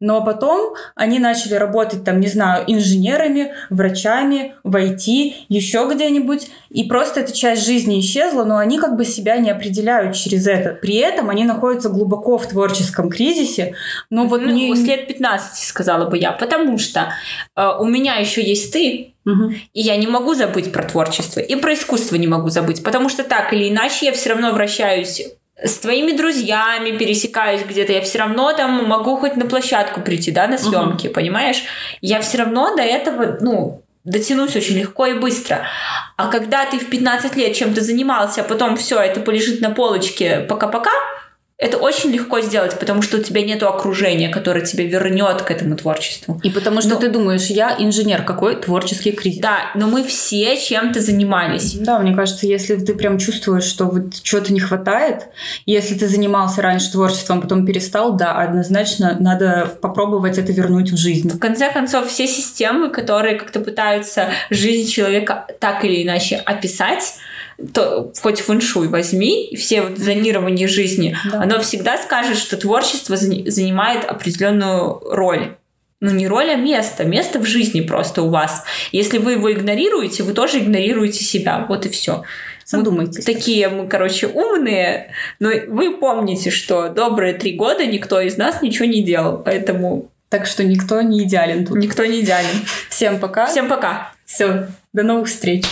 но 0.00 0.24
потом 0.24 0.74
они 0.94 1.18
начали 1.18 1.54
работать 1.54 2.04
там, 2.04 2.20
не 2.20 2.26
знаю, 2.26 2.64
инженерами, 2.66 3.52
врачами, 3.68 4.54
в 4.64 4.74
IT, 4.74 5.34
еще 5.48 5.88
где-нибудь, 5.92 6.48
и 6.70 6.84
просто 6.84 7.20
эта 7.20 7.36
часть 7.36 7.64
жизни 7.64 8.00
исчезла, 8.00 8.44
но 8.44 8.56
они 8.56 8.78
как 8.78 8.96
бы 8.96 9.04
себя 9.04 9.36
не 9.36 9.50
определяют 9.50 10.16
через 10.16 10.46
это. 10.46 10.70
При 10.70 10.96
этом 10.96 11.28
они 11.28 11.44
находятся 11.44 11.90
глубоко 11.90 12.38
в 12.38 12.46
творческом 12.46 13.10
кризисе, 13.10 13.74
но 14.08 14.26
вот 14.26 14.40
ну, 14.40 14.48
мне... 14.48 14.74
С 14.74 14.82
лет 14.84 15.06
15, 15.06 15.62
сказала 15.64 16.08
бы 16.08 16.16
я, 16.16 16.32
потому 16.32 16.78
что 16.78 17.12
э, 17.56 17.68
у 17.78 17.84
меня 17.84 18.16
еще 18.16 18.42
есть 18.42 18.72
ты, 18.72 19.14
Угу. 19.26 19.52
И 19.74 19.82
я 19.82 19.96
не 19.96 20.06
могу 20.06 20.32
забыть 20.34 20.72
про 20.72 20.82
творчество, 20.82 21.40
и 21.40 21.54
про 21.54 21.74
искусство 21.74 22.16
не 22.16 22.26
могу 22.26 22.48
забыть, 22.48 22.82
потому 22.82 23.10
что 23.10 23.22
так 23.22 23.52
или 23.52 23.68
иначе 23.68 24.06
я 24.06 24.12
все 24.12 24.30
равно 24.30 24.52
вращаюсь 24.52 25.22
с 25.62 25.78
твоими 25.78 26.12
друзьями 26.12 26.96
пересекаюсь 26.96 27.62
где-то, 27.62 27.92
я 27.92 28.00
все 28.00 28.18
равно 28.18 28.52
там 28.52 28.84
могу 28.86 29.16
хоть 29.16 29.36
на 29.36 29.46
площадку 29.46 30.00
прийти, 30.00 30.30
да, 30.30 30.46
на 30.46 30.58
съемки, 30.58 31.06
угу. 31.06 31.14
понимаешь? 31.14 31.62
Я 32.00 32.20
все 32.20 32.38
равно 32.38 32.74
до 32.76 32.82
этого, 32.82 33.38
ну, 33.40 33.82
дотянусь 34.04 34.56
очень 34.56 34.78
легко 34.78 35.06
и 35.06 35.14
быстро. 35.14 35.66
А 36.16 36.28
когда 36.28 36.64
ты 36.66 36.78
в 36.78 36.88
15 36.88 37.36
лет 37.36 37.54
чем-то 37.54 37.80
занимался, 37.80 38.40
а 38.40 38.44
потом 38.44 38.76
все, 38.76 38.98
это 38.98 39.20
полежит 39.20 39.60
на 39.60 39.70
полочке 39.70 40.40
пока-пока, 40.48 40.92
это 41.60 41.76
очень 41.76 42.10
легко 42.10 42.40
сделать, 42.40 42.78
потому 42.78 43.02
что 43.02 43.18
у 43.18 43.22
тебя 43.22 43.42
нет 43.42 43.62
окружения, 43.62 44.30
которое 44.30 44.64
тебя 44.64 44.84
вернет 44.84 45.42
к 45.42 45.50
этому 45.50 45.76
творчеству. 45.76 46.40
И 46.42 46.48
потому 46.48 46.80
что 46.80 46.94
но... 46.94 46.96
ты 46.96 47.10
думаешь, 47.10 47.46
я 47.46 47.76
инженер, 47.78 48.22
какой 48.22 48.56
творческий 48.56 49.12
кризис. 49.12 49.42
Да, 49.42 49.70
но 49.74 49.86
мы 49.86 50.02
все 50.02 50.56
чем-то 50.56 51.00
занимались. 51.00 51.74
Да, 51.74 51.98
мне 51.98 52.14
кажется, 52.14 52.46
если 52.46 52.76
ты 52.76 52.94
прям 52.94 53.18
чувствуешь, 53.18 53.64
что 53.64 53.84
вот 53.84 54.22
чего-то 54.22 54.54
не 54.54 54.60
хватает, 54.60 55.26
если 55.66 55.94
ты 55.94 56.08
занимался 56.08 56.62
раньше 56.62 56.90
творчеством, 56.92 57.42
потом 57.42 57.66
перестал, 57.66 58.16
да, 58.16 58.32
однозначно 58.40 59.18
надо 59.20 59.70
попробовать 59.82 60.38
это 60.38 60.52
вернуть 60.52 60.90
в 60.90 60.96
жизнь. 60.96 61.28
В 61.28 61.38
конце 61.38 61.70
концов, 61.70 62.08
все 62.08 62.26
системы, 62.26 62.88
которые 62.88 63.34
как-то 63.34 63.60
пытаются 63.60 64.30
жизнь 64.48 64.90
человека 64.90 65.46
так 65.60 65.84
или 65.84 66.02
иначе 66.02 66.36
описать, 66.36 67.16
то, 67.72 68.12
хоть 68.20 68.40
фэншуй 68.40 68.88
возьми, 68.88 69.54
все 69.56 69.82
вот 69.82 69.98
зонирование 69.98 70.68
жизни, 70.68 71.16
да. 71.30 71.42
оно 71.42 71.60
всегда 71.60 71.98
скажет, 71.98 72.38
что 72.38 72.56
творчество 72.56 73.16
занимает 73.16 74.04
определенную 74.04 75.00
роль. 75.04 75.56
Ну, 76.00 76.12
не 76.12 76.26
роль, 76.26 76.50
а 76.50 76.56
место. 76.56 77.04
Место 77.04 77.38
в 77.38 77.44
жизни 77.44 77.82
просто 77.82 78.22
у 78.22 78.30
вас. 78.30 78.64
Если 78.90 79.18
вы 79.18 79.32
его 79.32 79.52
игнорируете, 79.52 80.22
вы 80.22 80.32
тоже 80.32 80.58
игнорируете 80.58 81.22
себя. 81.22 81.66
Вот 81.68 81.84
и 81.84 81.90
все. 81.90 82.24
Задумайтесь. 82.64 83.26
Мы 83.26 83.34
такие 83.34 83.68
мы, 83.68 83.86
короче, 83.86 84.26
умные, 84.28 85.12
но 85.40 85.50
вы 85.68 85.96
помните, 85.96 86.50
что 86.50 86.88
добрые 86.88 87.34
три 87.34 87.52
года 87.52 87.84
никто 87.84 88.20
из 88.20 88.36
нас 88.38 88.62
ничего 88.62 88.86
не 88.86 89.02
делал, 89.02 89.42
поэтому... 89.44 90.10
Так 90.30 90.46
что 90.46 90.62
никто 90.62 91.02
не 91.02 91.24
идеален 91.24 91.66
тут. 91.66 91.76
Никто 91.76 92.06
не 92.06 92.20
идеален. 92.20 92.64
Всем 92.88 93.18
пока. 93.18 93.46
Всем 93.46 93.68
пока. 93.68 94.12
Все, 94.24 94.68
до 94.92 95.02
новых 95.02 95.26
встреч. 95.26 95.64